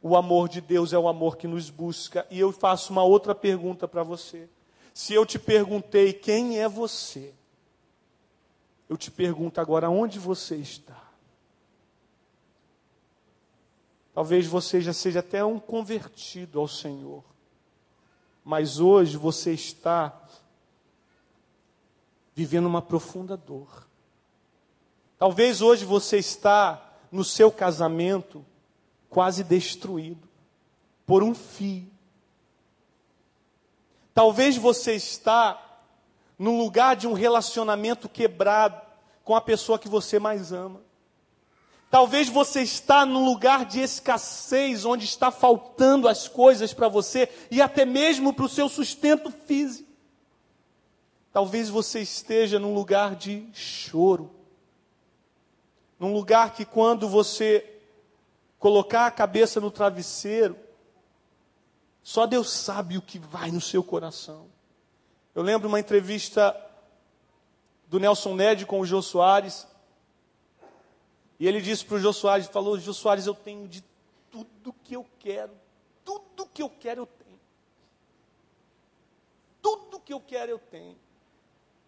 O 0.00 0.16
amor 0.16 0.48
de 0.48 0.60
Deus 0.60 0.92
é 0.92 0.98
o 0.98 1.08
amor 1.08 1.36
que 1.36 1.46
nos 1.46 1.70
busca. 1.70 2.26
E 2.30 2.38
eu 2.38 2.52
faço 2.52 2.92
uma 2.92 3.02
outra 3.02 3.34
pergunta 3.34 3.88
para 3.88 4.02
você. 4.02 4.48
Se 4.94 5.14
eu 5.14 5.26
te 5.26 5.38
perguntei 5.38 6.12
quem 6.12 6.60
é 6.60 6.68
você, 6.68 7.34
eu 8.88 8.96
te 8.96 9.10
pergunto 9.10 9.60
agora 9.60 9.90
onde 9.90 10.18
você 10.18 10.56
está. 10.56 11.08
Talvez 14.14 14.46
você 14.46 14.80
já 14.80 14.92
seja 14.92 15.20
até 15.20 15.44
um 15.44 15.60
convertido 15.60 16.58
ao 16.58 16.66
Senhor. 16.66 17.22
mas 18.44 18.80
hoje 18.80 19.14
você 19.18 19.52
está 19.52 20.26
vivendo 22.34 22.64
uma 22.64 22.80
profunda 22.80 23.36
dor. 23.36 23.86
Talvez 25.18 25.60
hoje 25.60 25.84
você 25.84 26.16
está 26.16 26.96
no 27.12 27.22
seu 27.22 27.52
casamento 27.52 28.42
quase 29.08 29.42
destruído 29.42 30.28
por 31.06 31.22
um 31.22 31.34
fio. 31.34 31.90
Talvez 34.12 34.56
você 34.56 34.94
está 34.94 35.64
no 36.38 36.58
lugar 36.58 36.96
de 36.96 37.06
um 37.06 37.12
relacionamento 37.12 38.08
quebrado 38.08 38.80
com 39.24 39.34
a 39.34 39.40
pessoa 39.40 39.78
que 39.78 39.88
você 39.88 40.18
mais 40.18 40.52
ama. 40.52 40.80
Talvez 41.90 42.28
você 42.28 42.62
está 42.62 43.06
num 43.06 43.24
lugar 43.24 43.64
de 43.64 43.80
escassez, 43.80 44.84
onde 44.84 45.04
está 45.04 45.30
faltando 45.30 46.06
as 46.06 46.28
coisas 46.28 46.74
para 46.74 46.88
você 46.88 47.28
e 47.50 47.62
até 47.62 47.84
mesmo 47.84 48.32
para 48.34 48.44
o 48.44 48.48
seu 48.48 48.68
sustento 48.68 49.30
físico. 49.30 49.88
Talvez 51.32 51.70
você 51.70 52.00
esteja 52.00 52.58
num 52.58 52.74
lugar 52.74 53.16
de 53.16 53.48
choro. 53.54 54.30
Num 55.98 56.12
lugar 56.12 56.52
que 56.52 56.64
quando 56.64 57.08
você 57.08 57.77
colocar 58.58 59.06
a 59.06 59.10
cabeça 59.10 59.60
no 59.60 59.70
travesseiro, 59.70 60.58
só 62.02 62.26
Deus 62.26 62.50
sabe 62.50 62.98
o 62.98 63.02
que 63.02 63.18
vai 63.18 63.50
no 63.50 63.60
seu 63.60 63.82
coração. 63.84 64.46
Eu 65.34 65.42
lembro 65.42 65.68
uma 65.68 65.78
entrevista 65.78 66.56
do 67.86 68.00
Nelson 68.00 68.34
Ned 68.34 68.66
com 68.66 68.80
o 68.80 68.86
Jô 68.86 69.00
Soares, 69.00 69.66
e 71.38 71.46
ele 71.46 71.60
disse 71.60 71.84
para 71.84 71.96
o 71.96 72.00
Jô 72.00 72.12
Soares, 72.12 72.46
falou, 72.48 72.78
Jô 72.78 72.92
Soares, 72.92 73.26
eu 73.26 73.34
tenho 73.34 73.68
de 73.68 73.84
tudo 74.30 74.74
que 74.82 74.94
eu 74.94 75.06
quero, 75.20 75.52
tudo 76.04 76.46
que 76.46 76.62
eu 76.62 76.68
quero 76.68 77.02
eu 77.02 77.06
tenho. 77.06 77.38
Tudo 79.62 80.00
que 80.00 80.12
eu 80.12 80.20
quero 80.20 80.50
eu 80.50 80.58
tenho. 80.58 80.96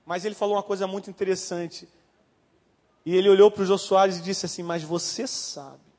Mas 0.07 0.25
ele 0.25 0.35
falou 0.35 0.55
uma 0.55 0.63
coisa 0.63 0.87
muito 0.87 1.11
interessante. 1.11 1.89
E 3.05 3.17
ele 3.17 3.29
olhou 3.29 3.51
para 3.51 3.63
o 3.63 3.67
Jô 3.67 3.79
Soares 3.79 4.19
e 4.19 4.23
disse 4.23 4.47
assim: 4.47 4.63
Mas 4.63 4.83
você 4.83 5.27
sabe 5.27 5.90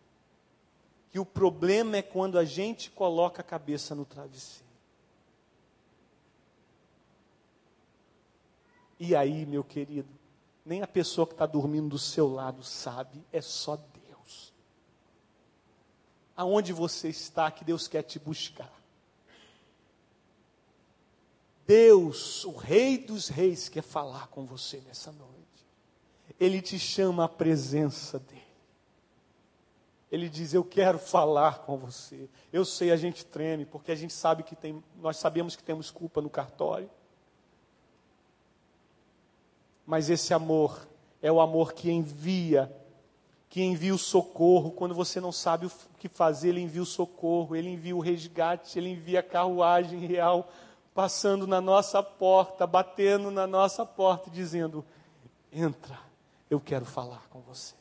que 1.12 1.20
o 1.20 1.26
problema 1.26 1.98
é 1.98 2.02
quando 2.02 2.40
a 2.40 2.46
gente 2.46 2.90
coloca 2.90 3.42
a 3.42 3.46
cabeça 3.46 3.94
no 3.94 4.06
travesseiro. 4.06 4.72
E 8.98 9.16
aí, 9.16 9.46
meu 9.46 9.64
querido, 9.64 10.08
nem 10.66 10.82
a 10.82 10.88
pessoa 10.88 11.28
que 11.28 11.34
está 11.34 11.46
dormindo 11.46 11.90
do 11.90 12.00
seu 12.00 12.32
lado 12.32 12.64
sabe, 12.64 13.26
é 13.32 13.42
só 13.42 13.76
Deus. 13.76 14.54
Aonde 16.38 16.72
você 16.72 17.10
está 17.10 17.52
que 17.52 17.66
Deus 17.66 17.88
quer 17.88 18.04
te 18.04 18.18
buscar? 18.18 18.72
Deus, 21.68 22.46
o 22.46 22.56
Rei 22.56 22.98
dos 22.98 23.28
Reis, 23.28 23.68
quer 23.68 23.84
falar 23.84 24.28
com 24.28 24.46
você 24.46 24.82
nessa 24.88 25.12
noite. 25.12 25.32
Ele 26.40 26.62
te 26.62 26.80
chama 26.80 27.26
à 27.26 27.30
presença 27.30 28.20
dele. 28.20 28.51
Ele 30.12 30.28
diz: 30.28 30.54
Eu 30.54 30.64
quero 30.64 31.00
falar 31.00 31.60
com 31.60 31.78
você. 31.78 32.30
Eu 32.52 32.66
sei, 32.66 32.92
a 32.92 32.98
gente 32.98 33.26
treme, 33.26 33.66
porque 33.66 33.92
a 33.92 33.96
gente 33.96 34.12
sabe 34.12 34.44
que 34.44 34.56
tem, 34.56 34.84
nós 34.98 35.18
sabemos 35.18 35.56
que 35.56 35.64
temos 35.64 35.90
culpa 35.90 36.22
no 36.22 36.30
cartório. 36.30 36.90
Mas 39.86 40.10
esse 40.10 40.34
amor 40.34 40.88
é 41.22 41.32
o 41.32 41.40
amor 41.40 41.74
que 41.74 41.90
envia, 41.90 42.72
que 43.50 43.62
envia 43.62 43.96
o 43.96 43.98
socorro. 43.98 44.72
Quando 44.72 44.94
você 44.94 45.22
não 45.22 45.32
sabe 45.32 45.68
o 45.68 45.72
que 45.98 46.10
fazer, 46.10 46.50
ele 46.50 46.62
envia 46.62 46.82
o 46.82 46.86
socorro, 46.86 47.56
ele 47.56 47.70
envia 47.70 47.96
o 47.96 48.00
resgate, 48.00 48.78
ele 48.78 48.90
envia 48.90 49.22
a 49.22 49.24
carruagem 49.24 50.00
real 50.00 50.50
passando 50.94 51.48
na 51.48 51.62
nossa 51.62 52.04
porta, 52.04 52.68
batendo 52.68 53.32
na 53.32 53.48
nossa 53.48 53.86
porta, 53.86 54.30
dizendo: 54.30 54.84
Entra, 55.52 55.98
eu 56.50 56.60
quero 56.60 56.86
falar 56.86 57.28
com 57.30 57.40
você. 57.40 57.81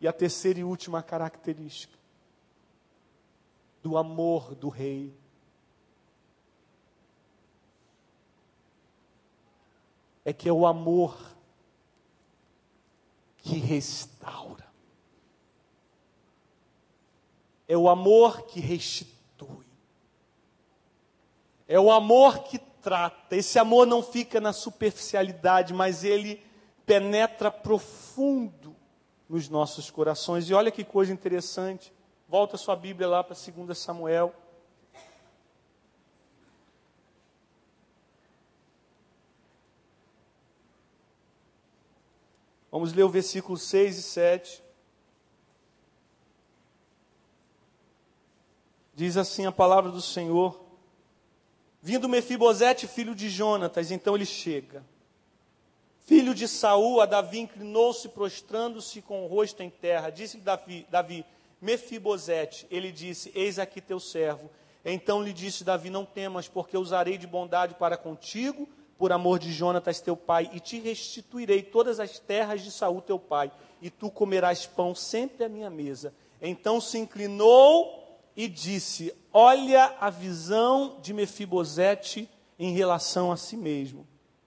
E 0.00 0.08
a 0.08 0.12
terceira 0.12 0.60
e 0.60 0.64
última 0.64 1.02
característica 1.02 1.98
do 3.82 3.96
amor 3.96 4.54
do 4.54 4.68
rei 4.68 5.14
é 10.24 10.32
que 10.32 10.48
é 10.48 10.52
o 10.52 10.66
amor 10.66 11.18
que 13.38 13.56
restaura. 13.56 14.68
É 17.66 17.76
o 17.76 17.88
amor 17.88 18.42
que 18.46 18.60
restitui. 18.60 19.66
É 21.68 21.78
o 21.78 21.90
amor 21.90 22.42
que 22.44 22.58
trata. 22.58 23.36
Esse 23.36 23.58
amor 23.58 23.86
não 23.86 24.02
fica 24.02 24.40
na 24.40 24.52
superficialidade, 24.52 25.72
mas 25.72 26.04
ele 26.04 26.42
penetra 26.84 27.50
profundo 27.50 28.79
nos 29.30 29.48
nossos 29.48 29.88
corações. 29.90 30.50
E 30.50 30.54
olha 30.54 30.72
que 30.72 30.82
coisa 30.82 31.12
interessante. 31.12 31.92
Volta 32.28 32.56
sua 32.56 32.74
Bíblia 32.74 33.08
lá 33.08 33.22
para 33.22 33.36
2 33.36 33.78
Samuel. 33.78 34.34
Vamos 42.72 42.92
ler 42.92 43.04
o 43.04 43.08
versículo 43.08 43.56
6 43.56 43.98
e 43.98 44.02
7. 44.02 44.62
Diz 48.94 49.16
assim 49.16 49.46
a 49.46 49.52
palavra 49.52 49.92
do 49.92 50.02
Senhor: 50.02 50.60
Vindo 51.80 52.08
Mefibosete, 52.08 52.88
filho 52.88 53.14
de 53.14 53.28
Jonatas, 53.28 53.92
então 53.92 54.16
ele 54.16 54.26
chega. 54.26 54.84
Filho 56.10 56.34
de 56.34 56.48
Saul, 56.48 57.00
a 57.00 57.06
Davi 57.06 57.38
inclinou-se, 57.38 58.08
prostrando-se 58.08 59.00
com 59.00 59.22
o 59.22 59.28
rosto 59.28 59.62
em 59.62 59.70
terra. 59.70 60.10
Disse-lhe 60.10 60.42
Davi, 60.42 60.84
Davi, 60.90 61.24
Mefibosete, 61.62 62.66
ele 62.68 62.90
disse: 62.90 63.30
Eis 63.32 63.60
aqui 63.60 63.80
teu 63.80 64.00
servo. 64.00 64.50
Então 64.84 65.22
lhe 65.22 65.32
disse 65.32 65.62
Davi: 65.62 65.88
Não 65.88 66.04
temas, 66.04 66.48
porque 66.48 66.76
usarei 66.76 67.16
de 67.16 67.28
bondade 67.28 67.76
para 67.76 67.96
contigo 67.96 68.68
por 68.98 69.12
amor 69.12 69.38
de 69.38 69.52
Jonatas 69.52 70.00
teu 70.00 70.16
pai, 70.16 70.50
e 70.52 70.58
te 70.58 70.80
restituirei 70.80 71.62
todas 71.62 72.00
as 72.00 72.18
terras 72.18 72.60
de 72.60 72.72
Saul 72.72 73.00
teu 73.00 73.16
pai, 73.16 73.52
e 73.80 73.88
tu 73.88 74.10
comerás 74.10 74.66
pão 74.66 74.96
sempre 74.96 75.44
à 75.44 75.48
minha 75.48 75.70
mesa. 75.70 76.12
Então 76.42 76.80
se 76.80 76.98
inclinou 76.98 78.18
e 78.34 78.48
disse: 78.48 79.14
Olha 79.32 79.94
a 80.00 80.10
visão 80.10 80.98
de 81.00 81.14
Mefibosete 81.14 82.28
em 82.58 82.72
relação 82.72 83.30
a 83.30 83.36
si 83.36 83.56
mesmo. 83.56 84.04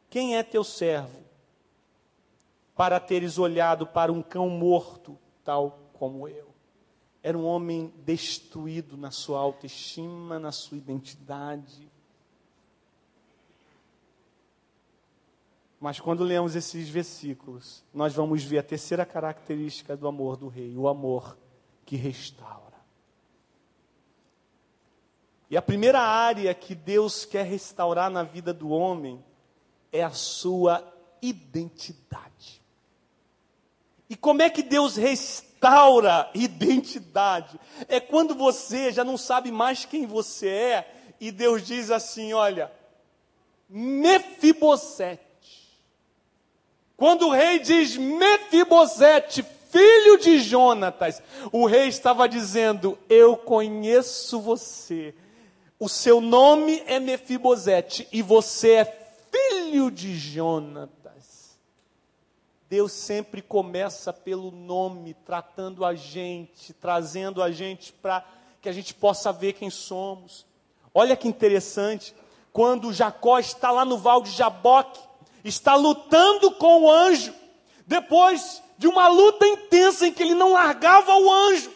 Quem 0.09 0.35
é 0.35 0.43
teu 0.43 0.65
servo? 0.65 1.22
Para 2.75 2.99
teres 2.99 3.37
olhado 3.37 3.85
para 3.85 4.11
um 4.11 4.21
cão 4.21 4.49
morto, 4.49 5.17
tal 5.43 5.79
como 5.93 6.27
eu. 6.27 6.47
Era 7.21 7.37
um 7.37 7.45
homem 7.45 7.93
destruído 8.03 8.97
na 8.97 9.11
sua 9.11 9.39
autoestima, 9.39 10.39
na 10.39 10.51
sua 10.51 10.77
identidade 10.77 11.91
Mas 15.83 15.99
quando 15.99 16.23
lemos 16.23 16.55
esses 16.55 16.87
versículos, 16.87 17.83
nós 17.93 18.13
vamos 18.13 18.41
ver 18.41 18.59
a 18.59 18.63
terceira 18.63 19.05
característica 19.05 19.97
do 19.97 20.07
amor 20.07 20.37
do 20.37 20.47
rei, 20.47 20.77
o 20.77 20.87
amor 20.87 21.37
que 21.85 21.97
restaura. 21.97 22.77
E 25.49 25.57
a 25.57 25.61
primeira 25.61 25.99
área 25.99 26.53
que 26.53 26.73
Deus 26.73 27.25
quer 27.25 27.45
restaurar 27.45 28.09
na 28.09 28.23
vida 28.23 28.53
do 28.53 28.69
homem 28.69 29.21
é 29.91 30.01
a 30.01 30.11
sua 30.11 30.81
identidade. 31.21 32.62
E 34.09 34.15
como 34.15 34.41
é 34.41 34.49
que 34.49 34.61
Deus 34.61 34.95
restaura 34.95 36.29
identidade? 36.33 37.59
É 37.87 37.99
quando 37.99 38.35
você 38.35 38.91
já 38.91 39.03
não 39.03 39.17
sabe 39.17 39.51
mais 39.51 39.85
quem 39.85 40.05
você 40.05 40.47
é 40.47 40.93
e 41.19 41.31
Deus 41.31 41.65
diz 41.65 41.89
assim: 41.89 42.33
olha, 42.33 42.71
Mefibosete 43.69 45.33
quando 47.03 47.27
o 47.27 47.31
rei 47.31 47.59
diz 47.59 47.97
Mefibosete, 47.97 49.43
filho 49.69 50.17
de 50.19 50.39
Jonatas, 50.39 51.21
o 51.51 51.65
rei 51.65 51.89
estava 51.89 52.29
dizendo: 52.29 52.97
Eu 53.09 53.35
conheço 53.35 54.39
você. 54.39 55.13
O 55.77 55.89
seu 55.89 56.21
nome 56.21 56.81
é 56.85 56.99
Mefibosete 56.99 58.07
e 58.09 58.21
você 58.21 58.71
é 58.75 58.85
filho 59.29 59.91
de 59.91 60.15
Jonatas. 60.15 61.02
Deus 62.73 62.91
sempre 62.91 63.39
começa 63.39 64.11
pelo 64.11 64.49
nome, 64.49 65.13
tratando 65.13 65.85
a 65.85 65.93
gente, 65.93 66.73
trazendo 66.73 67.43
a 67.43 67.51
gente 67.51 67.93
para 67.93 68.25
que 68.63 68.67
a 68.67 68.71
gente 68.71 68.95
possa 68.95 69.31
ver 69.31 69.53
quem 69.53 69.69
somos. 69.69 70.43
Olha 70.91 71.15
que 71.15 71.27
interessante, 71.27 72.15
quando 72.51 72.91
Jacó 72.91 73.37
está 73.37 73.69
lá 73.69 73.85
no 73.85 73.99
val 73.99 74.23
de 74.23 74.31
Jaboque, 74.31 74.99
está 75.43 75.75
lutando 75.75 76.49
com 76.53 76.85
o 76.85 76.91
anjo, 76.91 77.31
depois 77.85 78.63
de 78.75 78.87
uma 78.87 79.07
luta 79.07 79.45
intensa 79.45 80.07
em 80.07 80.11
que 80.11 80.23
ele 80.23 80.33
não 80.33 80.53
largava 80.53 81.15
o 81.15 81.31
anjo. 81.31 81.71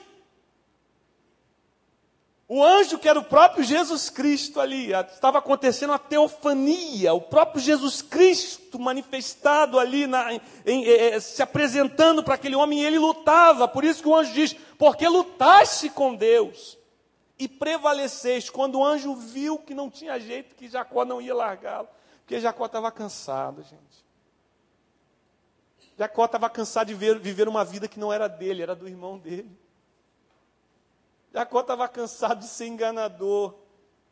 O 2.50 2.64
anjo, 2.64 2.98
que 2.98 3.10
era 3.10 3.20
o 3.20 3.26
próprio 3.26 3.62
Jesus 3.62 4.10
Cristo 4.10 4.62
ali, 4.62 4.93
estava 4.93 5.39
acontecendo 5.39 5.91
a 5.91 6.00
teofania, 6.00 7.14
o 7.14 7.20
próprio 7.20 7.62
Jesus 7.62 8.02
Cristo 8.02 8.80
manifestado 8.80 9.78
ali, 9.78 10.08
na, 10.08 10.32
em, 10.32 10.41
em, 10.66 10.84
em, 10.86 11.20
se 11.20 11.41
apresentando 11.41 12.24
para 12.24 12.36
aquele 12.36 12.56
homem, 12.56 12.80
e 12.80 12.86
ele 12.86 12.98
lutava. 12.98 13.68
Por 13.68 13.84
isso 13.84 14.02
que 14.02 14.08
o 14.08 14.16
anjo 14.16 14.32
diz: 14.32 14.54
porque 14.78 15.06
lutaste 15.10 15.89
com 15.89 16.16
Deus 16.16 16.78
e 17.38 17.50
prevaleceste. 17.50 18.50
Quando 18.50 18.80
o 18.80 18.86
anjo 18.86 19.14
viu 19.14 19.60
que 19.60 19.74
não 19.74 19.89
tinha 19.89 20.18
jeito, 20.18 20.56
que 20.56 20.70
Jacó 20.70 21.04
não 21.04 21.22
ia 21.22 21.36
largá-lo, 21.36 21.89
porque 22.20 22.39
Jacó 22.39 22.66
estava 22.66 22.89
cansado, 22.93 23.62
gente. 23.62 24.08
Jacó 25.98 26.24
estava 26.24 26.50
cansado 26.50 26.88
de 26.88 26.93
ver, 26.93 27.20
viver 27.20 27.50
uma 27.50 27.66
vida 27.66 27.89
que 27.89 28.00
não 28.00 28.14
era 28.14 28.30
dele, 28.30 28.62
era 28.62 28.74
do 28.74 28.88
irmão 28.88 29.18
dele. 29.18 29.52
Jacó 31.38 31.60
estava 31.60 31.88
cansado 31.88 32.40
de 32.40 32.48
ser 32.48 32.66
enganador. 32.66 33.54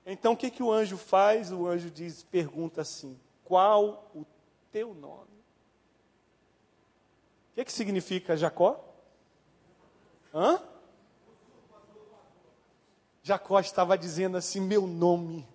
Então 0.05 0.33
o 0.33 0.37
que, 0.37 0.51
que 0.51 0.61
o 0.61 0.71
anjo 0.71 0.95
faz? 0.95 1.51
O 1.51 1.65
anjo 1.65 1.89
diz, 1.89 2.21
pergunta 2.21 2.81
assim: 2.81 3.19
qual 3.43 4.11
o 4.13 4.23
teu 4.71 4.93
nome? 4.93 5.33
O 7.49 7.55
que, 7.55 7.65
que 7.65 7.73
significa 7.73 8.37
Jacó? 8.37 8.79
Hã? 10.31 10.61
Jacó 13.23 13.59
estava 13.59 13.97
dizendo 13.97 14.37
assim: 14.37 14.61
meu 14.61 14.85
nome 14.85 15.47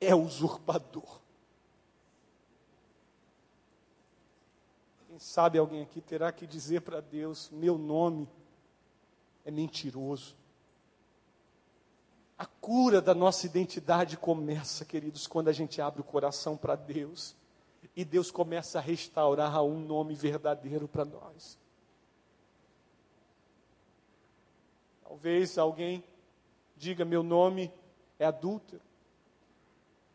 é 0.00 0.14
usurpador. 0.14 1.20
Quem 5.06 5.18
sabe 5.18 5.58
alguém 5.58 5.82
aqui 5.82 6.00
terá 6.00 6.32
que 6.32 6.46
dizer 6.46 6.80
para 6.80 7.02
Deus: 7.02 7.50
meu 7.50 7.76
nome 7.76 8.26
é 9.44 9.50
mentiroso. 9.50 10.37
A 12.38 12.46
cura 12.46 13.02
da 13.02 13.14
nossa 13.14 13.46
identidade 13.46 14.16
começa, 14.16 14.84
queridos, 14.84 15.26
quando 15.26 15.48
a 15.48 15.52
gente 15.52 15.82
abre 15.82 16.00
o 16.00 16.04
coração 16.04 16.56
para 16.56 16.76
Deus 16.76 17.34
e 17.96 18.04
Deus 18.04 18.30
começa 18.30 18.78
a 18.78 18.80
restaurar 18.80 19.60
um 19.64 19.80
nome 19.80 20.14
verdadeiro 20.14 20.86
para 20.86 21.04
nós. 21.04 21.58
Talvez 25.02 25.58
alguém 25.58 26.04
diga: 26.76 27.04
meu 27.04 27.24
nome 27.24 27.72
é 28.20 28.24
adúltero, 28.24 28.82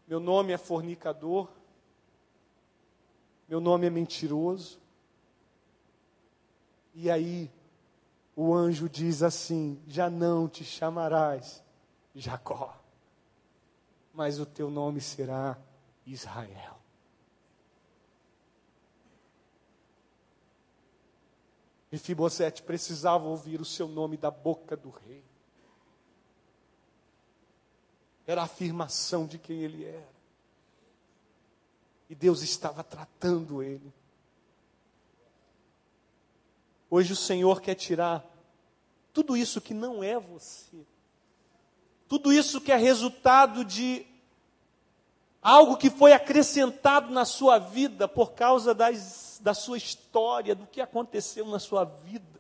meu 0.08 0.22
nome 0.22 0.54
é 0.54 0.58
fornicador, 0.58 1.50
meu 3.50 3.60
nome 3.60 3.86
é 3.86 3.90
mentiroso. 3.90 4.80
E 6.94 7.12
aí, 7.12 7.52
o 8.34 8.54
anjo 8.54 8.88
diz 8.88 9.22
assim: 9.24 9.78
já 9.88 10.10
não 10.10 10.48
te 10.48 10.64
chamarás 10.64 11.63
Jacó, 12.16 12.78
mas 14.14 14.40
o 14.40 14.46
teu 14.46 14.70
nome 14.70 15.02
será 15.02 15.58
Israel. 16.06 16.78
Mefibosete 21.92 22.64
precisava 22.64 23.26
ouvir 23.26 23.62
o 23.62 23.66
seu 23.66 23.88
nome 23.88 24.18
da 24.18 24.32
boca 24.32 24.76
do 24.76 24.90
rei. 24.90 25.24
Era 28.26 28.42
a 28.42 28.46
afirmação 28.46 29.28
de 29.28 29.38
quem 29.38 29.62
ele 29.62 29.86
era. 29.86 30.14
E 32.10 32.16
Deus 32.16 32.42
estava 32.42 32.84
tratando 32.84 33.62
ele. 33.62 33.94
Hoje 36.90 37.14
o 37.14 37.16
Senhor 37.16 37.62
quer 37.62 37.76
tirar 37.76 38.24
tudo 39.12 39.36
isso 39.36 39.62
que 39.62 39.74
não 39.74 40.04
é 40.04 40.20
você 40.20 40.86
tudo 42.14 42.32
isso 42.32 42.62
que 42.62 42.72
é 42.72 42.76
resultado 42.76 43.66
de 43.66 44.06
algo 45.42 45.76
que 45.76 45.90
foi 45.90 46.14
acrescentado 46.14 47.12
na 47.12 47.26
sua 47.26 47.58
vida 47.58 48.08
por 48.08 48.34
causa 48.34 48.72
das, 48.72 49.40
da 49.42 49.56
sua 49.56 49.78
história, 49.80 50.54
do 50.54 50.68
que 50.68 50.80
aconteceu 50.80 51.48
na 51.48 51.58
sua 51.58 51.84
vida. 51.86 52.40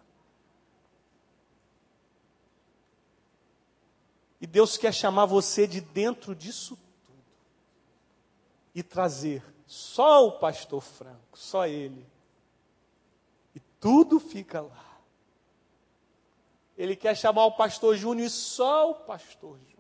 E 4.40 4.46
Deus 4.46 4.78
quer 4.78 4.94
chamar 4.94 5.26
você 5.26 5.66
de 5.66 5.82
dentro 5.82 6.36
disso 6.36 6.78
tudo 7.04 7.24
e 8.76 8.84
trazer 8.84 9.44
só 9.66 10.28
o 10.28 10.34
pastor 10.34 10.82
Franco, 10.82 11.36
só 11.36 11.66
ele. 11.66 12.06
E 13.56 13.60
tudo 13.80 14.20
fica 14.20 14.62
lá. 14.62 14.83
Ele 16.78 16.96
quer 16.96 17.16
chamar 17.16 17.46
o 17.46 17.52
pastor 17.52 17.96
Júnior 17.96 18.28
e 18.28 18.30
só 18.30 18.92
o 18.92 18.96
pastor 18.96 19.58
Júnior. 19.68 19.74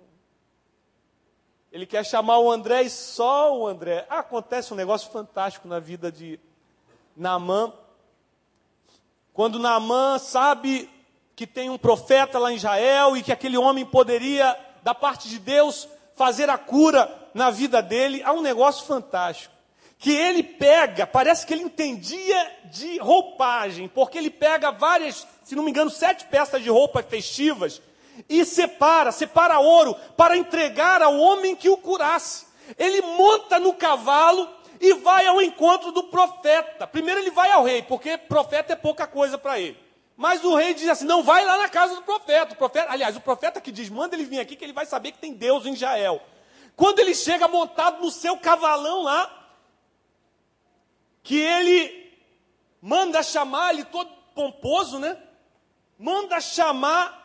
Ele 1.72 1.88
quer 1.88 2.06
chamar 2.06 2.38
o 2.38 2.52
André 2.52 2.84
e 2.84 2.89
só 2.89 3.58
o 3.58 3.66
André. 3.66 4.06
Acontece 4.10 4.72
um 4.72 4.78
negócio 4.78 5.12
fantástico 5.12 5.68
na 5.68 5.80
vida 5.80 6.12
de 6.12 6.39
Naamã. 7.18 7.74
Quando 9.34 9.58
Naamã 9.58 10.20
sabe 10.20 10.88
que 11.36 11.48
tem 11.48 11.72
um 11.72 11.78
profeta 11.78 12.38
lá 12.38 12.52
em 12.52 12.56
Israel 12.58 13.18
e 13.18 13.24
que 13.24 13.32
aquele 13.32 13.58
homem 13.58 13.84
poderia, 13.84 14.56
da 14.84 14.94
parte 14.94 15.28
de 15.28 15.39
Deus, 15.39 15.88
fazer 16.14 16.48
a 16.50 16.60
cura 16.60 17.12
na 17.34 17.50
vida 17.50 17.82
dele, 17.82 18.22
há 18.24 18.32
um 18.32 18.41
negócio 18.41 18.86
fantástico. 18.86 19.53
Que 20.04 20.12
ele 20.12 20.43
pega, 20.43 21.08
parece 21.08 21.47
que 21.47 21.54
ele 21.54 21.64
entendia 21.64 22.51
de 22.66 22.99
roupagem, 22.99 23.88
porque 23.88 24.18
ele 24.18 24.30
pega 24.30 24.70
várias 24.70 25.26
se 25.43 25.56
não 25.56 25.64
me 25.64 25.72
engano, 25.72 25.89
sete 25.89 26.26
peças 26.26 26.64
de 26.64 26.70
roupas 26.70 27.06
festivas 27.06 27.82
e 28.30 28.45
separa, 28.45 29.12
separa 29.12 29.60
ouro 29.60 29.95
para 30.16 30.38
entregar 30.38 31.01
ao 31.01 31.18
homem 31.18 31.56
que 31.56 31.70
o 31.70 31.78
curasse. 31.78 32.45
Ele 32.78 33.01
monta 33.01 33.60
no 33.60 33.74
cavalo 33.74 34.49
e 34.80 34.93
vai 34.93 35.26
ao 35.26 35.41
encontro 35.41 35.91
do 35.91 36.04
profeta. 36.04 36.88
Primeiro 36.88 37.20
ele 37.20 37.32
vai 37.32 37.51
ao 37.51 37.64
rei, 37.64 37.82
porque 37.84 38.18
profeta 38.18 38.74
é 38.74 38.76
pouca 38.76 39.06
coisa 39.06 39.38
para 39.38 39.60
ele. 39.60 39.78
Mas 40.16 40.43
o 40.43 40.56
rei 40.56 40.74
diz 40.74 40.88
assim: 40.88 41.06
não 41.06 41.24
vai 41.24 41.43
lá 41.43 41.58
na 41.58 41.68
casa 41.68 41.95
do 41.95 42.04
profeta. 42.04 42.54
O 42.54 42.58
profeta, 42.58 42.91
aliás, 42.91 43.18
o 43.18 43.22
profeta 43.22 43.60
que 43.60 43.72
diz: 43.72 43.89
manda 43.89 44.16
ele 44.16 44.26
vir 44.26 44.39
aqui, 44.39 44.56
que 44.56 44.64
ele 44.64 44.74
vai 44.74 44.86
saber 44.86 45.12
que 45.12 45.18
tem 45.18 45.34
Deus 45.34 45.66
em 45.66 45.74
Israel. 45.74 46.22
Quando 46.76 46.99
ele 46.99 47.14
chega 47.14 47.47
montado 47.47 48.01
no 48.01 48.10
seu 48.10 48.38
cavalão 48.38 49.04
lá, 49.04 49.43
que 51.24 51.39
ele 51.39 52.13
manda 52.82 53.24
chamar 53.24 53.74
ele 53.74 53.86
todo 53.86 54.11
pomposo, 54.36 54.99
né? 54.99 55.17
manda 55.97 56.41
chamar 56.41 57.21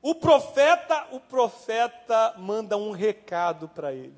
o 0.00 0.14
profeta, 0.14 1.08
o 1.12 1.20
profeta 1.20 2.34
manda 2.38 2.76
um 2.76 2.90
recado 2.90 3.68
para 3.68 3.92
ele. 3.92 4.16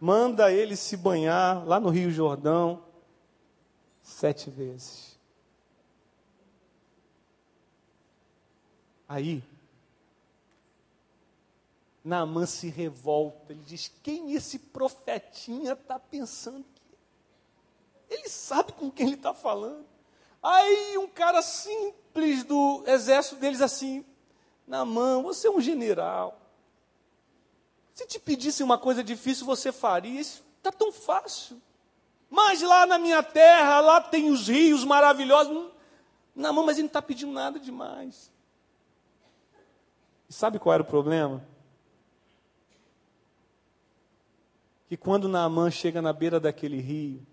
Manda 0.00 0.52
ele 0.52 0.76
se 0.76 0.96
banhar 0.96 1.66
lá 1.66 1.78
no 1.78 1.88
Rio 1.88 2.10
Jordão 2.10 2.82
sete 4.02 4.50
vezes. 4.50 5.18
Aí, 9.08 9.42
Naamã 12.04 12.46
se 12.46 12.68
revolta, 12.68 13.52
ele 13.52 13.62
diz: 13.64 13.92
Quem 14.02 14.32
esse 14.32 14.58
profetinha 14.58 15.72
está 15.72 15.98
pensando? 15.98 16.77
Ele 18.08 18.28
sabe 18.28 18.72
com 18.72 18.90
quem 18.90 19.06
ele 19.06 19.16
está 19.16 19.34
falando. 19.34 19.86
Aí 20.42 20.96
um 20.98 21.08
cara 21.08 21.42
simples 21.42 22.44
do 22.44 22.82
exército 22.86 23.36
deles 23.36 23.60
assim, 23.60 24.04
na 24.66 24.84
mão, 24.84 25.22
você 25.22 25.48
é 25.48 25.50
um 25.50 25.60
general. 25.60 26.40
Se 27.94 28.06
te 28.06 28.20
pedissem 28.20 28.64
uma 28.64 28.78
coisa 28.78 29.02
difícil, 29.02 29.44
você 29.44 29.72
faria. 29.72 30.20
Isso 30.20 30.44
está 30.58 30.70
tão 30.70 30.92
fácil. 30.92 31.60
Mas 32.30 32.62
lá 32.62 32.86
na 32.86 32.98
minha 32.98 33.22
terra, 33.22 33.80
lá 33.80 34.00
tem 34.00 34.30
os 34.30 34.48
rios 34.48 34.84
maravilhosos. 34.84 35.72
Na 36.34 36.52
mão, 36.52 36.64
mas 36.64 36.76
ele 36.76 36.84
não 36.84 36.88
está 36.88 37.02
pedindo 37.02 37.32
nada 37.32 37.58
demais. 37.58 38.30
E 40.28 40.32
sabe 40.32 40.58
qual 40.58 40.74
era 40.74 40.82
o 40.82 40.86
problema? 40.86 41.42
Que 44.88 44.96
quando 44.96 45.28
Naamã 45.28 45.70
chega 45.70 46.00
na 46.00 46.12
beira 46.12 46.38
daquele 46.38 46.80
rio, 46.80 47.26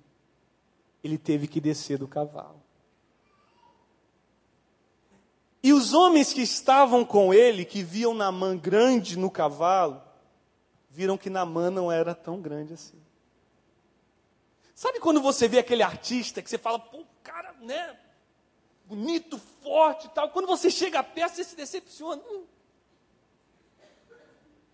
ele 1.06 1.20
teve 1.20 1.48
que 1.48 1.62
descer 1.62 2.00
do 2.00 2.08
cavalo. 2.08 2.64
E 5.62 5.72
os 5.72 5.94
homens 5.94 6.34
que 6.34 6.42
estavam 6.42 7.06
com 7.06 7.34
ele, 7.34 7.64
que 7.64 7.84
viam 7.84 8.14
Namã 8.14 8.58
grande 8.58 9.18
no 9.18 9.30
cavalo, 9.30 10.02
viram 10.90 11.18
que 11.18 11.30
Namã 11.30 11.70
não 11.70 11.92
era 11.92 12.16
tão 12.16 12.42
grande 12.42 12.74
assim. 12.74 13.00
Sabe 14.74 15.00
quando 15.00 15.22
você 15.22 15.48
vê 15.48 15.60
aquele 15.60 15.84
artista 15.84 16.42
que 16.42 16.50
você 16.50 16.58
fala, 16.58 16.80
pô, 16.80 17.06
cara, 17.24 17.54
né? 17.62 17.98
Bonito, 18.86 19.40
forte 19.62 20.08
e 20.08 20.10
tal. 20.10 20.30
Quando 20.32 20.48
você 20.48 20.72
chega 20.72 21.04
perto, 21.04 21.36
você 21.36 21.44
se 21.44 21.56
decepciona. 21.56 22.22
Hum. 22.30 22.46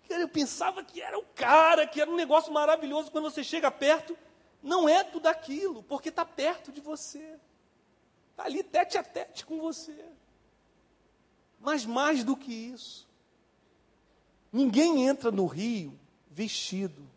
Eu 0.09 0.27
pensava 0.27 0.83
que 0.83 1.01
era 1.01 1.17
o 1.17 1.23
cara, 1.35 1.87
que 1.87 2.01
era 2.01 2.09
um 2.09 2.15
negócio 2.15 2.51
maravilhoso. 2.51 3.11
Quando 3.11 3.29
você 3.29 3.43
chega 3.43 3.71
perto, 3.71 4.17
não 4.61 4.87
é 4.87 5.03
tudo 5.03 5.27
aquilo, 5.27 5.83
porque 5.83 6.09
está 6.09 6.25
perto 6.25 6.71
de 6.71 6.81
você. 6.81 7.39
Está 8.31 8.45
ali 8.45 8.63
tete 8.63 8.97
a 8.97 9.03
tete 9.03 9.45
com 9.45 9.59
você. 9.59 10.05
Mas 11.59 11.85
mais 11.85 12.23
do 12.23 12.35
que 12.35 12.51
isso, 12.51 13.07
Ninguém 14.51 15.07
entra 15.07 15.31
no 15.31 15.45
rio 15.45 15.97
vestido. 16.29 17.07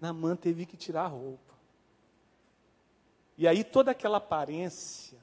Namã 0.00 0.36
teve 0.36 0.64
que 0.64 0.76
tirar 0.76 1.04
a 1.04 1.08
roupa. 1.08 1.54
E 3.36 3.48
aí 3.48 3.64
toda 3.64 3.90
aquela 3.90 4.18
aparência, 4.18 5.18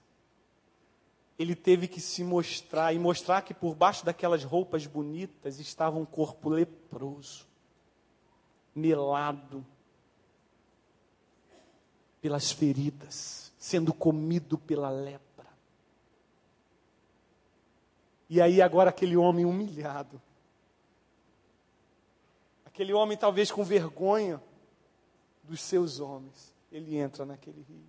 ele 1.39 1.55
teve 1.55 1.87
que 1.87 2.01
se 2.01 2.23
mostrar 2.23 2.93
e 2.93 2.99
mostrar 2.99 3.41
que 3.43 3.53
por 3.53 3.73
baixo 3.73 4.03
daquelas 4.03 4.43
roupas 4.43 4.85
bonitas 4.85 5.59
estava 5.59 5.97
um 5.97 6.05
corpo 6.05 6.49
leproso, 6.49 7.47
melado 8.75 9.65
pelas 12.21 12.51
feridas, 12.51 13.51
sendo 13.57 13.93
comido 13.93 14.57
pela 14.57 14.89
lepra. 14.89 15.47
E 18.29 18.39
aí 18.39 18.61
agora 18.61 18.91
aquele 18.91 19.17
homem 19.17 19.43
humilhado, 19.43 20.21
aquele 22.65 22.93
homem 22.93 23.17
talvez 23.17 23.51
com 23.51 23.63
vergonha, 23.63 24.41
dos 25.43 25.61
seus 25.61 25.99
homens. 25.99 26.53
Ele 26.71 26.95
entra 26.95 27.25
naquele 27.25 27.65
rio. 27.67 27.83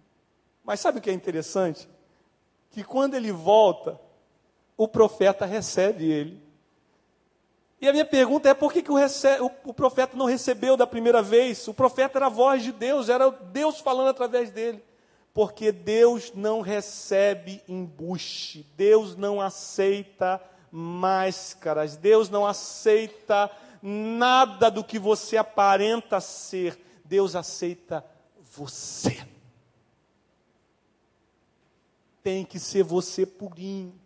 Mas 0.65 0.81
sabe 0.81 0.99
o 0.99 1.01
que 1.01 1.11
é 1.11 1.13
interessante? 1.13 1.89
Que 2.71 2.83
quando 2.83 3.15
ele 3.15 3.31
volta, 3.31 4.01
o 4.77 4.89
profeta 4.89 5.47
recebe 5.47 6.11
ele. 6.11 6.43
E 7.83 7.89
a 7.89 7.93
minha 7.93 8.05
pergunta 8.05 8.49
é: 8.49 8.55
por 8.55 8.73
que, 8.73 8.81
que 8.81 8.93
o, 8.93 9.51
o, 9.65 9.75
profeta 9.75 10.17
não 10.17 10.27
recebeu 10.27 10.77
da 10.77 10.87
primeira 10.87 11.21
vez? 11.21 11.67
O 11.67 11.75
profeta 11.75 12.17
era 12.17 12.27
a 12.27 12.29
voz 12.29 12.63
de 12.63 12.71
Deus, 12.71 13.09
era 13.09 13.29
Deus 13.29 13.81
falando 13.81 14.09
através 14.09 14.53
dele. 14.53 14.81
Porque 15.35 15.73
Deus 15.73 16.33
não 16.33 16.61
recebe 16.61 17.61
embuste, 17.67 18.65
Deus 18.77 19.17
não 19.17 19.41
aceita 19.41 20.41
máscaras, 20.71 21.97
Deus 21.97 22.31
não 22.31 22.47
aceita 22.47 23.51
nada 23.83 24.71
do 24.71 24.85
que 24.85 24.99
você 24.99 25.37
aparenta 25.37 26.21
ser. 26.21 26.81
Deus 27.05 27.35
aceita 27.35 28.05
você. 28.39 29.27
Tem 32.23 32.45
que 32.45 32.61
ser 32.61 32.85
você 32.85 33.27
purinho. 33.27 34.01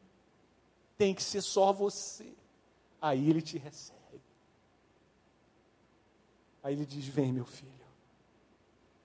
Tem 0.97 1.15
que 1.15 1.23
ser 1.23 1.43
só 1.43 1.75
você. 1.75 2.36
Aí 3.07 3.31
ele 3.31 3.41
te 3.41 3.57
recebe. 3.57 4.21
Aí 6.61 6.75
ele 6.75 6.85
diz: 6.85 7.07
Vem, 7.07 7.33
meu 7.33 7.45
filho. 7.45 7.71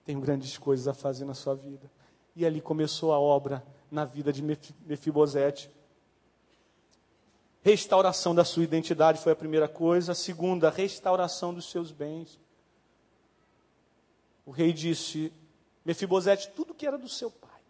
Tenho 0.03 0.19
grandes 0.19 0.57
coisas 0.57 0.87
a 0.87 0.93
fazer 0.93 1.23
na 1.23 1.35
sua 1.35 1.53
vida. 1.53 1.91
E 2.35 2.43
ali 2.43 2.59
começou 2.59 3.13
a 3.13 3.19
obra 3.19 3.63
na 3.91 4.03
vida 4.03 4.33
de 4.33 4.41
Mefibosete. 4.41 5.69
Restauração 7.61 8.33
da 8.33 8.43
sua 8.43 8.63
identidade 8.63 9.21
foi 9.21 9.33
a 9.33 9.35
primeira 9.35 9.67
coisa. 9.67 10.13
A 10.13 10.15
segunda, 10.15 10.71
restauração 10.71 11.53
dos 11.53 11.69
seus 11.69 11.91
bens. 11.91 12.39
O 14.43 14.49
rei 14.49 14.73
disse: 14.73 15.31
Mefibosete, 15.85 16.49
tudo 16.55 16.73
que 16.73 16.87
era 16.87 16.97
do 16.97 17.07
seu 17.07 17.29
pai 17.29 17.61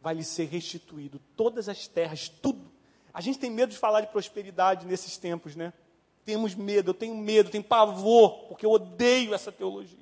vai 0.00 0.14
lhe 0.14 0.22
ser 0.22 0.44
restituído, 0.44 1.20
todas 1.34 1.68
as 1.68 1.88
terras, 1.88 2.28
tudo. 2.28 2.73
A 3.14 3.20
gente 3.20 3.38
tem 3.38 3.48
medo 3.48 3.70
de 3.70 3.78
falar 3.78 4.00
de 4.00 4.08
prosperidade 4.08 4.84
nesses 4.84 5.16
tempos, 5.16 5.54
né? 5.54 5.72
Temos 6.24 6.56
medo, 6.56 6.90
eu 6.90 6.94
tenho 6.94 7.14
medo, 7.14 7.48
tenho 7.48 7.62
pavor, 7.62 8.46
porque 8.48 8.66
eu 8.66 8.72
odeio 8.72 9.32
essa 9.32 9.52
teologia. 9.52 9.98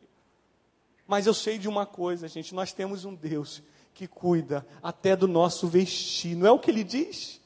Mas 1.07 1.27
eu 1.27 1.35
sei 1.35 1.59
de 1.59 1.69
uma 1.69 1.85
coisa, 1.85 2.27
gente, 2.27 2.55
nós 2.55 2.73
temos 2.73 3.05
um 3.05 3.15
Deus 3.15 3.63
que 3.93 4.09
cuida 4.09 4.67
até 4.83 5.15
do 5.15 5.29
nosso 5.29 5.69
vestir. 5.69 6.35
Não 6.35 6.47
é 6.47 6.51
o 6.51 6.59
que 6.59 6.71
ele 6.71 6.83
diz? 6.83 7.39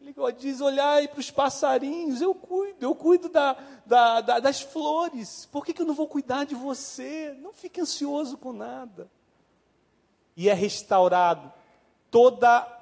Ele 0.00 0.14
diz: 0.38 0.60
olhai 0.60 1.08
para 1.08 1.18
os 1.18 1.30
passarinhos, 1.30 2.20
eu 2.20 2.32
cuido, 2.34 2.76
eu 2.80 2.94
cuido 2.94 3.28
da, 3.28 3.56
da, 3.84 4.20
da, 4.20 4.38
das 4.38 4.60
flores. 4.60 5.48
Por 5.50 5.64
que, 5.64 5.72
que 5.72 5.82
eu 5.82 5.86
não 5.86 5.94
vou 5.94 6.06
cuidar 6.06 6.44
de 6.44 6.54
você? 6.54 7.34
Não 7.40 7.52
fique 7.52 7.80
ansioso 7.80 8.36
com 8.36 8.52
nada. 8.52 9.10
E 10.36 10.48
é 10.48 10.54
restaurado 10.54 11.52
toda 12.12 12.81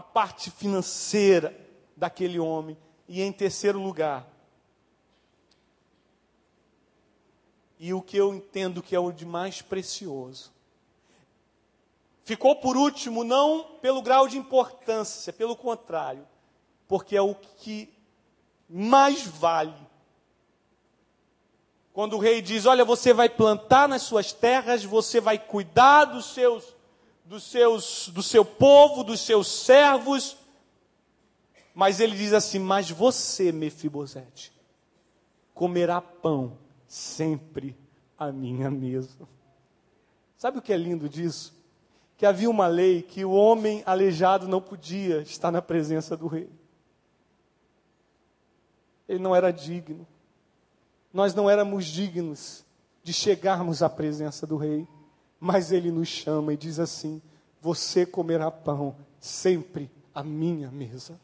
a 0.00 0.02
parte 0.02 0.50
financeira 0.50 1.56
daquele 1.96 2.38
homem. 2.38 2.76
E 3.06 3.22
em 3.22 3.32
terceiro 3.32 3.80
lugar, 3.80 4.26
e 7.78 7.94
o 7.94 8.02
que 8.02 8.16
eu 8.16 8.34
entendo 8.34 8.82
que 8.82 8.94
é 8.94 9.00
o 9.00 9.12
de 9.12 9.24
mais 9.24 9.62
precioso, 9.62 10.52
Ficou 12.30 12.54
por 12.54 12.76
último, 12.76 13.24
não 13.24 13.64
pelo 13.82 14.00
grau 14.00 14.28
de 14.28 14.38
importância, 14.38 15.32
pelo 15.32 15.56
contrário, 15.56 16.24
porque 16.86 17.16
é 17.16 17.20
o 17.20 17.34
que 17.34 17.92
mais 18.68 19.26
vale. 19.26 19.74
Quando 21.92 22.14
o 22.14 22.20
rei 22.20 22.40
diz: 22.40 22.66
Olha, 22.66 22.84
você 22.84 23.12
vai 23.12 23.28
plantar 23.28 23.88
nas 23.88 24.02
suas 24.02 24.32
terras, 24.32 24.84
você 24.84 25.20
vai 25.20 25.40
cuidar 25.40 26.04
dos 26.04 26.26
seus, 26.26 26.76
dos 27.30 27.44
seus, 27.44 28.08
do 28.08 28.24
seu 28.24 28.44
povo, 28.44 29.04
dos 29.04 29.20
seus 29.20 29.46
servos. 29.46 30.36
Mas 31.72 32.00
ele 32.00 32.16
diz 32.16 32.32
assim: 32.32 32.58
Mas 32.58 32.90
você, 32.90 33.52
Mefibosete, 33.52 34.52
comerá 35.54 36.00
pão 36.00 36.58
sempre 36.88 37.76
à 38.18 38.32
minha 38.32 38.68
mesa. 38.68 39.28
Sabe 40.36 40.58
o 40.58 40.62
que 40.62 40.72
é 40.72 40.76
lindo 40.76 41.08
disso? 41.08 41.58
que 42.18 42.26
havia 42.26 42.50
uma 42.50 42.66
lei 42.66 43.00
que 43.00 43.24
o 43.24 43.30
homem 43.30 43.82
aleijado 43.86 44.46
não 44.46 44.60
podia 44.60 45.22
estar 45.22 45.50
na 45.50 45.62
presença 45.62 46.14
do 46.14 46.26
rei. 46.26 46.50
Ele 49.08 49.18
não 49.18 49.34
era 49.34 49.50
digno. 49.50 50.06
Nós 51.14 51.34
não 51.34 51.48
éramos 51.48 51.86
dignos 51.86 52.62
de 53.02 53.14
chegarmos 53.14 53.82
à 53.82 53.88
presença 53.88 54.46
do 54.46 54.58
rei, 54.58 54.86
mas 55.40 55.72
ele 55.72 55.90
nos 55.90 56.06
chama 56.06 56.52
e 56.52 56.56
diz 56.56 56.78
assim: 56.78 57.22
Você 57.62 58.04
comerá 58.04 58.50
pão 58.50 58.94
sempre 59.18 59.90
à 60.14 60.22
minha 60.22 60.70
mesa. 60.70 61.18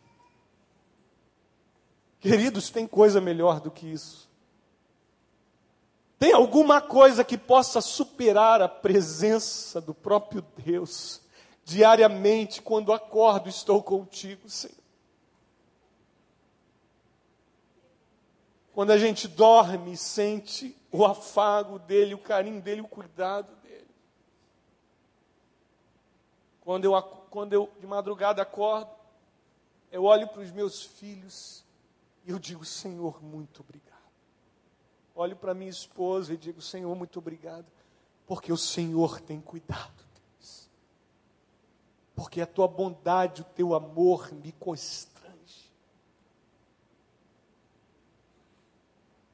Queridos, 2.19 2.71
tem 2.71 2.87
coisa 2.87 3.21
melhor 3.21 3.61
do 3.61 3.71
que 3.71 3.87
isso. 3.87 4.27
Tem 6.19 6.33
alguma 6.33 6.81
coisa 6.81 7.23
que 7.23 7.37
possa 7.37 7.83
superar 7.83 8.63
a 8.63 8.69
presença 8.69 9.81
do 9.83 9.93
próprio 9.93 10.43
Deus? 10.57 11.21
Diariamente, 11.63 12.63
quando 12.63 12.93
acordo, 12.93 13.49
estou 13.49 13.83
contigo, 13.83 14.49
Senhor. 14.49 14.75
Quando 18.73 18.93
a 18.93 18.99
gente 18.99 19.29
dorme, 19.29 19.97
sente 19.97 20.77
o 20.91 21.05
afago 21.05 21.79
dele, 21.79 22.15
o 22.15 22.19
carinho 22.19 22.61
dele, 22.61 22.81
o 22.81 22.89
cuidado 22.89 23.55
dele. 23.57 23.89
Quando 26.67 26.85
eu, 26.85 27.03
quando 27.31 27.55
eu 27.55 27.73
de 27.81 27.87
madrugada 27.87 28.43
acordo, 28.43 28.91
eu 29.91 30.05
olho 30.05 30.29
para 30.29 30.43
os 30.43 30.51
meus 30.51 30.83
filhos 30.83 31.65
e 32.27 32.31
eu 32.31 32.39
digo, 32.39 32.63
Senhor, 32.63 33.25
muito 33.25 33.63
obrigado 33.63 33.97
olho 35.17 35.35
para 35.35 35.55
minha 35.55 35.71
esposa 35.71 36.35
e 36.35 36.37
digo: 36.37 36.61
Senhor, 36.61 36.95
muito 36.95 37.19
obrigado, 37.19 37.67
porque 38.27 38.53
o 38.53 38.57
Senhor 38.57 39.21
tem 39.21 39.41
cuidado, 39.41 40.05
Deus. 40.15 40.69
Porque 42.15 42.41
a 42.41 42.47
tua 42.47 42.69
bondade, 42.69 43.41
o 43.41 43.45
teu 43.45 43.75
amor 43.75 44.33
me 44.33 44.53
constrange. 44.53 45.73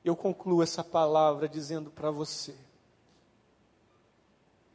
Eu 0.05 0.17
concluo 0.17 0.63
essa 0.63 0.85
palavra 0.85 1.49
dizendo 1.49 1.91
para 1.91 2.11
você: 2.11 2.57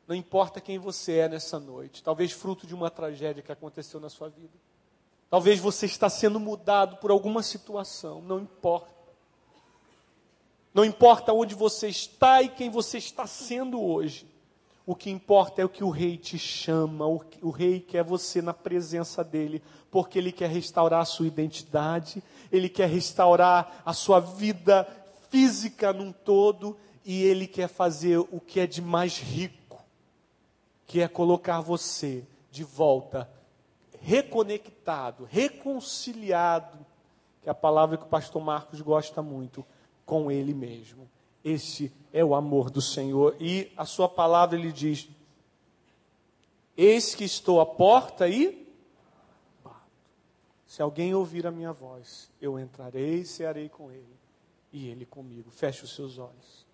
não 0.08 0.16
importa 0.16 0.62
quem 0.62 0.80
você 0.80 1.18
é 1.18 1.30
nessa 1.30 1.60
noite, 1.60 2.01
talvez 2.01 2.32
fruto 2.32 2.66
de 2.66 2.74
uma 2.74 2.89
tragédia 2.89 3.43
que 3.43 3.51
aconteceu 3.51 3.99
na 3.99 4.10
sua 4.10 4.30
vida. 4.30 4.53
Talvez 5.30 5.60
você 5.60 5.86
está 5.86 6.10
sendo 6.10 6.39
mudado 6.39 6.97
por 6.97 7.12
alguma 7.12 7.43
situação, 7.43 8.22
não 8.22 8.39
importa. 8.39 8.95
Não 10.74 10.86
importa 10.86 11.34
onde 11.34 11.53
você 11.53 11.89
está 11.89 12.41
e 12.41 12.47
quem 12.47 12.70
você 12.70 12.97
está 12.97 13.28
sendo 13.28 13.82
hoje. 13.82 14.26
O 14.86 14.95
que 14.95 15.10
importa 15.10 15.62
é 15.62 15.66
o 15.66 15.70
que 15.70 15.84
o 15.84 15.89
rei 15.89 16.18
te 16.18 16.39
chama, 16.39 17.05
o, 17.05 17.22
o 17.41 17.49
rei 17.49 17.82
quer 17.82 18.05
você 18.05 18.41
na 18.41 18.53
presença 18.53 19.22
dele, 19.22 19.62
porque 19.91 20.18
ele 20.18 20.32
quer 20.32 20.49
restaurar 20.49 21.01
a 21.01 21.05
sua 21.05 21.28
identidade, 21.28 22.24
ele 22.49 22.70
quer 22.70 22.88
restaurar 22.88 23.82
a 23.86 23.91
sua 23.91 24.22
vida 24.22 24.88
física 25.30 25.91
num 25.91 26.14
todo, 26.14 26.78
e 27.03 27.24
ele 27.24 27.47
quer 27.47 27.68
fazer 27.68 28.18
o 28.18 28.39
que 28.39 28.60
é 28.60 28.68
de 28.68 28.82
mais 28.82 29.18
rico, 29.18 29.57
que 30.88 31.02
é 31.02 31.08
colocar 31.08 31.60
você 31.60 32.26
de 32.50 32.64
volta 32.64 33.30
reconectado, 34.00 35.26
reconciliado, 35.26 36.86
que 37.42 37.50
é 37.50 37.52
a 37.52 37.56
palavra 37.56 37.98
que 37.98 38.06
o 38.06 38.08
pastor 38.08 38.42
Marcos 38.42 38.80
gosta 38.80 39.22
muito, 39.22 39.66
com 40.06 40.32
Ele 40.32 40.54
mesmo. 40.54 41.10
Esse 41.44 41.92
é 42.14 42.24
o 42.24 42.34
amor 42.34 42.70
do 42.70 42.82
Senhor. 42.82 43.36
E 43.40 43.72
a 43.76 43.86
Sua 43.86 44.08
palavra 44.08 44.58
ele 44.58 44.72
diz: 44.72 45.10
Eis 46.76 47.14
que 47.14 47.24
estou 47.24 47.60
à 47.60 47.66
porta 47.66 48.28
e 48.28 48.68
bato. 49.64 49.78
Se 50.66 50.82
alguém 50.82 51.14
ouvir 51.14 51.46
a 51.48 51.52
minha 51.52 51.74
voz, 51.74 52.30
eu 52.42 52.60
entrarei 52.60 53.20
e 53.20 53.26
cearei 53.26 53.70
com 53.70 53.92
ele, 53.92 54.18
e 54.72 54.88
ele 54.88 55.06
comigo. 55.06 55.50
Feche 55.50 55.84
os 55.84 55.96
seus 55.96 56.18
olhos. 56.18 56.66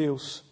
Deus, 0.00 0.42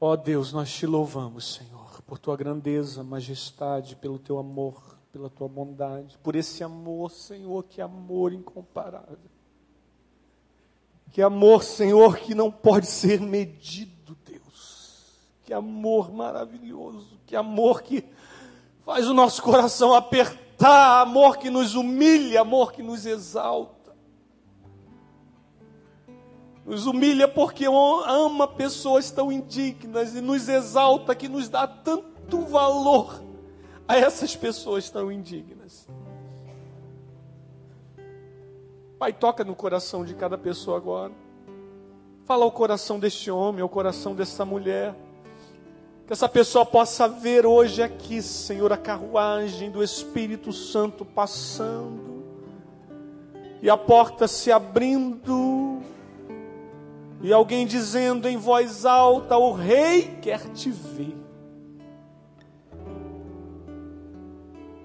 ó 0.00 0.16
Deus, 0.16 0.52
nós 0.52 0.68
te 0.68 0.84
louvamos, 0.84 1.54
Senhor, 1.54 2.02
por 2.02 2.18
tua 2.18 2.36
grandeza, 2.36 3.04
majestade, 3.04 3.94
pelo 3.94 4.18
teu 4.18 4.36
amor, 4.36 4.98
pela 5.12 5.30
tua 5.30 5.46
bondade, 5.46 6.18
por 6.18 6.34
esse 6.34 6.64
amor, 6.64 7.12
Senhor, 7.12 7.62
que 7.70 7.80
amor 7.80 8.32
incomparável. 8.32 9.30
Que 11.12 11.22
amor, 11.22 11.62
Senhor, 11.62 12.18
que 12.18 12.34
não 12.34 12.50
pode 12.50 12.86
ser 12.88 13.20
medido, 13.20 14.18
Deus. 14.26 15.06
Que 15.44 15.54
amor 15.54 16.10
maravilhoso, 16.10 17.16
que 17.26 17.36
amor 17.36 17.82
que 17.82 18.04
faz 18.84 19.06
o 19.06 19.14
nosso 19.14 19.40
coração 19.40 19.94
apertar, 19.94 21.02
amor 21.02 21.38
que 21.38 21.48
nos 21.48 21.76
humilha, 21.76 22.40
amor 22.40 22.72
que 22.72 22.82
nos 22.82 23.06
exalta. 23.06 23.79
Nos 26.70 26.86
humilha 26.86 27.26
porque 27.26 27.64
ama 27.66 28.46
pessoas 28.46 29.10
tão 29.10 29.32
indignas 29.32 30.14
e 30.14 30.20
nos 30.20 30.48
exalta 30.48 31.16
que 31.16 31.28
nos 31.28 31.48
dá 31.48 31.66
tanto 31.66 32.42
valor 32.42 33.20
a 33.88 33.96
essas 33.96 34.36
pessoas 34.36 34.88
tão 34.88 35.10
indignas. 35.10 35.88
Pai, 39.00 39.12
toca 39.12 39.42
no 39.42 39.56
coração 39.56 40.04
de 40.04 40.14
cada 40.14 40.38
pessoa 40.38 40.76
agora. 40.76 41.12
Fala 42.24 42.44
ao 42.44 42.52
coração 42.52 43.00
deste 43.00 43.32
homem, 43.32 43.62
ao 43.62 43.68
coração 43.68 44.14
dessa 44.14 44.44
mulher. 44.44 44.94
Que 46.06 46.12
essa 46.12 46.28
pessoa 46.28 46.64
possa 46.64 47.08
ver 47.08 47.44
hoje 47.44 47.82
aqui, 47.82 48.22
Senhor, 48.22 48.72
a 48.72 48.76
carruagem 48.76 49.72
do 49.72 49.82
Espírito 49.82 50.52
Santo 50.52 51.04
passando. 51.04 52.22
E 53.60 53.68
a 53.68 53.76
porta 53.76 54.28
se 54.28 54.52
abrindo. 54.52 55.82
E 57.22 57.32
alguém 57.32 57.66
dizendo 57.66 58.28
em 58.28 58.36
voz 58.36 58.84
alta: 58.84 59.36
O 59.36 59.52
Rei 59.52 60.16
quer 60.22 60.40
te 60.50 60.70
ver. 60.70 61.16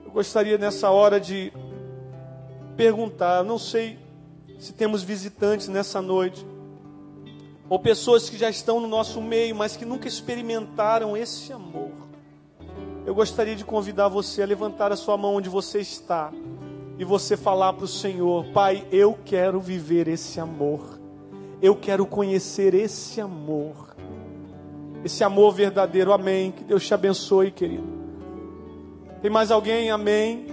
Eu 0.04 0.12
gostaria 0.12 0.58
nessa 0.58 0.90
hora 0.90 1.20
de 1.20 1.52
perguntar, 2.76 3.44
não 3.44 3.58
sei 3.58 3.98
se 4.60 4.74
temos 4.74 5.04
visitantes 5.04 5.68
nessa 5.68 6.02
noite, 6.02 6.46
ou 7.70 7.80
pessoas 7.80 8.30
que 8.30 8.38
já 8.38 8.50
estão 8.50 8.80
no 8.80 8.88
nosso 8.88 9.22
meio, 9.22 9.56
mas 9.56 9.76
que 9.76 9.86
nunca 9.86 10.08
experimentaram 10.08 11.16
esse 11.16 11.52
amor. 11.52 11.92
Eu 13.06 13.14
gostaria 13.14 13.56
de 13.56 13.64
convidar 13.64 14.08
você 14.08 14.42
a 14.42 14.46
levantar 14.46 14.92
a 14.92 14.96
sua 14.96 15.16
mão 15.16 15.36
onde 15.36 15.50
você 15.50 15.80
está 15.80 16.32
e 16.98 17.06
você 17.06 17.38
falar 17.38 17.74
para 17.74 17.86
o 17.86 17.88
Senhor: 17.88 18.46
Pai, 18.48 18.86
eu 18.92 19.18
quero 19.26 19.60
viver 19.60 20.08
esse 20.08 20.40
amor, 20.40 20.95
eu 21.62 21.76
quero 21.76 22.06
conhecer 22.06 22.74
esse 22.74 23.20
amor, 23.22 23.96
esse 25.04 25.24
amor 25.24 25.54
verdadeiro. 25.54 26.12
Amém. 26.12 26.52
Que 26.52 26.64
Deus 26.64 26.86
te 26.86 26.94
abençoe, 26.94 27.52
querido. 27.52 27.88
Tem 29.22 29.32
mais 29.32 29.52
alguém? 29.52 29.90
Amém. 29.90 30.48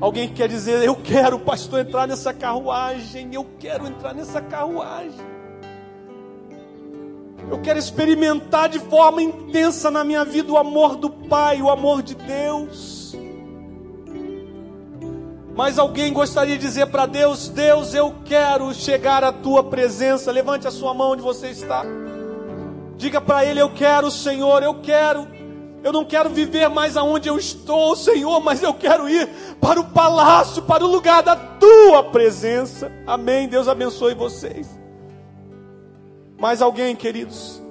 Alguém 0.00 0.28
que 0.28 0.34
quer 0.34 0.48
dizer, 0.48 0.82
eu 0.82 0.96
quero, 0.96 1.38
pastor, 1.38 1.80
entrar 1.80 2.08
nessa 2.08 2.32
carruagem, 2.32 3.32
eu 3.32 3.46
quero 3.58 3.86
entrar 3.86 4.12
nessa 4.12 4.40
carruagem. 4.40 5.34
Eu 7.50 7.60
quero 7.60 7.78
experimentar 7.78 8.68
de 8.68 8.78
forma 8.78 9.22
intensa 9.22 9.90
na 9.90 10.02
minha 10.02 10.24
vida 10.24 10.50
o 10.50 10.56
amor 10.56 10.96
do 10.96 11.10
Pai, 11.10 11.60
o 11.60 11.70
amor 11.70 12.02
de 12.02 12.14
Deus. 12.14 13.03
Mas 15.56 15.78
alguém 15.78 16.12
gostaria 16.12 16.58
de 16.58 16.66
dizer 16.66 16.86
para 16.86 17.06
Deus: 17.06 17.48
Deus, 17.48 17.94
eu 17.94 18.14
quero 18.24 18.74
chegar 18.74 19.22
à 19.22 19.32
tua 19.32 19.62
presença. 19.62 20.32
Levante 20.32 20.66
a 20.66 20.70
sua 20.70 20.92
mão 20.92 21.12
onde 21.12 21.22
você 21.22 21.48
está. 21.48 21.84
Diga 22.96 23.20
para 23.20 23.44
Ele: 23.44 23.60
Eu 23.60 23.70
quero, 23.70 24.10
Senhor, 24.10 24.62
eu 24.62 24.74
quero. 24.80 25.28
Eu 25.82 25.92
não 25.92 26.04
quero 26.04 26.30
viver 26.30 26.68
mais 26.70 26.96
aonde 26.96 27.28
eu 27.28 27.36
estou, 27.38 27.94
Senhor, 27.94 28.40
mas 28.40 28.62
eu 28.62 28.72
quero 28.72 29.06
ir 29.06 29.28
para 29.60 29.78
o 29.78 29.84
palácio, 29.84 30.62
para 30.62 30.82
o 30.82 30.88
lugar 30.88 31.22
da 31.22 31.36
tua 31.36 32.02
presença. 32.04 32.90
Amém. 33.06 33.46
Deus 33.46 33.68
abençoe 33.68 34.14
vocês. 34.14 34.66
Mais 36.40 36.62
alguém, 36.62 36.96
queridos? 36.96 37.62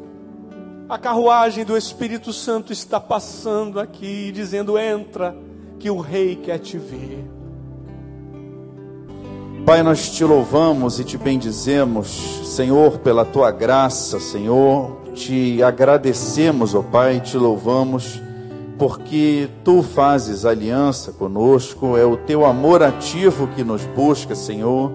A 0.87 0.97
carruagem 0.97 1.65
do 1.65 1.75
Espírito 1.75 2.31
Santo 2.31 2.71
está 2.71 2.99
passando 2.99 3.79
aqui, 3.79 4.31
dizendo: 4.31 4.77
entra, 4.77 5.35
que 5.79 5.89
o 5.89 5.99
Rei 5.99 6.35
quer 6.35 6.59
te 6.59 6.77
ver. 6.77 7.42
Pai, 9.65 9.81
nós 9.81 10.09
te 10.09 10.25
louvamos 10.25 10.99
e 10.99 11.05
te 11.05 11.17
bendizemos, 11.17 12.41
Senhor, 12.43 12.97
pela 12.97 13.23
tua 13.23 13.49
graça, 13.49 14.19
Senhor. 14.19 14.97
Te 15.15 15.63
agradecemos, 15.63 16.75
ó 16.75 16.81
Pai, 16.81 17.21
te 17.21 17.37
louvamos, 17.37 18.21
porque 18.77 19.47
tu 19.63 19.81
fazes 19.81 20.43
aliança 20.43 21.13
conosco, 21.13 21.95
é 21.95 22.03
o 22.03 22.17
teu 22.17 22.45
amor 22.45 22.83
ativo 22.83 23.47
que 23.55 23.63
nos 23.63 23.85
busca, 23.85 24.35
Senhor, 24.35 24.91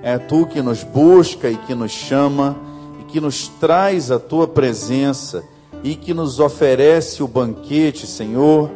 é 0.00 0.16
tu 0.16 0.46
que 0.46 0.62
nos 0.62 0.84
busca 0.84 1.50
e 1.50 1.56
que 1.56 1.74
nos 1.74 1.90
chama, 1.90 2.56
e 3.00 3.04
que 3.10 3.20
nos 3.20 3.48
traz 3.48 4.12
a 4.12 4.18
tua 4.20 4.46
presença, 4.46 5.42
e 5.82 5.96
que 5.96 6.14
nos 6.14 6.38
oferece 6.38 7.20
o 7.20 7.26
banquete, 7.26 8.06
Senhor, 8.06 8.70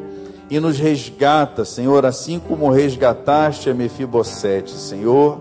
e 0.50 0.58
nos 0.58 0.78
resgata, 0.78 1.64
Senhor, 1.64 2.06
assim 2.06 2.38
como 2.38 2.70
resgataste 2.70 3.68
a 3.68 3.74
Mefibosete, 3.74 4.72
Senhor, 4.72 5.40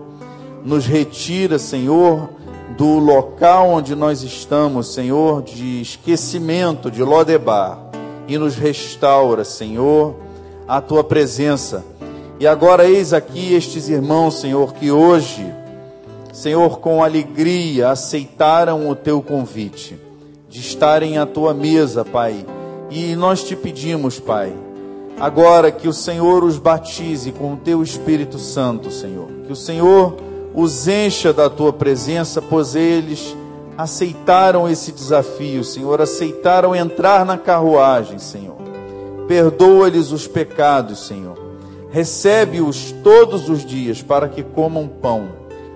nos 0.64 0.86
retira, 0.86 1.58
Senhor, 1.58 2.28
do 2.76 2.98
local 2.98 3.70
onde 3.70 3.94
nós 3.94 4.22
estamos, 4.22 4.92
Senhor, 4.92 5.42
de 5.42 5.80
esquecimento, 5.80 6.90
de 6.90 7.02
Lodebar, 7.02 7.78
e 8.26 8.36
nos 8.36 8.56
restaura, 8.56 9.44
Senhor, 9.44 10.14
a 10.66 10.80
tua 10.80 11.02
presença. 11.02 11.84
E 12.38 12.46
agora 12.46 12.86
eis 12.86 13.12
aqui 13.12 13.54
estes 13.54 13.88
irmãos, 13.88 14.38
Senhor, 14.38 14.74
que 14.74 14.90
hoje, 14.90 15.50
Senhor, 16.32 16.78
com 16.78 17.02
alegria 17.02 17.88
aceitaram 17.88 18.88
o 18.88 18.94
teu 18.94 19.22
convite 19.22 19.98
de 20.48 20.60
estarem 20.60 21.18
à 21.18 21.26
tua 21.26 21.54
mesa, 21.54 22.04
Pai. 22.04 22.44
E 22.90 23.16
nós 23.16 23.42
te 23.42 23.56
pedimos, 23.56 24.20
Pai, 24.20 24.52
agora 25.20 25.70
que 25.70 25.88
o 25.88 25.92
Senhor 25.92 26.44
os 26.44 26.58
batize 26.58 27.32
com 27.32 27.54
o 27.54 27.56
teu 27.56 27.82
Espírito 27.82 28.38
Santo, 28.38 28.90
Senhor. 28.90 29.28
Que 29.46 29.52
o 29.52 29.56
Senhor 29.56 30.16
os 30.54 30.88
encha 30.88 31.32
da 31.32 31.48
tua 31.48 31.72
presença, 31.72 32.40
pois 32.40 32.74
eles 32.74 33.36
aceitaram 33.76 34.68
esse 34.68 34.90
desafio, 34.90 35.62
Senhor, 35.62 36.00
aceitaram 36.00 36.74
entrar 36.74 37.24
na 37.24 37.38
carruagem, 37.38 38.18
Senhor. 38.18 38.56
Perdoa-lhes 39.28 40.10
os 40.10 40.26
pecados, 40.26 41.06
Senhor. 41.06 41.38
Recebe-os 41.90 42.92
todos 43.04 43.48
os 43.48 43.64
dias 43.64 44.02
para 44.02 44.28
que 44.28 44.42
comam 44.42 44.88
pão 44.88 45.28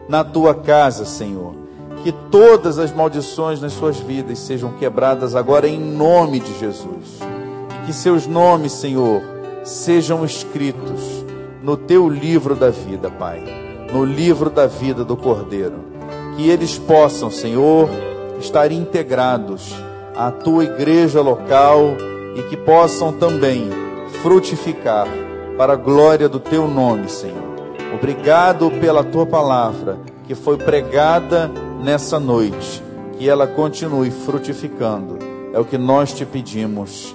na 0.08 0.24
tua 0.24 0.54
casa, 0.54 1.04
Senhor. 1.04 1.54
Que 2.02 2.10
todas 2.12 2.78
as 2.78 2.92
maldições 2.92 3.60
nas 3.60 3.72
suas 3.72 3.98
vidas 3.98 4.40
sejam 4.40 4.72
quebradas 4.72 5.36
agora 5.36 5.68
em 5.68 5.78
nome 5.78 6.40
de 6.40 6.58
Jesus. 6.58 7.31
Que 7.92 7.98
seus 7.98 8.26
nomes, 8.26 8.72
Senhor, 8.72 9.20
sejam 9.62 10.24
escritos 10.24 11.26
no 11.62 11.76
teu 11.76 12.08
livro 12.08 12.54
da 12.56 12.70
vida, 12.70 13.10
Pai 13.10 13.44
no 13.92 14.02
livro 14.02 14.48
da 14.48 14.66
vida 14.66 15.04
do 15.04 15.14
Cordeiro. 15.14 15.74
Que 16.34 16.48
eles 16.48 16.78
possam, 16.78 17.30
Senhor, 17.30 17.90
estar 18.40 18.72
integrados 18.72 19.74
à 20.16 20.30
tua 20.30 20.64
igreja 20.64 21.20
local 21.20 21.80
e 22.34 22.42
que 22.44 22.56
possam 22.56 23.12
também 23.12 23.68
frutificar 24.22 25.06
para 25.58 25.74
a 25.74 25.76
glória 25.76 26.30
do 26.30 26.40
teu 26.40 26.66
nome, 26.66 27.10
Senhor. 27.10 27.52
Obrigado 27.94 28.70
pela 28.80 29.04
tua 29.04 29.26
palavra 29.26 29.98
que 30.26 30.34
foi 30.34 30.56
pregada 30.56 31.50
nessa 31.84 32.18
noite. 32.18 32.82
Que 33.18 33.28
ela 33.28 33.46
continue 33.46 34.10
frutificando. 34.10 35.18
É 35.52 35.60
o 35.60 35.64
que 35.66 35.76
nós 35.76 36.14
te 36.14 36.24
pedimos, 36.24 37.14